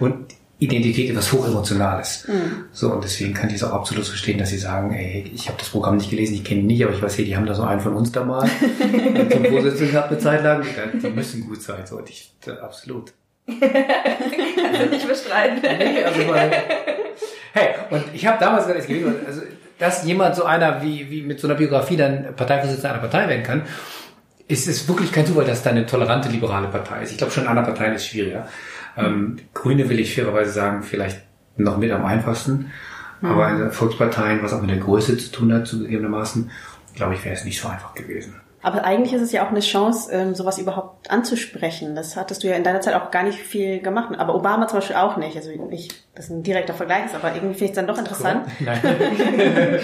Und 0.00 0.37
Identität 0.60 1.10
etwas 1.10 1.32
Hochemotionales. 1.32 2.26
Mhm. 2.26 2.64
So, 2.72 2.92
und 2.92 3.04
deswegen 3.04 3.32
kann 3.32 3.48
ich 3.48 3.56
es 3.56 3.64
auch 3.64 3.72
absolut 3.72 4.04
verstehen, 4.04 4.38
dass 4.38 4.50
sie 4.50 4.58
sagen, 4.58 4.92
ey, 4.92 5.30
ich 5.32 5.48
habe 5.48 5.58
das 5.58 5.68
Programm 5.68 5.96
nicht 5.96 6.10
gelesen, 6.10 6.34
ich 6.34 6.44
kenne 6.44 6.60
ihn 6.60 6.66
nicht, 6.66 6.84
aber 6.84 6.92
ich 6.92 7.00
weiß, 7.00 7.18
hey, 7.18 7.24
die 7.24 7.36
haben 7.36 7.46
da 7.46 7.54
so 7.54 7.62
einen 7.62 7.80
von 7.80 7.94
uns 7.94 8.10
da 8.10 8.24
mal 8.24 8.48
zum 9.30 9.44
Vorsitzenden 9.44 9.92
gehabt 9.92 10.10
eine 10.10 10.18
Zeit 10.18 10.42
lang. 10.42 10.64
Die, 11.00 11.10
müssen 11.10 11.46
gut 11.46 11.62
sein, 11.62 11.86
so, 11.86 11.96
und 11.96 12.10
ich, 12.10 12.32
da, 12.44 12.54
absolut. 12.54 13.12
also 13.48 14.90
nicht 14.90 15.08
bestreiten. 15.08 15.60
Nee, 15.62 16.02
also 16.02 16.22
mal, 16.24 16.50
hey, 17.52 17.68
und 17.90 18.04
ich 18.12 18.26
habe 18.26 18.38
damals 18.40 18.66
gesagt, 18.66 18.90
also, 19.26 19.42
dass 19.78 20.04
jemand 20.04 20.34
so 20.34 20.44
einer 20.44 20.82
wie, 20.82 21.08
wie 21.08 21.22
mit 21.22 21.38
so 21.38 21.46
einer 21.46 21.56
Biografie 21.56 21.96
dann 21.96 22.34
Parteivorsitzender 22.34 22.90
einer 22.90 22.98
Partei 22.98 23.28
werden 23.28 23.44
kann, 23.44 23.62
ist 24.48 24.66
es 24.66 24.88
wirklich 24.88 25.12
kein 25.12 25.26
Zufall, 25.26 25.44
dass 25.44 25.62
da 25.62 25.70
eine 25.70 25.86
tolerante 25.86 26.28
liberale 26.30 26.68
Partei 26.68 27.02
ist. 27.02 27.12
Ich 27.12 27.18
glaube, 27.18 27.32
schon 27.32 27.44
in 27.44 27.48
anderen 27.48 27.68
Parteien 27.68 27.94
ist 27.94 28.02
es 28.02 28.08
schwieriger. 28.08 28.48
Ähm, 28.98 29.36
Grüne 29.54 29.88
will 29.88 30.00
ich 30.00 30.14
fairerweise 30.14 30.50
sagen, 30.50 30.82
vielleicht 30.82 31.22
noch 31.56 31.78
mit 31.78 31.90
am 31.90 32.04
einfachsten. 32.04 32.70
Mhm. 33.20 33.28
Aber 33.28 33.50
in 33.50 33.70
Volksparteien, 33.70 34.42
was 34.42 34.52
auch 34.52 34.60
mit 34.60 34.70
der 34.70 34.78
Größe 34.78 35.16
zu 35.16 35.30
tun 35.30 35.52
hat, 35.52 35.66
zugegebenermaßen, 35.66 36.50
glaube 36.94 37.14
ich, 37.14 37.24
wäre 37.24 37.34
es 37.34 37.44
nicht 37.44 37.60
so 37.60 37.68
einfach 37.68 37.94
gewesen. 37.94 38.34
Aber 38.68 38.84
eigentlich 38.84 39.14
ist 39.14 39.22
es 39.22 39.32
ja 39.32 39.46
auch 39.46 39.50
eine 39.50 39.60
Chance, 39.60 40.12
ähm, 40.12 40.34
sowas 40.34 40.58
überhaupt 40.58 41.10
anzusprechen. 41.10 41.94
Das 41.94 42.16
hattest 42.16 42.42
du 42.42 42.48
ja 42.48 42.54
in 42.54 42.64
deiner 42.64 42.82
Zeit 42.82 42.92
auch 42.92 43.10
gar 43.10 43.22
nicht 43.22 43.38
viel 43.38 43.80
gemacht. 43.80 44.14
Aber 44.18 44.34
Obama 44.34 44.68
zum 44.68 44.80
Beispiel 44.80 44.96
auch 44.96 45.16
nicht. 45.16 45.34
Also 45.38 45.48
nicht, 45.50 45.94
dass 46.14 46.28
ein 46.28 46.42
direkter 46.42 46.74
Vergleich 46.74 47.06
ist, 47.06 47.14
aber 47.14 47.34
irgendwie 47.34 47.54
finde 47.54 47.64
ich 47.64 47.70
es 47.70 47.76
dann 47.76 47.86
doch 47.86 47.96
interessant. 47.96 48.46
Nein. 48.60 48.78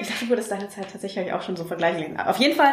ich 0.00 0.08
dachte, 0.08 0.24
du 0.24 0.28
würdest 0.30 0.50
deine 0.50 0.70
Zeit 0.70 0.86
tatsächlich 0.90 1.34
auch 1.34 1.42
schon 1.42 1.54
so 1.54 1.64
vergleichen. 1.64 2.18
Auf 2.18 2.38
jeden 2.38 2.56
Fall 2.56 2.72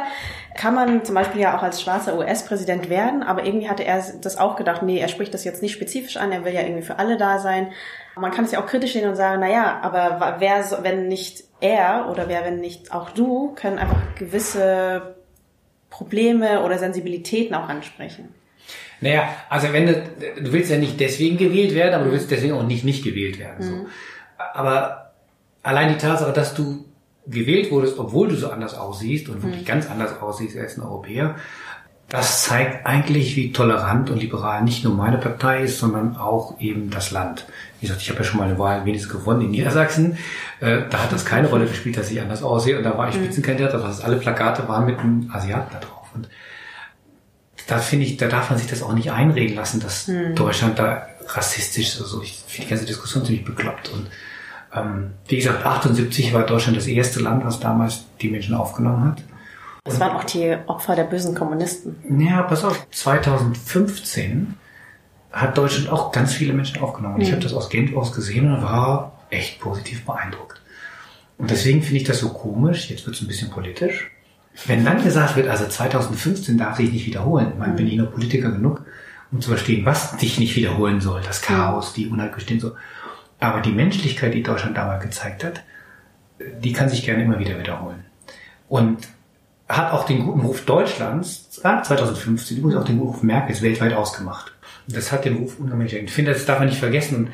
kann 0.56 0.74
man 0.74 1.04
zum 1.04 1.16
Beispiel 1.16 1.42
ja 1.42 1.58
auch 1.58 1.64
als 1.64 1.82
schwarzer 1.82 2.18
US-Präsident 2.18 2.90
werden, 2.90 3.22
aber 3.22 3.44
irgendwie 3.44 3.68
hatte 3.68 3.84
er 3.84 4.02
das 4.22 4.38
auch 4.38 4.56
gedacht, 4.56 4.84
nee, 4.84 5.00
er 5.00 5.10
spricht 5.10 5.34
das 5.34 5.44
jetzt 5.44 5.62
nicht 5.62 5.74
spezifisch 5.74 6.16
an, 6.16 6.32
er 6.32 6.46
will 6.46 6.54
ja 6.54 6.62
irgendwie 6.62 6.84
für 6.84 6.98
alle 6.98 7.18
da 7.18 7.40
sein. 7.40 7.74
Man 8.16 8.32
kann 8.32 8.46
es 8.46 8.52
ja 8.52 8.62
auch 8.62 8.68
kritisch 8.68 8.94
sehen 8.94 9.10
und 9.10 9.18
sagen, 9.18 9.42
na 9.42 9.50
ja, 9.50 9.80
aber 9.82 10.38
wer, 10.40 10.64
wenn 10.82 11.10
nicht 11.10 11.49
er 11.62 12.08
oder 12.10 12.28
wer, 12.28 12.46
wenn 12.46 12.60
nicht 12.60 12.92
auch 12.92 13.10
du, 13.12 13.54
können 13.56 13.80
einfach 13.80 14.16
gewisse 14.16 15.16
Probleme 15.90 16.64
oder 16.64 16.78
Sensibilitäten 16.78 17.56
auch 17.56 17.68
ansprechen. 17.68 18.30
Naja, 19.02 19.30
also 19.50 19.72
wenn 19.72 19.88
du, 19.88 19.94
du 20.42 20.52
willst 20.52 20.70
ja 20.70 20.78
nicht 20.78 21.00
deswegen 21.00 21.38
gewählt 21.38 21.74
werden, 21.74 21.96
aber 21.96 22.06
du 22.06 22.12
willst 22.12 22.30
deswegen 22.32 22.54
auch 22.54 22.64
nicht 22.64 22.84
nicht 22.84 23.04
gewählt 23.04 23.40
werden. 23.40 23.62
So. 23.66 23.72
Mhm. 23.72 23.88
Aber 24.54 25.14
allein 25.64 25.90
die 25.90 25.98
Tatsache, 25.98 26.34
dass 26.34 26.54
du 26.54 26.86
gewählt 27.26 27.72
wurdest, 27.72 27.98
obwohl 28.00 28.28
du 28.28 28.36
so 28.36 28.50
anders 28.50 28.78
aussiehst 28.78 29.30
und 29.30 29.44
wirklich 29.44 29.62
mhm. 29.62 29.68
ganz 29.68 29.90
anders 29.90 30.20
aussiehst 30.22 30.58
als 30.58 30.78
ein 30.78 30.84
Europäer, 30.84 31.36
das 32.10 32.44
zeigt 32.44 32.88
eigentlich, 32.88 33.36
wie 33.36 33.52
tolerant 33.52 34.10
und 34.10 34.20
liberal 34.20 34.64
nicht 34.64 34.84
nur 34.84 34.96
meine 34.96 35.20
Partei 35.20 35.64
ist, 35.64 35.78
sondern 35.78 36.18
auch 36.18 36.60
eben 36.60 36.90
das 36.90 37.12
Land. 37.12 37.46
Wie 37.80 37.86
gesagt, 37.86 38.02
ich 38.02 38.10
habe 38.10 38.20
ja 38.20 38.26
schon 38.26 38.40
mal 38.40 38.50
eine 38.50 38.58
Wahl 38.58 38.84
wenigstens 38.86 39.12
gewonnen 39.12 39.42
in 39.42 39.52
Niedersachsen. 39.52 40.18
Äh, 40.60 40.82
da 40.90 41.04
hat 41.04 41.12
das 41.12 41.24
keine 41.24 41.48
Rolle 41.48 41.68
gespielt, 41.68 41.98
dass 41.98 42.10
ich 42.10 42.20
anders 42.20 42.42
aussehe. 42.42 42.80
Und 42.80 42.84
da 42.84 42.98
war 42.98 43.10
ich 43.10 43.16
mhm. 43.16 43.26
Spitzenkandidat, 43.26 43.76
also 43.76 44.04
alle 44.04 44.18
Plakate 44.18 44.68
waren 44.68 44.88
mit 44.88 44.98
einem 44.98 45.30
Asiaten 45.32 45.72
da 45.72 45.80
drauf. 45.80 46.08
Und 46.16 46.28
da 47.68 47.78
finde 47.78 48.08
ich, 48.08 48.18
da 48.18 48.28
darf 48.28 48.50
man 48.50 48.58
sich 48.58 48.68
das 48.68 48.82
auch 48.82 48.94
nicht 48.94 49.12
einreden 49.12 49.56
lassen, 49.56 49.80
dass 49.80 50.08
mhm. 50.08 50.34
Deutschland 50.34 50.80
da 50.80 51.08
rassistisch 51.28 51.90
ist. 51.90 52.02
Also 52.02 52.24
ich 52.24 52.44
finde 52.48 52.66
die 52.66 52.70
ganze 52.72 52.86
Diskussion 52.86 53.24
ziemlich 53.24 53.46
bekloppt. 53.46 53.90
Und 53.90 54.08
ähm, 54.74 55.12
wie 55.28 55.38
gesagt, 55.38 55.64
78 55.64 56.34
war 56.34 56.44
Deutschland 56.44 56.76
das 56.76 56.88
erste 56.88 57.20
Land, 57.20 57.46
was 57.46 57.60
damals 57.60 58.06
die 58.20 58.30
Menschen 58.30 58.56
aufgenommen 58.56 59.06
hat. 59.06 59.24
Das 59.84 60.00
waren 60.00 60.16
auch 60.16 60.24
die 60.24 60.56
Opfer 60.68 60.96
der 60.96 61.06
bösen 61.06 61.36
Kommunisten. 61.36 61.96
Ja, 62.20 62.44
pass 62.44 62.64
auf, 62.64 62.88
2015 62.92 64.56
hat 65.32 65.58
Deutschland 65.58 65.90
auch 65.90 66.12
ganz 66.12 66.34
viele 66.34 66.54
Menschen 66.54 66.82
aufgenommen. 66.82 67.16
Mhm. 67.16 67.22
Ich 67.22 67.32
habe 67.32 67.42
das 67.42 67.54
aus 67.54 67.70
Gent 67.70 67.96
aus 67.96 68.12
gesehen 68.14 68.52
und 68.52 68.62
war 68.62 69.20
echt 69.30 69.60
positiv 69.60 70.06
beeindruckt. 70.06 70.62
Und 71.38 71.50
deswegen 71.50 71.82
finde 71.82 71.98
ich 71.98 72.04
das 72.04 72.20
so 72.20 72.30
komisch, 72.30 72.90
jetzt 72.90 73.06
wird 73.06 73.16
es 73.16 73.22
ein 73.22 73.28
bisschen 73.28 73.50
politisch, 73.50 74.12
wenn 74.66 74.84
dann 74.84 75.04
gesagt 75.04 75.36
wird, 75.36 75.48
also 75.48 75.66
2015 75.66 76.58
darf 76.58 76.78
sich 76.78 76.92
nicht 76.92 77.06
wiederholen. 77.06 77.54
Man 77.58 77.72
mhm. 77.72 77.76
bin 77.76 77.88
ich 77.88 77.96
noch 77.96 78.12
Politiker 78.12 78.52
genug, 78.52 78.86
um 79.32 79.40
zu 79.42 79.50
verstehen, 79.50 79.86
was 79.86 80.20
sich 80.20 80.40
nicht 80.40 80.56
wiederholen 80.56 81.00
soll. 81.00 81.22
Das 81.22 81.42
Chaos, 81.42 81.94
die 81.94 82.08
Unheilgestehen 82.08 82.60
so. 82.60 82.74
Aber 83.40 83.62
die 83.62 83.72
Menschlichkeit, 83.72 84.34
die 84.34 84.44
Deutschland 84.44 84.76
damals 84.76 85.02
gezeigt 85.02 85.44
hat, 85.44 85.64
die 86.62 86.74
kann 86.74 86.90
sich 86.90 87.04
gerne 87.04 87.24
immer 87.24 87.40
wieder 87.40 87.58
wiederholen. 87.58 88.04
Und 88.68 89.08
hat 89.70 89.94
auch 89.94 90.06
den 90.06 90.26
guten 90.26 90.42
Ruf 90.42 90.66
Deutschlands 90.66 91.52
2015 91.52 92.58
übrigens 92.58 92.82
auch 92.82 92.86
den 92.86 92.98
guten 92.98 93.12
Ruf 93.12 93.24
Merkels 93.24 93.62
weltweit 93.62 93.94
ausgemacht. 93.94 94.52
Das 94.88 95.12
hat 95.12 95.26
den 95.26 95.36
Ruf 95.36 95.60
unheimlich. 95.60 95.94
Ich 95.94 96.12
finde, 96.12 96.34
das 96.34 96.46
darf 96.46 96.58
man 96.58 96.68
nicht 96.68 96.80
vergessen. 96.80 97.16
Und 97.16 97.30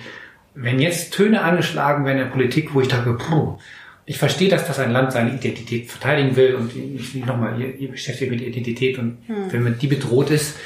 wenn 0.54 0.80
jetzt 0.80 1.14
Töne 1.14 1.42
angeschlagen 1.42 2.06
werden 2.06 2.18
in 2.18 2.26
der 2.26 2.32
Politik, 2.32 2.74
wo 2.74 2.82
ich 2.82 2.90
dachte, 2.90 3.14
puh, 3.14 3.58
ich 4.06 4.18
verstehe, 4.18 4.50
dass 4.50 4.68
das 4.68 4.80
ein 4.80 4.92
Land 4.92 5.14
seine 5.14 5.34
Identität 5.34 5.90
verteidigen 5.90 6.36
will 6.36 6.56
und 6.56 6.76
ich 6.76 7.16
nochmal, 7.16 7.60
ihr, 7.60 7.76
ihr 7.76 7.90
beschäftigt 7.90 8.32
mit 8.32 8.42
Identität 8.42 9.00
und 9.00 9.18
hm. 9.28 9.52
wenn 9.52 9.64
man 9.64 9.80
die 9.80 9.88
bedroht 9.88 10.30
ist, 10.30 10.58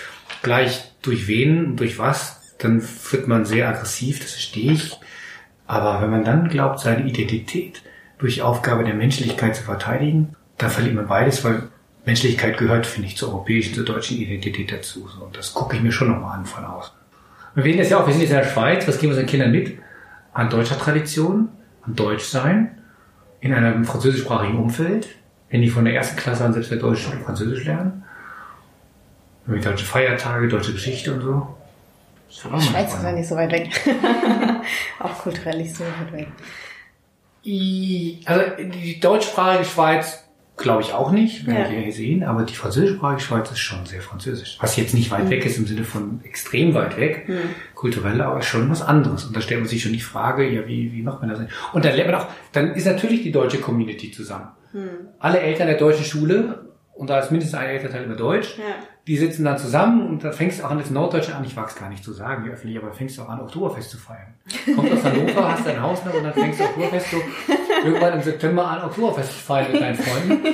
gleich 0.42 0.92
durch 1.02 1.28
wen 1.28 1.66
und 1.66 1.80
durch 1.80 2.00
was, 2.00 2.56
dann 2.58 2.84
wird 3.12 3.28
man 3.28 3.46
sehr 3.46 3.70
aggressiv, 3.70 4.20
das 4.20 4.32
verstehe 4.32 4.74
ich. 4.74 4.98
Aber 5.68 6.02
wenn 6.02 6.10
man 6.10 6.26
dann 6.26 6.50
glaubt, 6.50 6.80
seine 6.80 7.08
Identität 7.08 7.84
durch 8.18 8.42
Aufgabe 8.42 8.84
der 8.84 8.96
Menschlichkeit 8.96 9.56
zu 9.56 9.64
verteidigen, 9.64 10.36
da 10.60 10.70
verliert 10.70 10.96
man 10.96 11.08
beides, 11.08 11.44
weil 11.44 11.64
Menschlichkeit 12.06 12.58
gehört, 12.58 12.86
finde 12.86 13.08
ich, 13.08 13.18
zur 13.18 13.30
europäischen, 13.30 13.74
zur 13.74 13.86
deutschen 13.86 14.18
Identität 14.18 14.72
dazu. 14.72 15.08
So, 15.08 15.26
und 15.26 15.36
das 15.36 15.54
gucke 15.54 15.76
ich 15.76 15.82
mir 15.82 15.92
schon 15.92 16.10
nochmal 16.10 16.38
an 16.38 16.46
von 16.46 16.64
außen. 16.66 16.94
Wir 17.56 17.64
wählen 17.64 17.78
das 17.80 17.90
ja 17.90 18.00
auch, 18.00 18.06
wir 18.06 18.14
sind 18.14 18.22
jetzt 18.22 18.32
in 18.32 18.38
der 18.38 18.44
Schweiz, 18.44 18.88
was 18.88 19.00
geben 19.00 19.12
wir 19.12 19.18
unseren 19.18 19.26
Kindern 19.26 19.52
mit? 19.52 19.80
An 20.34 20.50
deutscher 20.50 20.78
Tradition, 20.78 21.50
an 21.82 21.96
Deutschsein, 21.96 22.78
in 23.42 23.54
einem 23.54 23.86
französischsprachigen 23.86 24.60
Umfeld, 24.60 25.08
wenn 25.50 25.62
die 25.62 25.70
von 25.70 25.86
der 25.86 25.96
ersten 25.96 26.18
Klasse 26.18 26.46
an 26.46 26.54
selbst 26.54 26.72
der 26.72 26.78
Deutsch 26.78 27.08
und 27.08 27.24
Französisch 27.24 27.66
lernen. 27.66 28.04
Mit 29.46 29.66
deutsche 29.66 29.86
Feiertage, 29.86 30.48
deutsche 30.48 30.74
Geschichte 30.74 31.14
und 31.14 31.22
so. 31.22 31.56
Die 32.30 32.36
Schweiz 32.62 32.94
ist 32.94 33.04
ja 33.04 33.12
nicht 33.12 33.28
so 33.28 33.36
weit 33.36 33.52
weg. 33.52 33.70
auch 35.00 35.18
kulturell 35.20 35.58
nicht 35.58 35.76
so 35.76 35.84
weit 35.84 36.14
weg. 36.14 36.28
Also 38.26 38.64
die 38.64 39.00
deutschsprachige 39.00 39.66
Schweiz 39.66 40.24
glaube 40.60 40.82
ich 40.84 40.94
auch 40.94 41.12
nicht, 41.12 41.48
werden 41.48 41.64
Ja. 41.66 41.72
wir 41.72 41.80
hier 41.80 41.94
sehen, 41.94 42.24
aber 42.24 42.44
die 42.44 42.54
französischsprachige 42.54 43.22
Schweiz 43.22 43.50
ist 43.52 43.60
schon 43.60 43.86
sehr 43.86 44.02
französisch. 44.02 44.58
Was 44.62 44.76
jetzt 44.78 44.94
nicht 44.94 45.10
weit 45.12 45.30
weg 45.30 45.46
ist 45.46 45.58
im 45.58 45.66
Sinne 45.66 45.84
von 45.84 46.20
extrem 46.24 46.74
weit 46.74 46.98
weg, 46.98 47.28
kulturell, 47.76 48.22
aber 48.22 48.42
schon 48.42 48.70
was 48.70 48.82
anderes. 48.82 49.26
Und 49.26 49.36
da 49.36 49.42
stellt 49.42 49.62
man 49.62 49.70
sich 49.70 49.82
schon 49.82 49.94
die 49.94 50.00
Frage, 50.02 50.48
ja, 50.50 50.68
wie, 50.68 50.92
wie 50.94 51.02
macht 51.02 51.22
man 51.22 51.30
das? 51.30 51.40
Und 51.74 51.86
dann 51.86 51.96
lernt 51.96 52.12
man 52.12 52.22
auch, 52.22 52.28
dann 52.52 52.74
ist 52.74 52.86
natürlich 52.86 53.24
die 53.24 53.32
deutsche 53.32 53.60
Community 53.60 54.12
zusammen. 54.12 54.50
Alle 55.20 55.40
Eltern 55.40 55.68
der 55.68 55.78
deutschen 55.78 56.06
Schule, 56.06 56.66
und 56.94 57.10
da 57.10 57.20
ist 57.20 57.32
mindestens 57.32 57.58
ein 57.60 57.70
Elternteil 57.70 58.04
immer 58.04 58.16
Deutsch, 58.16 58.58
Ja. 58.58 58.64
die 59.08 59.16
sitzen 59.18 59.46
dann 59.46 59.58
zusammen 59.58 60.06
und 60.08 60.24
dann 60.24 60.34
fängst 60.34 60.60
du 60.60 60.64
auch 60.66 60.70
an 60.72 60.78
als 60.78 60.90
Norddeutsche 60.92 61.34
an, 61.34 61.44
ich 61.46 61.56
wag's 61.56 61.76
gar 61.76 61.90
nicht 61.90 62.04
zu 62.04 62.12
sagen, 62.14 62.46
wie 62.46 62.50
öffentlich, 62.50 62.78
aber 62.78 62.92
fängst 62.92 63.18
du 63.18 63.22
auch 63.24 63.30
an, 63.30 63.40
Oktoberfest 63.40 63.90
zu 63.90 63.98
feiern. 63.98 64.34
Kommst 64.76 64.92
aus 64.94 65.04
Hannover, 65.06 65.52
hast 65.54 65.66
dein 65.66 65.82
Haus 65.82 66.04
noch 66.06 66.14
und 66.14 66.24
dann 66.26 66.34
fängst 66.34 66.60
du 66.60 66.66
Oktoberfest 66.66 67.12
so 67.12 67.18
irgendwann 67.84 68.14
im 68.14 68.22
September 68.22 68.66
an, 68.68 68.84
Oktoberfest 68.84 69.32
feiern 69.32 69.72
mit 69.72 69.82
deinen 69.82 69.96
Freunden. 69.96 70.46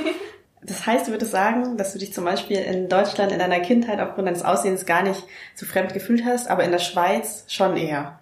Das 0.64 0.86
heißt, 0.88 1.08
du 1.08 1.12
würdest 1.12 1.32
sagen, 1.32 1.78
dass 1.78 1.94
du 1.94 2.00
dich 2.00 2.12
zum 2.14 2.26
Beispiel 2.26 2.58
in 2.58 2.90
Deutschland 2.90 3.32
in 3.32 3.38
deiner 3.40 3.60
Kindheit 3.60 4.00
aufgrund 4.00 4.28
deines 4.28 4.44
Aussehens 4.44 4.86
gar 4.86 5.04
nicht 5.04 5.24
zu 5.54 5.66
fremd 5.66 5.94
gefühlt 5.94 6.24
hast, 6.26 6.50
aber 6.50 6.64
in 6.64 6.72
der 6.72 6.80
Schweiz 6.80 7.46
schon 7.48 7.78
eher. 7.78 8.20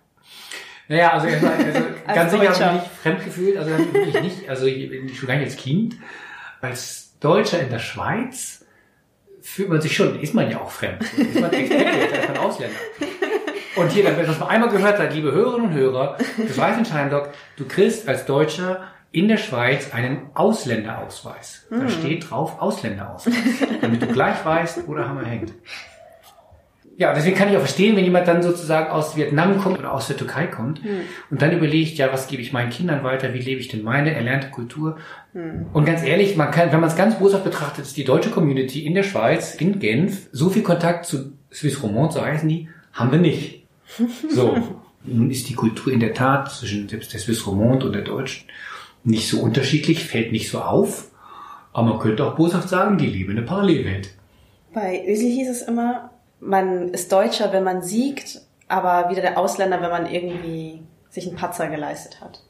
Naja, 0.89 1.11
also, 1.13 1.27
also 1.27 1.47
Als 2.05 2.15
ganz 2.15 2.31
sicher 2.31 2.43
habe 2.43 2.53
ich 2.53 2.59
mich 2.59 2.81
nicht 2.81 2.91
fremd 3.01 3.23
gefühlt, 3.23 3.57
also 3.57 3.69
wirklich 3.71 4.21
nicht, 4.21 4.49
also 4.49 4.65
ich- 4.65 5.17
schon 5.17 5.27
gar 5.27 5.35
nicht 5.37 5.45
als 5.45 5.55
Kind. 5.55 5.95
Als 6.61 7.13
Deutscher 7.21 7.61
in 7.61 7.69
der 7.69 7.79
Schweiz 7.79 8.65
fühlt 9.41 9.69
man 9.69 9.79
sich 9.81 9.95
schon, 9.95 10.19
ist 10.19 10.33
man 10.33 10.49
ja 10.51 10.59
auch 10.59 10.69
fremd. 10.71 11.01
Ist 11.17 11.39
man 11.39 11.51
Expatriate, 11.53 12.15
ist 12.17 12.27
man 12.27 12.37
Ausländer. 12.37 12.75
Und 13.75 13.91
hier, 13.91 14.05
wenn 14.05 14.25
das 14.25 14.39
mal 14.39 14.47
einmal 14.47 14.69
gehört 14.69 14.99
hat, 14.99 15.13
liebe 15.13 15.31
Hörerinnen 15.31 15.69
und 15.69 15.73
Hörer, 15.73 16.17
des 16.37 16.57
Weißen 16.57 16.85
Scheinblock, 16.85 17.29
du 17.57 17.65
kriegst 17.65 18.07
als 18.07 18.25
Deutscher 18.25 18.81
in 19.11 19.27
der 19.27 19.37
Schweiz 19.37 19.93
einen 19.93 20.29
Ausländerausweis. 20.33 21.67
Da 21.69 21.87
steht 21.89 22.29
drauf 22.29 22.59
Ausländerausweis, 22.59 23.35
damit 23.81 24.01
du 24.01 24.07
gleich 24.07 24.43
weißt, 24.43 24.87
wo 24.87 24.95
der 24.95 25.07
Hammer 25.07 25.23
hängt. 25.25 25.53
Ja, 26.95 27.11
deswegen 27.13 27.35
kann 27.35 27.49
ich 27.49 27.55
auch 27.55 27.61
verstehen, 27.61 27.95
wenn 27.95 28.03
jemand 28.03 28.27
dann 28.27 28.43
sozusagen 28.43 28.91
aus 28.91 29.15
Vietnam 29.17 29.57
kommt 29.59 29.79
oder 29.79 29.93
aus 29.93 30.07
der 30.07 30.17
Türkei 30.17 30.45
kommt 30.45 30.79
und 31.31 31.41
dann 31.41 31.51
überlegt, 31.51 31.97
ja, 31.97 32.13
was 32.13 32.27
gebe 32.27 32.41
ich 32.43 32.53
meinen 32.53 32.69
Kindern 32.69 33.03
weiter, 33.03 33.33
wie 33.33 33.39
lebe 33.39 33.59
ich 33.59 33.67
denn 33.67 33.83
meine 33.83 34.13
erlernte 34.13 34.49
Kultur? 34.49 34.97
Und 35.73 35.85
ganz 35.85 36.03
ehrlich, 36.03 36.35
man 36.35 36.51
kann, 36.51 36.71
wenn 36.71 36.79
man 36.79 36.89
es 36.89 36.95
ganz 36.95 37.17
boshaft 37.17 37.43
betrachtet, 37.43 37.85
ist 37.85 37.97
die 37.97 38.03
deutsche 38.03 38.29
Community 38.29 38.85
in 38.85 38.93
der 38.93 39.03
Schweiz, 39.03 39.55
in 39.55 39.79
Genf, 39.79 40.27
so 40.31 40.49
viel 40.49 40.61
Kontakt 40.61 41.05
zu 41.05 41.33
Swiss 41.51 41.81
Romand, 41.81 42.13
so 42.13 42.23
heißen 42.23 42.47
die, 42.47 42.69
haben 42.93 43.11
wir 43.11 43.19
nicht. 43.19 43.62
So. 44.29 44.57
Nun 45.05 45.29
ist 45.29 45.49
die 45.49 45.55
Kultur 45.55 45.91
in 45.91 45.99
der 45.99 46.13
Tat 46.13 46.49
zwischen 46.49 46.87
selbst 46.87 47.11
der 47.11 47.19
Swiss 47.19 47.45
Romand 47.45 47.83
und 47.83 47.91
der 47.91 48.03
Deutschen 48.03 48.47
nicht 49.03 49.27
so 49.27 49.41
unterschiedlich, 49.41 50.05
fällt 50.05 50.31
nicht 50.31 50.49
so 50.49 50.61
auf. 50.61 51.11
Aber 51.73 51.89
man 51.89 51.99
könnte 51.99 52.25
auch 52.25 52.35
boshaft 52.35 52.69
sagen, 52.69 52.97
die 52.97 53.07
leben 53.07 53.31
in 53.31 53.39
einer 53.39 53.47
Parallelwelt. 53.47 54.11
Bei 54.73 55.03
Özil 55.05 55.31
hieß 55.31 55.49
es 55.49 55.61
immer, 55.63 56.11
man 56.39 56.89
ist 56.89 57.11
Deutscher, 57.11 57.51
wenn 57.51 57.63
man 57.63 57.81
siegt, 57.81 58.41
aber 58.67 59.09
wieder 59.09 59.21
der 59.21 59.37
Ausländer, 59.37 59.81
wenn 59.81 59.89
man 59.89 60.05
irgendwie 60.05 60.81
sich 61.09 61.27
einen 61.27 61.35
Patzer 61.35 61.67
geleistet 61.67 62.21
hat. 62.21 62.41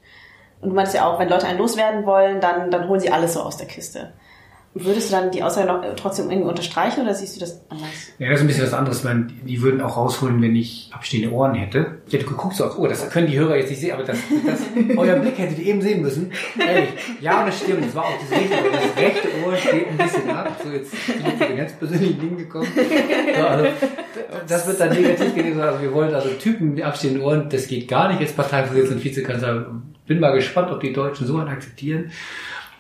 Und 0.62 0.70
du 0.70 0.76
meinst 0.76 0.94
ja 0.94 1.06
auch, 1.06 1.20
wenn 1.20 1.30
Leute 1.30 1.48
einen 1.48 1.60
loswerden 1.60 2.06
wollen, 2.06 2.40
dann, 2.40 2.72
dann 2.72 2.88
holen 2.88 3.00
sie 3.00 3.12
alles 3.12 3.34
so 3.34 3.42
aus 3.42 3.58
der 3.58 3.68
Kiste. 3.68 4.14
Würdest 4.76 5.10
du 5.10 5.16
dann 5.16 5.30
die 5.30 5.44
Aussage 5.44 5.68
noch 5.68 5.84
äh, 5.84 5.94
trotzdem 5.96 6.32
irgendwie 6.32 6.50
unterstreichen 6.50 7.02
oder 7.02 7.14
siehst 7.14 7.36
du 7.36 7.40
das 7.40 7.62
anders? 7.70 7.90
Ja, 8.18 8.30
das 8.30 8.40
ist 8.40 8.44
ein 8.44 8.48
bisschen 8.48 8.64
was 8.64 8.74
anderes. 8.74 8.98
Ich 9.00 9.04
meine, 9.04 9.28
die 9.46 9.62
würden 9.62 9.82
auch 9.82 9.98
rausholen, 9.98 10.42
wenn 10.42 10.56
ich 10.56 10.90
abstehende 10.92 11.32
Ohren 11.32 11.54
hätte. 11.54 11.98
Ja, 12.08 12.18
du 12.18 12.26
guckst 12.26 12.58
so 12.58 12.66
aufs 12.66 12.78
Ohr, 12.78 12.88
das 12.88 13.08
können 13.12 13.28
die 13.28 13.38
Hörer 13.38 13.56
jetzt 13.58 13.70
nicht 13.70 13.82
sehen, 13.82 13.94
aber 13.94 14.04
das, 14.04 14.18
das 14.46 14.62
euer 14.98 15.18
Blick 15.18 15.38
hättet 15.38 15.60
ihr 15.60 15.66
eben 15.68 15.82
sehen 15.82 16.02
müssen. 16.02 16.32
Ehrlich, 16.58 16.90
ja, 17.22 17.46
das 17.46 17.60
stimmt. 17.60 17.86
Das 17.86 17.94
war 17.94 18.06
auch 18.06 18.18
das 18.20 18.32
rechte 18.32 18.56
Ohr. 18.56 18.72
Das 18.72 19.04
rechte 19.04 19.28
Ohr 19.46 19.56
steht 19.56 19.88
ein 19.90 19.98
bisschen 19.98 20.30
ab. 20.32 20.60
So, 20.64 20.70
jetzt 20.72 20.92
bin 20.92 21.16
ich 21.28 21.38
zu 21.38 21.48
den 21.48 21.58
ganz 21.58 21.74
persönlichen 21.74 22.20
Dingen 22.20 22.38
gekommen. 22.38 22.68
So, 22.74 23.46
also, 23.46 23.68
das 24.48 24.68
wird 24.68 24.80
dann 24.80 24.90
negativ 24.90 25.36
gewesen. 25.36 25.62
Also, 25.62 25.82
wir 25.84 25.94
wollen 25.94 26.16
also 26.16 26.30
Typen 26.30 26.74
mit 26.74 26.84
abstehenden 26.84 27.22
Ohren, 27.22 27.48
das 27.48 27.68
geht 27.68 27.88
gar 27.88 28.08
nicht 28.08 28.22
als 28.22 28.34
Parteivorsitzender 28.34 28.96
und 28.96 29.04
Vizekanzler. 29.04 29.68
Bin 30.08 30.20
mal 30.20 30.34
gespannt, 30.34 30.72
ob 30.72 30.82
die 30.82 30.92
Deutschen 30.92 31.28
so 31.28 31.38
einen 31.38 31.50
akzeptieren. 31.50 32.12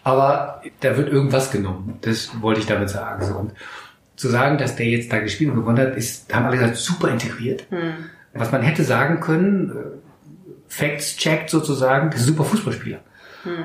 Aber 0.03 0.61
da 0.81 0.97
wird 0.97 1.09
irgendwas 1.09 1.51
genommen. 1.51 1.97
Das 2.01 2.41
wollte 2.41 2.59
ich 2.59 2.65
damit 2.65 2.89
sagen. 2.89 3.25
So. 3.25 3.35
Und 3.35 3.51
zu 4.15 4.27
sagen, 4.27 4.57
dass 4.57 4.75
der 4.75 4.87
jetzt 4.87 5.11
da 5.11 5.19
gespielt 5.19 5.51
und 5.51 5.57
gewonnen 5.57 5.79
hat, 5.79 5.95
ist, 5.95 6.33
haben 6.33 6.45
alle 6.45 6.57
gesagt, 6.57 6.77
super 6.77 7.09
integriert. 7.09 7.65
Was 8.33 8.51
man 8.51 8.61
hätte 8.61 8.83
sagen 8.83 9.19
können, 9.19 9.69
äh, 9.69 9.73
Facts 10.67 11.17
checkt 11.17 11.49
sozusagen, 11.49 12.09
das 12.09 12.21
ist 12.21 12.27
ein 12.27 12.33
super 12.33 12.45
Fußballspieler. 12.45 12.99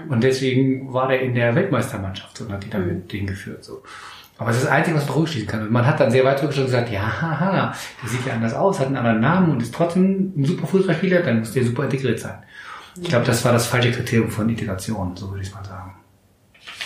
Und 0.08 0.24
deswegen 0.24 0.92
war 0.92 1.08
der 1.08 1.20
in 1.20 1.34
der 1.34 1.54
Weltmeistermannschaft 1.54 2.40
und 2.40 2.52
hat 2.52 2.64
die 2.64 2.70
dann 2.70 2.86
mit 2.86 3.12
denen 3.12 3.28
geführt. 3.28 3.64
So. 3.64 3.82
Aber 4.36 4.48
das 4.48 4.58
ist 4.58 4.64
das 4.66 4.72
Einzige, 4.72 4.96
was 4.96 5.06
man 5.06 5.14
zurückschließen 5.14 5.48
kann. 5.48 5.62
Und 5.62 5.72
man 5.72 5.86
hat 5.86 6.00
dann 6.00 6.10
sehr 6.10 6.24
weit 6.24 6.42
und 6.42 6.50
gesagt, 6.50 6.90
ja, 6.90 7.20
haha, 7.20 7.74
der 8.02 8.08
sieht 8.08 8.26
ja 8.26 8.34
anders 8.34 8.54
aus, 8.54 8.78
hat 8.78 8.86
einen 8.86 8.96
anderen 8.96 9.20
Namen 9.20 9.52
und 9.52 9.62
ist 9.62 9.74
trotzdem 9.74 10.32
ein 10.36 10.44
super 10.44 10.66
Fußballspieler, 10.66 11.22
dann 11.22 11.40
muss 11.40 11.52
der 11.52 11.64
super 11.64 11.84
integriert 11.84 12.20
sein. 12.20 12.38
Ich 13.00 13.08
glaube, 13.08 13.26
das 13.26 13.44
war 13.44 13.52
das 13.52 13.66
falsche 13.66 13.92
Kriterium 13.92 14.30
von 14.30 14.48
Integration, 14.48 15.16
so 15.16 15.30
würde 15.30 15.42
ich 15.42 15.48
es 15.48 15.54
mal 15.54 15.64
sagen. 15.64 15.87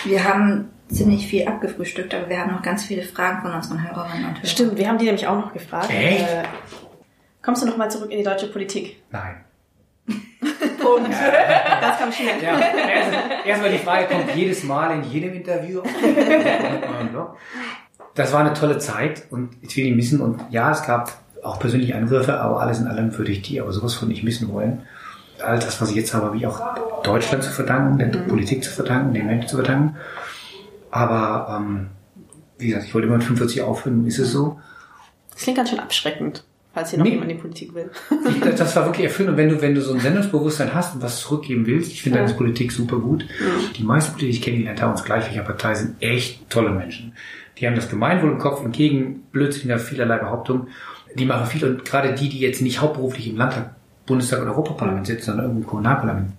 Wir 0.04 0.24
haben 0.24 0.70
ziemlich 0.88 1.26
viel 1.26 1.46
abgefrühstückt, 1.48 2.14
aber 2.14 2.28
wir 2.28 2.38
haben 2.40 2.52
noch 2.52 2.62
ganz 2.62 2.84
viele 2.84 3.02
Fragen 3.02 3.40
von 3.42 3.52
unseren 3.52 3.82
Hörerinnen 3.82 4.24
und 4.26 4.34
Hörern. 4.34 4.46
Stimmt, 4.46 4.76
wir 4.76 4.88
haben 4.88 4.98
die 4.98 5.04
nämlich 5.06 5.26
auch 5.26 5.36
noch 5.36 5.52
gefragt. 5.52 5.90
Echt? 5.90 6.20
Äh, 6.28 6.42
kommst 7.42 7.62
du 7.62 7.66
noch 7.66 7.76
mal 7.76 7.90
zurück 7.90 8.10
in 8.10 8.18
die 8.18 8.24
deutsche 8.24 8.48
Politik? 8.48 9.02
Nein. 9.10 9.36
Punkt. 10.80 11.08
Das 11.80 11.98
kam 11.98 12.12
schnell. 12.12 12.42
Ja, 12.42 12.58
erst- 12.58 13.46
erstmal 13.46 13.70
die 13.70 13.78
Frage 13.78 14.06
kommt 14.06 14.34
jedes 14.34 14.64
Mal 14.64 14.90
in 14.96 15.04
jedem 15.04 15.32
Interview. 15.34 15.80
Das 18.14 18.30
war 18.32 18.40
eine 18.40 18.52
tolle 18.52 18.76
Zeit 18.76 19.22
und 19.30 19.56
ich 19.62 19.74
will 19.76 19.84
die 19.84 19.92
missen. 19.94 20.20
Und 20.20 20.38
ja, 20.50 20.70
es 20.70 20.82
gab 20.84 21.12
auch 21.42 21.58
persönliche 21.58 21.96
Angriffe, 21.96 22.38
aber 22.38 22.60
alles 22.60 22.78
in 22.78 22.86
allem 22.86 23.16
würde 23.16 23.32
ich 23.32 23.40
die 23.40 23.58
aber 23.58 23.72
sowas 23.72 23.94
von 23.94 24.08
nicht 24.08 24.22
missen 24.22 24.52
wollen. 24.52 24.82
All 25.42 25.58
das, 25.58 25.80
was 25.80 25.90
ich 25.90 25.96
jetzt 25.96 26.14
habe, 26.14 26.26
habe 26.26 26.36
ich 26.36 26.46
auch 26.46 27.02
Deutschland 27.02 27.42
zu 27.42 27.50
verdanken, 27.50 27.98
der 27.98 28.06
Politik 28.06 28.62
zu 28.64 28.70
verdanken, 28.70 29.14
den 29.14 29.26
Menschen 29.26 29.48
zu 29.48 29.56
verdanken. 29.56 29.96
Aber 30.90 31.56
ähm, 31.60 31.88
wie 32.58 32.68
gesagt, 32.68 32.84
ich 32.86 32.94
wollte 32.94 33.06
immer 33.08 33.16
mit 33.16 33.24
45 33.24 33.62
aufhören, 33.62 34.06
ist 34.06 34.18
es 34.18 34.32
so. 34.32 34.60
Das 35.32 35.42
klingt 35.42 35.56
ganz 35.56 35.70
schön 35.70 35.80
abschreckend, 35.80 36.44
falls 36.74 36.90
hier 36.90 36.98
noch 36.98 37.04
Nee. 37.06 37.12
jemand 37.12 37.30
in 37.30 37.36
die 37.36 37.42
Politik 37.42 37.74
will. 37.74 37.90
Das- 38.56 38.76
war 38.76 38.84
wirklich 38.86 39.06
erfüllend. 39.06 39.32
Und 39.32 39.36
wenn 39.38 39.48
du, 39.48 39.62
wenn 39.62 39.74
du 39.74 39.80
so 39.80 39.94
ein 39.94 40.00
Sendungsbewusstsein 40.00 40.74
hast 40.74 40.94
und 40.94 41.02
was 41.02 41.20
zurückgeben 41.20 41.66
willst, 41.66 41.90
ich 41.92 42.02
finde 42.02 42.18
Ja. 42.18 42.24
deine 42.24 42.36
Politik 42.36 42.70
super 42.72 42.98
gut. 42.98 43.24
Die 43.76 43.82
meisten 43.82 44.12
Politiker, 44.12 44.30
die 44.32 44.36
ich 44.38 44.42
kennengelernt 44.42 44.82
habe, 44.82 44.92
uns 44.92 45.04
gleich 45.04 45.24
welcher 45.26 45.42
Partei, 45.42 45.74
sind 45.74 46.00
echt 46.02 46.48
tolle 46.50 46.70
Menschen. 46.70 47.14
Die 47.58 47.66
haben 47.66 47.74
das 47.76 47.88
Gemeinwohl 47.88 48.30
im 48.32 48.38
Kopf 48.38 48.60
und 48.62 48.72
gegen 48.72 49.22
Blödsinner 49.32 49.78
vielerlei 49.78 50.18
Behauptungen. 50.18 50.68
Die 51.14 51.24
machen 51.26 51.46
viel 51.46 51.64
und 51.64 51.84
gerade 51.84 52.14
die, 52.14 52.28
die 52.28 52.40
jetzt 52.40 52.62
nicht 52.62 52.80
hauptberuflich 52.80 53.28
im 53.28 53.36
Landtag, 53.36 53.74
Bundestag 54.12 54.40
oder 54.42 54.50
Europaparlament 54.52 55.06
sitzen, 55.06 55.24
sondern 55.26 55.46
irgendwo 55.46 55.62
im 55.62 55.66
Kommunalparlament, 55.68 56.32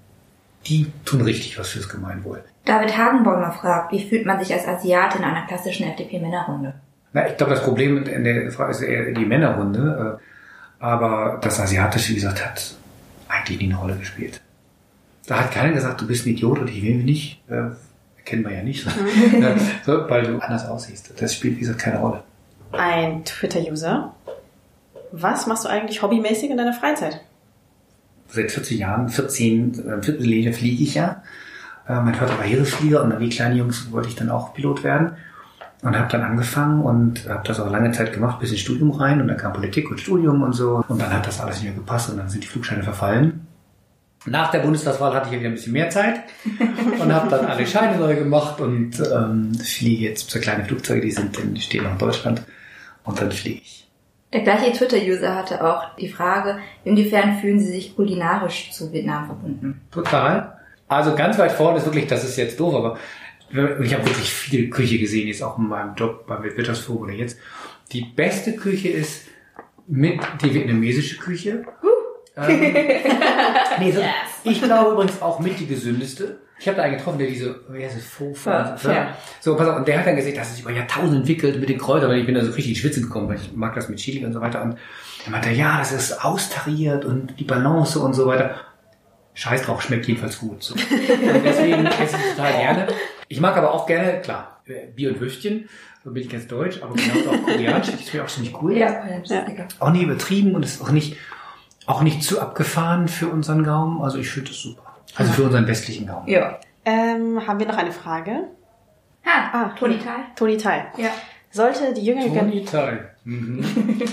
die 0.68 0.92
tun 1.06 1.22
richtig 1.22 1.58
was 1.60 1.70
fürs 1.70 1.90
Gemeinwohl. 1.90 2.44
David 2.66 2.98
Hagenbäumer 2.98 3.52
fragt, 3.52 3.92
wie 3.92 4.08
fühlt 4.08 4.26
man 4.26 4.40
sich 4.40 4.54
als 4.54 4.68
Asiat 4.68 5.16
in 5.16 5.24
einer 5.24 5.46
klassischen 5.48 5.86
FDP-Männerrunde? 5.88 6.74
Na, 7.12 7.28
ich 7.28 7.36
glaube, 7.38 7.54
das 7.54 7.64
Problem 7.64 8.04
in 8.06 8.24
der 8.24 8.52
Frage 8.52 8.72
ist 8.72 8.82
eher 8.82 9.12
die 9.12 9.26
Männerrunde. 9.26 10.20
äh, 10.20 10.84
Aber 10.84 11.40
das 11.42 11.60
Asiatische, 11.60 12.12
wie 12.12 12.16
gesagt, 12.16 12.44
hat 12.46 12.76
eigentlich 13.28 13.60
nie 13.60 13.66
eine 13.66 13.78
Rolle 13.78 13.96
gespielt. 13.98 14.40
Da 15.28 15.40
hat 15.40 15.52
keiner 15.52 15.74
gesagt, 15.74 16.02
du 16.02 16.08
bist 16.08 16.26
ein 16.26 16.30
Idiot 16.30 16.60
und 16.60 16.70
ich 16.70 16.82
will 16.82 16.96
mich 16.96 17.06
nicht. 17.06 17.50
Äh, 17.50 17.72
kennen 18.26 18.44
wir 18.46 18.54
ja 18.56 18.64
nicht. 18.64 18.86
Ja, 18.86 19.56
so, 19.86 20.10
weil 20.10 20.24
du 20.24 20.38
anders 20.40 20.66
aussiehst. 20.68 21.14
Das 21.22 21.34
spielt, 21.36 21.56
wie 21.58 21.62
gesagt, 21.62 21.80
keine 21.80 22.00
Rolle. 22.00 22.24
Ein 22.72 23.24
Twitter-User. 23.26 24.14
Was 25.12 25.46
machst 25.46 25.66
du 25.66 25.70
eigentlich 25.70 26.02
hobbymäßig 26.02 26.50
in 26.50 26.58
deiner 26.58 26.74
Freizeit? 26.74 27.22
Seit 28.34 28.52
40 28.52 28.80
Jahren, 28.80 29.10
14, 29.10 29.74
äh, 29.88 30.02
Vierteljahre 30.02 30.54
fliege 30.54 30.84
ich 30.84 30.96
ja. 30.96 31.22
Äh, 31.88 32.02
mein 32.02 32.15
Vater 32.15 32.36
war 32.38 32.43
Heeresflieger 32.43 33.04
und 33.04 33.19
wie 33.19 33.30
kleine 33.30 33.56
Jungs 33.56 33.91
wollte 33.91 34.10
ich 34.10 34.15
dann 34.15 34.32
auch 34.32 34.56
Pilot 34.56 34.84
werden. 34.84 35.12
Und 35.84 36.00
habe 36.00 36.10
dann 36.10 36.22
angefangen 36.22 36.82
und 36.82 37.30
habe 37.30 37.46
das 37.46 37.60
auch 37.60 37.69
lange 37.69 37.91
Zeit 37.91 38.12
gemacht, 38.12 38.39
bis 38.39 38.52
ins 38.52 38.62
Studium 38.62 38.89
rein. 38.91 39.22
Und 39.22 39.28
dann 39.28 39.38
kam 39.38 39.54
Politik 39.54 39.91
und 39.91 40.00
Studium 40.00 40.41
und 40.41 40.54
so. 40.54 40.84
Und 40.88 41.00
dann 41.00 41.13
hat 41.13 41.28
das 41.28 41.41
alles 41.41 41.58
nicht 41.58 41.65
mehr 41.65 41.74
gepasst 41.74 42.10
und 42.10 42.17
dann 42.17 42.30
sind 42.30 42.43
die 42.43 42.48
Flugscheine 42.48 42.82
verfallen. 42.82 43.46
Nach 44.26 44.50
der 44.50 44.60
Bundestagswahl 44.60 45.13
hatte 45.13 45.28
ich 45.28 45.34
ja 45.34 45.39
wieder 45.39 45.50
ein 45.50 45.56
bisschen 45.56 45.74
mehr 45.74 45.89
Zeit 45.89 46.22
und 47.00 47.13
habe 47.13 47.30
dann 47.30 47.46
alle 47.46 47.67
Scheine 47.67 48.00
neu 48.00 48.15
gemacht 48.15 48.62
und 48.62 49.00
ähm, 49.00 49.54
fliege 49.56 50.06
jetzt 50.06 50.31
so 50.31 50.40
kleine 50.40 50.63
Flugzeuge, 50.63 51.02
die 51.02 51.12
sind 51.12 51.38
in, 51.38 51.58
stehen 51.58 51.84
noch 51.84 51.92
in 51.92 51.98
Deutschland 51.98 52.42
und 53.04 53.21
dann 53.21 53.31
fliege 53.31 53.60
ich. 53.62 53.83
Der 54.34 54.42
gleiche 54.42 54.73
Twitter-User 54.73 55.36
hatte 55.36 55.63
auch 55.63 55.96
die 55.96 56.10
Frage, 56.10 56.60
inwiefern 56.84 57.38
fühlen 57.40 57.60
Sie 57.60 57.71
sich 57.71 57.96
kulinarisch 57.96 58.71
zu 58.71 58.92
Vietnam 58.92 59.27
verbunden? 59.27 59.81
Total. 59.92 60.58
Also 60.88 61.15
ganz 61.15 61.38
weit 61.38 61.52
vorne 61.52 61.77
ist 61.77 61.86
wirklich, 61.86 62.08
das 62.08 62.23
ist 62.23 62.38
jetzt 62.38 62.60
doof, 62.60 62.73
aber 62.73 62.98
ich 63.52 63.94
habe 63.94 64.06
wirklich 64.06 64.34
viel 64.34 64.69
Küche 64.69 64.98
gesehen, 64.98 65.27
jetzt 65.27 65.44
auch 65.44 65.60
in 65.60 65.67
meinem 65.67 65.94
Job 65.96 66.25
beim 66.25 66.44
Wirtschaftsforum 66.44 67.04
oder 67.04 67.13
jetzt. 67.13 67.38
Die 67.92 68.02
beste 68.02 68.56
Küche 68.56 68.90
ist 68.90 69.27
mit 69.88 70.19
die 70.42 70.54
vietnamesische 70.54 71.17
Küche 71.17 71.63
Ähm, 72.36 72.60
nee, 73.79 73.92
so, 73.92 74.02
ich 74.44 74.62
glaube 74.62 74.92
übrigens 74.92 75.21
auch 75.21 75.40
mit 75.40 75.60
die 75.60 75.67
gesündeste. 75.67 76.40
Ich 76.60 76.67
habe 76.67 76.77
da 76.77 76.84
einen 76.84 76.98
getroffen, 76.98 77.19
der 77.19 77.27
diese, 77.27 77.60
wie 77.69 77.84
heißt 77.84 77.98
es, 77.98 78.06
Faux, 78.06 78.46
Ja, 78.46 78.75
ja. 78.86 79.17
So, 79.42 79.56
pass 79.56 79.67
auf, 79.67 79.77
und 79.77 79.88
der 79.88 80.00
hat 80.00 80.08
dann 80.08 80.15
gesagt, 80.15 80.38
das 80.38 80.52
ist 80.52 80.62
über 80.62 80.71
Jahrtausende 80.71 81.17
entwickelt 81.17 81.60
mit 81.60 81.67
den 81.67 81.77
Kräutern, 81.77 82.12
und 82.12 82.17
ich 82.17 82.25
bin 82.25 82.36
da 82.36 82.42
so 82.44 82.52
richtig 82.52 82.69
in 82.69 82.75
Schwitzen 82.75 83.04
gekommen, 83.04 83.27
weil 83.27 83.36
ich 83.36 83.52
mag 83.54 83.75
das 83.75 83.90
mit 83.90 84.00
Chili 84.00 84.25
und 84.25 84.34
so 84.34 84.40
weiter. 84.40 84.62
Und 84.62 84.77
er 85.25 85.31
meinte, 85.31 85.50
ja, 85.52 85.79
das 85.79 85.92
ist 85.92 86.23
austariert 86.23 87.06
und 87.06 87.40
die 87.40 87.44
Balance 87.44 88.00
und 88.00 88.13
so 88.13 88.25
weiter. 88.27 88.56
Scheiß 89.36 89.63
drauf, 89.63 89.81
schmeckt 89.81 90.08
jedenfalls 90.08 90.40
gut. 90.40 90.63
So. 90.63 90.75
Und 90.75 91.44
deswegen 91.44 91.86
esse 91.88 92.17
ich 92.17 92.36
total 92.36 92.54
gerne. 92.54 92.88
Ich 93.27 93.42
mag 93.42 93.58
aber 93.58 93.73
auch 93.73 93.88
gerne, 93.88 94.21
klar, 94.21 94.62
Bier 94.96 95.10
und 95.10 95.19
Würstchen, 95.19 95.67
so 96.04 96.12
bin 96.12 96.23
ich 96.23 96.29
ganz 96.29 96.48
deutsch, 96.48 96.81
aber 96.81 96.94
genauso 96.94 97.31
auch 97.31 97.44
koreanisch, 97.44 97.88
das 97.92 98.02
ist 98.02 98.13
mir 98.13 98.23
auch 98.23 98.27
ziemlich 98.27 98.54
cool. 98.62 98.77
Ja, 98.77 99.04
das 99.19 99.29
lecker. 99.29 99.67
Auch 99.79 99.92
nicht 99.92 100.04
übertrieben 100.04 100.54
und 100.56 100.63
ist 100.63 100.81
auch 100.81 100.92
nicht, 100.92 101.17
auch 101.86 102.02
nicht 102.02 102.23
zu 102.23 102.40
abgefahren 102.40 103.08
für 103.08 103.27
unseren 103.27 103.63
Gaumen. 103.63 104.02
Also 104.02 104.17
ich 104.17 104.29
finde 104.29 104.50
das 104.50 104.62
super. 104.62 104.81
Also 105.15 105.31
für 105.34 105.44
unseren 105.44 105.67
westlichen 105.67 106.08
Gaumen. 106.08 106.27
Ja. 106.27 106.60
Ähm, 106.86 107.46
haben 107.48 107.60
wir 107.60 107.67
noch 107.67 107.77
eine 107.77 107.92
Frage? 107.92 108.46
Ha, 109.25 109.50
Ah, 109.54 109.69
Toni 109.77 110.00
Tal. 110.00 110.19
Toni 110.36 110.58
Teil. 110.58 110.86
Ja. 110.98 111.10
Sollte 111.52 111.94
die 111.94 112.04
jüngere 112.04 112.40
Toni 112.40 112.65
Teil. 112.65 113.12
Mhm. 113.23 113.63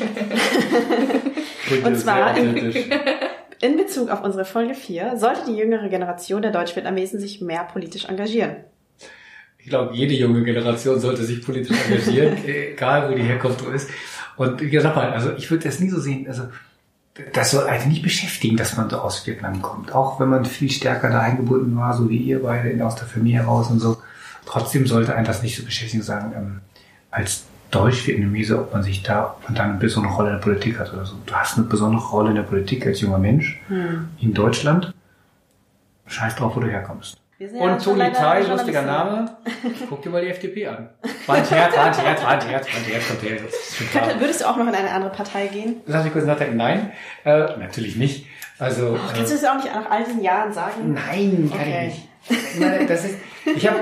Und 1.85 1.99
zwar 1.99 2.31
authentisch. 2.31 2.77
in 3.61 3.77
Bezug 3.77 4.11
auf 4.11 4.23
unsere 4.23 4.45
Folge 4.45 4.75
4, 4.75 5.17
sollte 5.17 5.43
die 5.47 5.57
jüngere 5.57 5.89
Generation 5.89 6.43
der 6.43 6.51
Deutsch-Vietnamesen 6.51 7.21
sich 7.21 7.41
mehr 7.41 7.65
politisch 7.65 8.07
engagieren? 8.07 8.57
Ich 9.59 9.69
glaube, 9.69 9.95
jede 9.95 10.15
junge 10.15 10.43
Generation 10.43 10.99
sollte 10.99 11.23
sich 11.23 11.45
politisch 11.45 11.77
engagieren, 11.87 12.37
egal 12.47 13.11
wo 13.11 13.15
die 13.15 13.23
Herkunft 13.23 13.63
ist. 13.75 13.91
Und 14.37 14.61
wie 14.61 14.71
gesagt, 14.71 14.97
mal, 14.97 15.13
also 15.13 15.33
ich 15.37 15.51
würde 15.51 15.65
das 15.65 15.81
nie 15.81 15.91
so 15.91 16.01
sehen, 16.01 16.27
also 16.27 16.45
das 17.33 17.51
soll 17.51 17.67
eigentlich 17.67 17.87
nicht 17.87 18.03
beschäftigen, 18.03 18.57
dass 18.57 18.77
man 18.77 18.91
so 18.91 18.99
aus 18.99 19.27
Vietnam 19.27 19.63
kommt. 19.63 19.93
Auch 19.93 20.21
wenn 20.21 20.29
man 20.29 20.45
viel 20.45 20.71
stärker 20.71 21.11
da 21.11 21.21
eingebunden 21.21 21.77
war, 21.77 21.97
so 21.97 22.09
wie 22.09 22.19
ihr 22.19 22.43
beide 22.43 22.85
aus 22.85 22.97
der 22.97 23.07
Familie 23.07 23.41
heraus 23.41 23.71
und 23.71 23.81
so. 23.81 23.99
Trotzdem 24.47 24.87
sollte 24.87 25.15
einen 25.15 25.27
das 25.27 25.43
nicht 25.43 25.57
so 25.57 25.65
beschäftigen, 25.65 26.03
sagen, 26.03 26.33
ähm, 26.37 26.61
als 27.11 27.45
Deutsch-Vietnamese, 27.71 28.59
ob 28.59 28.73
man 28.73 28.83
sich 28.83 29.03
da, 29.03 29.37
ob 29.37 29.45
man 29.45 29.55
da 29.55 29.65
eine 29.65 29.75
besondere 29.75 30.15
Rolle 30.15 30.31
in 30.31 30.35
der 30.37 30.43
Politik 30.43 30.79
hat 30.79 30.93
oder 30.93 31.07
so. 31.07 31.17
Du 31.25 31.35
hast 31.35 31.57
eine 31.57 31.67
besondere 31.67 32.03
Rolle 32.03 32.31
in 32.31 32.37
der 32.37 32.43
Politik 32.43 32.87
als 32.87 33.01
junger 33.01 33.19
Mensch 33.19 33.61
in 34.21 34.35
Deutschland. 34.35 34.93
Scheiß 36.07 36.35
drauf, 36.35 36.57
wo 36.57 36.61
du 36.61 36.67
herkommst. 36.67 37.17
Wir 37.41 37.49
sind 37.49 37.59
ja 37.59 37.73
Und 37.73 37.83
Toni 37.83 37.99
leider 38.01 38.19
Tai, 38.19 38.43
lustiger 38.43 38.83
Name. 38.83 39.35
Guck 39.89 40.03
dir 40.03 40.11
mal 40.11 40.21
die 40.21 40.29
FDP 40.29 40.67
an. 40.67 40.91
Wand, 41.27 41.51
Herz, 41.51 41.75
Wand, 41.75 42.05
Herz, 42.05 42.23
Wand, 42.23 42.47
Herz, 42.47 42.67
Wand, 42.67 42.87
Herz, 42.93 43.09
kommt 43.09 43.23
her. 43.23 43.39
Könnte, 43.95 44.21
würdest 44.21 44.43
du 44.43 44.45
auch 44.45 44.59
noch 44.59 44.67
in 44.69 44.75
eine 44.75 44.91
andere 44.91 45.11
Partei 45.11 45.47
gehen? 45.47 45.81
Lass 45.87 46.05
mich 46.05 46.13
kurz 46.13 46.27
nachdenken. 46.27 46.59
Nein, 46.59 46.93
äh, 47.25 47.57
natürlich 47.57 47.97
nicht. 47.97 48.27
Also, 48.59 48.99
Kannst 49.15 49.33
du 49.33 49.37
äh, 49.37 49.39
das 49.41 49.45
auch 49.49 49.55
nicht 49.55 49.75
nach 49.75 49.91
all 49.91 50.05
diesen 50.05 50.23
Jahren 50.23 50.53
sagen? 50.53 50.93
nein, 50.93 51.49
kann 51.51 51.61
Okay. 51.61 51.93
ich 52.29 52.31
nicht. 52.31 52.61
Nein, 52.61 52.87
das 52.87 53.07
ist, 53.07 53.15
ich 53.57 53.67
habe, 53.67 53.79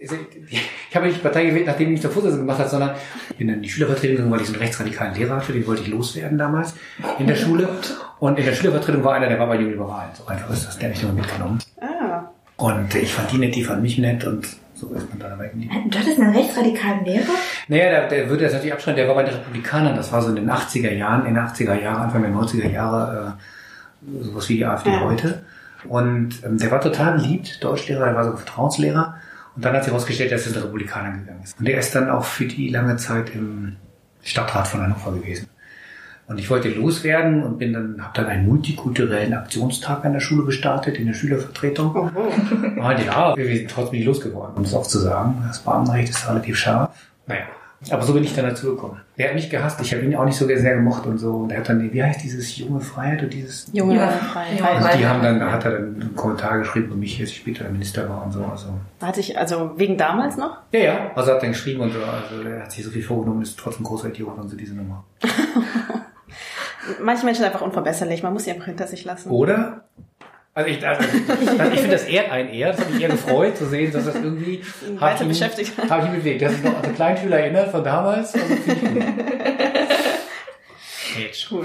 ich 0.00 0.96
habe 0.96 1.06
nicht 1.06 1.18
die 1.18 1.22
Partei 1.22 1.44
gewählt, 1.46 1.66
nachdem 1.66 1.86
ich 1.86 1.92
mich 1.92 2.00
der 2.00 2.10
Vorsitzende 2.10 2.42
gemacht 2.42 2.58
habe, 2.58 2.68
sondern 2.68 2.96
bin 3.36 3.46
dann 3.46 3.58
in 3.58 3.62
die 3.62 3.68
Schülervertretung 3.68 4.16
gegangen, 4.16 4.32
weil 4.32 4.40
ich 4.40 4.48
so 4.48 4.54
einen 4.54 4.62
rechtsradikalen 4.62 5.14
Lehrer 5.14 5.36
hatte, 5.36 5.52
den 5.52 5.64
wollte 5.68 5.82
ich 5.82 5.88
loswerden 5.88 6.36
damals 6.36 6.74
in 7.20 7.28
der 7.28 7.36
Schule. 7.36 7.68
Und 8.20 8.38
in 8.38 8.44
der 8.44 8.52
Schülervertretung 8.52 9.04
war 9.04 9.14
einer, 9.14 9.28
der 9.28 9.38
war 9.38 9.46
bei 9.46 9.56
Jungen 9.56 9.70
Liberalen. 9.72 10.10
So 10.14 10.26
einfach 10.26 10.50
ist 10.50 10.66
das, 10.66 10.78
der 10.78 10.88
hat 10.88 10.96
mich 10.96 11.02
immer 11.04 11.12
mitgenommen. 11.12 11.58
Ah, 11.80 12.22
Und 12.56 12.94
ich 12.94 13.12
fand 13.14 13.30
die 13.32 13.38
nett, 13.38 13.54
die 13.54 13.64
fand 13.64 13.82
mich 13.82 13.98
nett 13.98 14.24
und 14.24 14.46
so 14.74 14.92
ist 14.94 15.08
man 15.10 15.18
dann 15.18 15.30
dabei 15.30 15.48
geblieben. 15.48 15.90
Du 15.90 15.98
hattest 15.98 16.20
einen 16.20 16.34
rechtsradikalen 16.36 17.04
Lehrer? 17.04 17.22
Naja, 17.68 17.90
der, 17.90 18.08
der 18.08 18.28
würde 18.30 18.44
das 18.44 18.52
natürlich 18.52 18.72
abschreiben, 18.72 18.96
der 18.96 19.08
war 19.08 19.14
bei 19.16 19.24
den 19.24 19.34
Republikanern, 19.34 19.96
das 19.96 20.12
war 20.12 20.22
so 20.22 20.28
in 20.30 20.36
den 20.36 20.50
80er 20.50 20.92
Jahren, 20.92 21.26
in 21.26 21.34
den 21.34 21.44
80er 21.44 21.74
Jahren, 21.80 22.02
Anfang 22.02 22.22
der 22.22 22.30
90er 22.32 22.70
Jahre, 22.70 23.36
äh, 24.10 24.22
sowas 24.24 24.48
wie 24.48 24.56
die 24.56 24.64
AfD 24.66 24.90
Ja. 24.90 25.00
heute. 25.00 25.42
Und 25.88 26.44
ähm, 26.44 26.58
der 26.58 26.70
war 26.70 26.80
total 26.80 27.14
beliebt, 27.14 27.62
Deutschlehrer, 27.62 28.06
der 28.06 28.14
war 28.14 28.24
sogar 28.24 28.38
Vertrauenslehrer. 28.38 29.14
Und 29.56 29.64
dann 29.64 29.74
hat 29.74 29.82
sich 29.84 29.92
herausgestellt, 29.92 30.30
dass 30.32 30.42
er 30.42 30.48
zu 30.48 30.52
den 30.54 30.62
Republikanern 30.62 31.20
gegangen 31.20 31.40
ist. 31.42 31.58
Und 31.58 31.66
der 31.66 31.78
ist 31.78 31.94
dann 31.94 32.08
auch 32.10 32.24
für 32.24 32.46
die 32.46 32.68
lange 32.68 32.96
Zeit 32.96 33.30
im 33.34 33.76
Stadtrat 34.22 34.68
von 34.68 34.80
Hannover 34.82 35.12
gewesen. 35.12 35.48
Und 36.28 36.38
ich 36.38 36.50
wollte 36.50 36.68
loswerden 36.68 37.42
und 37.42 37.58
bin 37.58 37.72
dann, 37.72 37.96
habe 38.02 38.12
dann 38.14 38.26
einen 38.26 38.46
multikulturellen 38.46 39.32
Aktionstag 39.32 40.04
an 40.04 40.12
der 40.12 40.20
Schule 40.20 40.44
gestartet, 40.44 40.98
in 40.98 41.06
der 41.06 41.14
Schülervertretung. 41.14 41.94
Und 41.94 42.76
ja, 42.76 43.34
wir 43.34 43.56
sind 43.56 43.70
trotzdem 43.70 43.98
nicht 43.98 44.06
losgeworden, 44.06 44.54
um 44.56 44.62
es 44.62 44.74
auch 44.74 44.86
zu 44.86 44.98
sagen. 44.98 45.42
Das 45.46 45.60
Beamtenrecht 45.60 46.10
ist 46.10 46.28
relativ 46.28 46.58
scharf. 46.58 46.90
Naja. 47.26 47.44
Aber 47.90 48.02
so 48.02 48.12
bin 48.12 48.24
ich 48.24 48.34
dann 48.34 48.44
dazu 48.44 48.74
gekommen. 48.74 49.00
Der 49.16 49.28
hat 49.28 49.34
mich 49.36 49.48
gehasst, 49.50 49.80
ich 49.80 49.94
habe 49.94 50.04
ihn 50.04 50.16
auch 50.16 50.24
nicht 50.24 50.36
so 50.36 50.46
sehr 50.46 50.74
gemocht 50.74 51.06
und 51.06 51.18
so. 51.18 51.30
Und 51.30 51.52
er 51.52 51.58
hat 51.60 51.68
dann, 51.68 51.92
wie 51.92 52.02
heißt 52.02 52.22
dieses 52.22 52.58
junge 52.58 52.80
Freiheit 52.80 53.22
und 53.22 53.32
dieses. 53.32 53.68
junge 53.72 53.94
Ja, 53.94 54.08
Freiheit. 54.08 54.82
Also 54.82 54.98
die 54.98 55.06
haben 55.06 55.22
dann, 55.22 55.38
da 55.38 55.52
hat 55.52 55.64
er 55.64 55.70
dann 55.72 55.94
einen 55.94 56.16
Kommentar 56.16 56.58
geschrieben 56.58 56.86
über 56.86 56.96
mich, 56.96 57.20
als 57.20 57.30
ich 57.30 57.36
später 57.36 57.68
Minister 57.70 58.08
war 58.08 58.24
und 58.24 58.32
so. 58.32 58.44
Also. 58.44 58.66
Hat 59.00 59.14
sich, 59.14 59.38
also 59.38 59.72
wegen 59.76 59.96
damals 59.96 60.36
noch? 60.36 60.58
Ja, 60.72 60.80
ja. 60.80 61.10
Also 61.14 61.32
hat 61.32 61.42
er 61.42 61.50
geschrieben 61.50 61.80
und 61.80 61.92
so. 61.92 62.00
Also 62.00 62.48
er 62.48 62.64
hat 62.64 62.72
sich 62.72 62.84
so 62.84 62.90
viel 62.90 63.02
vorgenommen, 63.02 63.42
ist 63.42 63.56
trotzdem 63.58 63.84
großer 63.84 64.08
Idiot 64.08 64.36
und 64.36 64.48
so 64.48 64.56
diese 64.56 64.74
Nummer. 64.74 65.04
Manche 67.00 67.24
Menschen 67.24 67.42
sind 67.42 67.52
einfach 67.52 67.64
unverbesserlich, 67.64 68.22
man 68.22 68.32
muss 68.32 68.44
sie 68.44 68.52
einfach 68.52 68.66
hinter 68.66 68.86
sich 68.86 69.04
lassen. 69.04 69.30
Oder? 69.30 69.84
Also 70.54 70.70
ich, 70.70 70.84
also, 70.86 71.04
ich 71.04 71.80
finde, 71.80 71.88
das 71.90 72.04
ehrt 72.04 72.32
einen 72.32 72.48
eher. 72.48 72.72
Das 72.72 72.80
hat 72.80 72.90
mich 72.90 73.00
eher 73.00 73.10
gefreut 73.10 73.56
zu 73.56 73.66
sehen, 73.66 73.92
dass 73.92 74.06
das 74.06 74.16
irgendwie 74.16 74.60
weiter 74.98 75.24
beschäftigt 75.24 75.78
hat. 75.78 75.88
Habe 75.88 76.02
ich 76.02 76.08
ihn 76.08 76.14
bewegt. 76.16 76.42
Das 76.42 76.52
ist 76.52 76.64
noch 76.64 76.76
an 76.76 76.84
so 76.84 76.90
kleinen 76.90 77.16
Schüler 77.16 77.38
erinnert 77.38 77.70
von 77.70 77.84
damals. 77.84 78.34
Also 78.34 78.54
ich. 78.54 78.66
Mensch. 81.16 81.48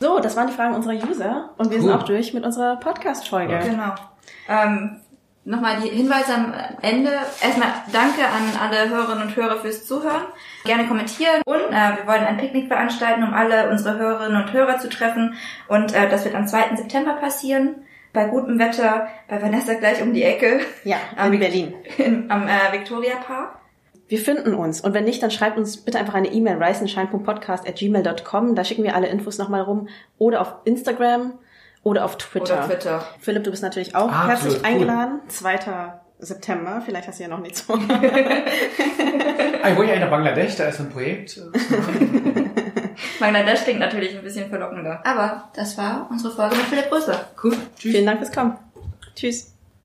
So, 0.00 0.20
das 0.20 0.36
waren 0.36 0.46
die 0.46 0.52
Fragen 0.52 0.76
unserer 0.76 0.94
User 0.94 1.50
und 1.58 1.70
wir 1.72 1.78
Cool. 1.78 1.82
sind 1.82 1.92
auch 1.92 2.04
durch 2.04 2.32
mit 2.32 2.44
unserer 2.44 2.76
Podcast-Folge. 2.76 3.58
Genau. 3.64 3.94
Ähm, 4.48 5.00
Nochmal 5.44 5.78
die 5.82 5.88
Hinweise 5.88 6.34
am 6.34 6.52
Ende. 6.82 7.10
Erstmal 7.42 7.68
danke 7.90 8.20
an 8.26 8.42
alle 8.60 8.90
Hörerinnen 8.90 9.22
und 9.28 9.34
Hörer 9.34 9.56
fürs 9.56 9.86
Zuhören. 9.86 10.22
Gerne 10.68 10.86
kommentieren. 10.86 11.42
Und 11.46 11.56
äh, 11.70 11.96
wir 11.96 12.06
wollen 12.06 12.24
ein 12.24 12.36
Picknick 12.36 12.68
veranstalten, 12.68 13.22
um 13.24 13.32
alle 13.34 13.70
unsere 13.70 13.98
Hörerinnen 13.98 14.42
und 14.42 14.52
Hörer 14.52 14.78
zu 14.78 14.88
treffen. 14.88 15.34
Und 15.66 15.94
äh, 15.94 16.08
das 16.08 16.24
wird 16.24 16.34
am 16.34 16.46
2. 16.46 16.76
September 16.76 17.14
passieren. 17.14 17.76
Bei 18.12 18.26
gutem 18.26 18.58
Wetter, 18.58 19.08
bei 19.28 19.40
Vanessa 19.42 19.74
gleich 19.74 20.00
um 20.02 20.12
die 20.14 20.22
Ecke. 20.22 20.60
Ja, 20.84 20.96
Am- 21.16 21.32
in 21.32 21.40
Berlin. 21.40 21.74
In, 21.98 22.30
am 22.30 22.46
äh, 22.46 22.72
Victoria 22.72 23.16
Park. 23.16 23.56
Wir 24.08 24.18
finden 24.18 24.54
uns. 24.54 24.80
Und 24.80 24.94
wenn 24.94 25.04
nicht, 25.04 25.22
dann 25.22 25.30
schreibt 25.30 25.58
uns 25.58 25.76
bitte 25.84 25.98
einfach 25.98 26.14
eine 26.14 26.28
E-Mail, 26.28 26.56
reisenschein.podcast.gmail.com. 26.62 28.54
Da 28.54 28.64
schicken 28.64 28.82
wir 28.82 28.94
alle 28.94 29.08
Infos 29.08 29.36
nochmal 29.38 29.60
rum. 29.62 29.88
Oder 30.16 30.40
auf 30.40 30.54
Instagram 30.64 31.34
oder 31.82 32.04
auf 32.04 32.16
Twitter. 32.18 32.54
Oder 32.58 32.66
Twitter. 32.66 33.04
Philipp, 33.20 33.44
du 33.44 33.50
bist 33.50 33.62
natürlich 33.62 33.94
auch 33.94 34.10
Ah, 34.10 34.28
herzlich 34.28 34.56
cool. 34.58 34.64
eingeladen. 34.64 35.20
2. 35.28 35.58
September. 36.18 36.82
Vielleicht 36.84 37.08
hast 37.08 37.18
du 37.18 37.24
ja 37.24 37.28
noch 37.28 37.40
nichts 37.40 37.60
vor. 37.62 37.78
Ah, 39.60 39.70
Ich 39.70 39.76
wollte 39.76 39.92
ja 39.92 39.98
nach 39.98 40.10
Bangladesch, 40.10 40.54
da 40.54 40.66
ist 40.68 40.76
so 40.76 40.84
ein 40.84 40.90
Projekt. 40.90 41.40
Bangladesch 43.20 43.64
klingt 43.64 43.80
natürlich 43.80 44.16
ein 44.16 44.22
bisschen 44.22 44.48
verlockender. 44.48 45.00
Aber 45.04 45.50
das 45.54 45.76
war 45.76 46.06
unsere 46.10 46.32
Folge 46.32 46.54
mit 46.56 46.66
Philipp 46.66 46.92
Rösler. 46.92 47.28
Cool. 47.42 47.56
Tschüss. 47.76 47.92
Vielen 47.92 48.06
Dank 48.06 48.18
fürs 48.18 48.30
Kommen. 48.32 48.56
Tschüss. 49.16 49.52